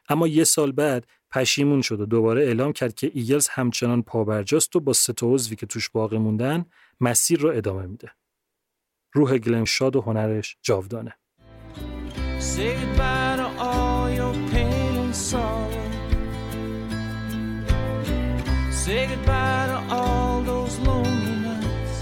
[0.08, 4.80] اما یه سال بعد پشیمون شد و دوباره اعلام کرد که ایگلز همچنان پابرجاست و
[4.80, 6.64] با سه عضوی که توش باقی موندن
[7.00, 8.10] مسیر رو ادامه میده.
[9.12, 11.14] روح گلن شاد و هنرش جاودانه.
[18.84, 21.96] Say goodbye to all those lonely nights.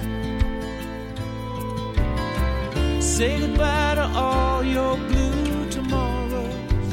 [3.15, 6.89] Say goodbye to all your blue tomorrows.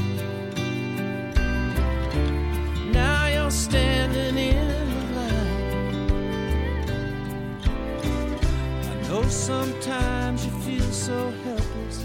[2.92, 5.70] Now you're standing in the light.
[8.92, 11.98] I know sometimes you feel so helpless.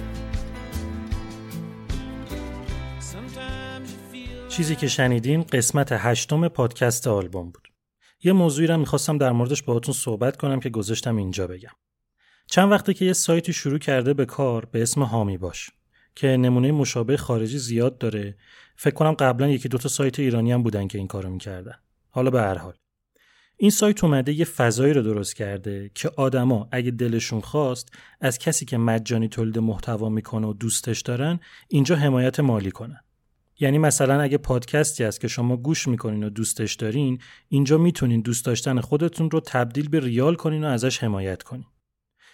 [3.14, 7.73] Sometimes you feel چیزی که شنیدین قسمت هشتم پادکست آلبوم بود.
[8.24, 11.72] یه موضوعی رو می‌خواستم در موردش باهاتون صحبت کنم که گذاشتم اینجا بگم.
[12.48, 15.70] چند وقته که یه سایتی شروع کرده به کار به اسم هامی باش
[16.16, 18.38] که نمونه مشابه خارجی زیاد داره.
[18.76, 21.76] فکر کنم قبلا یکی دوتا سایت ایرانی هم بودن که این کارو می‌کردن.
[22.10, 22.74] حالا به هر حال
[23.58, 27.90] این سایت اومده یه فضایی رو درست کرده که آدما اگه دلشون خواست
[28.22, 33.00] از کسی که مجانی تولید محتوا می‌کنه و دوستش دارن اینجا حمایت مالی کنن.
[33.60, 38.46] یعنی مثلا اگه پادکستی است که شما گوش می‌کنین و دوستش دارین اینجا می‌تونین دوست
[38.46, 41.66] داشتن خودتون رو تبدیل به ریال کنین و ازش حمایت کنین.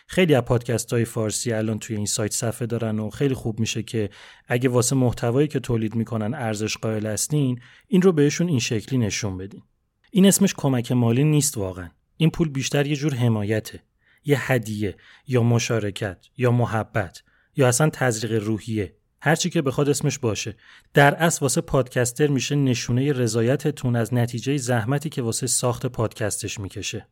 [0.07, 3.83] خیلی از پادکست های فارسی الان توی این سایت صفحه دارن و خیلی خوب میشه
[3.83, 4.09] که
[4.47, 9.37] اگه واسه محتوایی که تولید می‌کنن ارزش قائل هستین این رو بهشون این شکلی نشون
[9.37, 9.63] بدین.
[10.11, 11.89] این اسمش کمک مالی نیست واقعا.
[12.17, 13.83] این پول بیشتر یه جور حمایته.
[14.25, 14.95] یه هدیه
[15.27, 17.23] یا مشارکت یا محبت
[17.55, 18.95] یا اصلا تزریق روحیه.
[19.21, 20.55] هرچی که بخواد اسمش باشه.
[20.93, 27.07] در اصل واسه پادکستر میشه نشونه رضایتتون از نتیجه زحمتی که واسه ساخت پادکستش می‌کشه.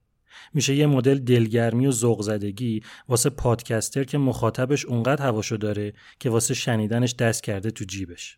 [0.53, 6.29] میشه یه مدل دلگرمی و ذوق زدگی واسه پادکستر که مخاطبش اونقدر هواشو داره که
[6.29, 8.37] واسه شنیدنش دست کرده تو جیبش.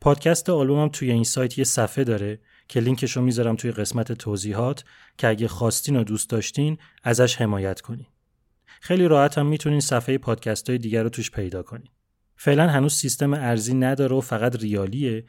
[0.00, 4.84] پادکست آلبومم توی این سایت یه صفحه داره که لینکشو می‌ذارم توی قسمت توضیحات
[5.18, 8.06] که اگه خواستین و دوست داشتین ازش حمایت کنین.
[8.80, 11.88] خیلی راحت هم می‌تونین صفحه پادکست های دیگر رو توش پیدا کنین.
[12.36, 15.24] فعلا هنوز سیستم ارزی نداره و فقط ریالیه.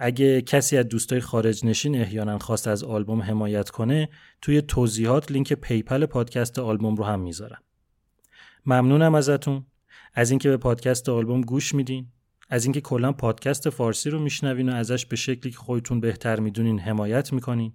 [0.00, 4.08] اگه کسی از دوستای خارج نشین احیانا خواست از آلبوم حمایت کنه
[4.42, 7.62] توی توضیحات لینک PayPal پادکست آلبوم رو هم می‌ذارم.
[8.66, 9.66] ممنونم ازتون.
[10.14, 12.06] از اینکه به پادکست آلبوم گوش میدین.
[12.48, 16.78] از اینکه کلا پادکست فارسی رو میشنوین و ازش به شکلی که خودتون بهتر می‌دونین
[16.78, 17.72] حمایت می‌کنین.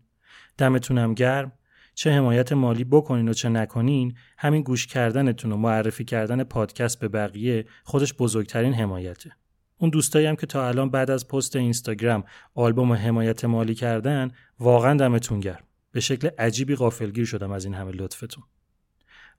[0.58, 1.52] دمتونم گرم.
[1.94, 7.08] چه حمایت مالی بکنین و چه نکنین همین گوش کردنتون و معرفی کردن پادکست به
[7.08, 9.32] بقیه خودش بزرگترین حمایته.
[9.78, 12.24] اون دوستایی هم که تا الان بعد از پست اینستاگرام
[12.56, 15.64] آلبوم حمایت مالی کردن واقعا دمتون گرم.
[15.92, 18.44] به شکل عجیبی غافلگیر شدم از این همه لطفتون.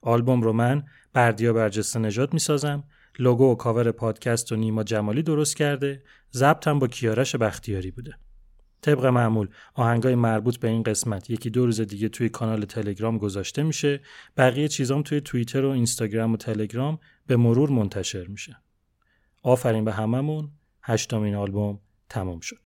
[0.01, 2.83] آلبوم رو من بردیا برجسته نجات می‌سازم
[3.19, 6.03] لوگو و کاور پادکست و نیما جمالی درست کرده
[6.33, 8.13] ضبطم با کیارش بختیاری بوده.
[8.83, 13.63] طبق معمول آهنگای مربوط به این قسمت یکی دو روز دیگه توی کانال تلگرام گذاشته
[13.63, 14.01] میشه.
[14.37, 18.57] بقیه چیزام توی توییتر و اینستاگرام و تلگرام به مرور منتشر میشه.
[19.43, 20.51] آفرین به هممون.
[20.83, 21.79] هشتمین آلبوم
[22.09, 22.62] تمام شد.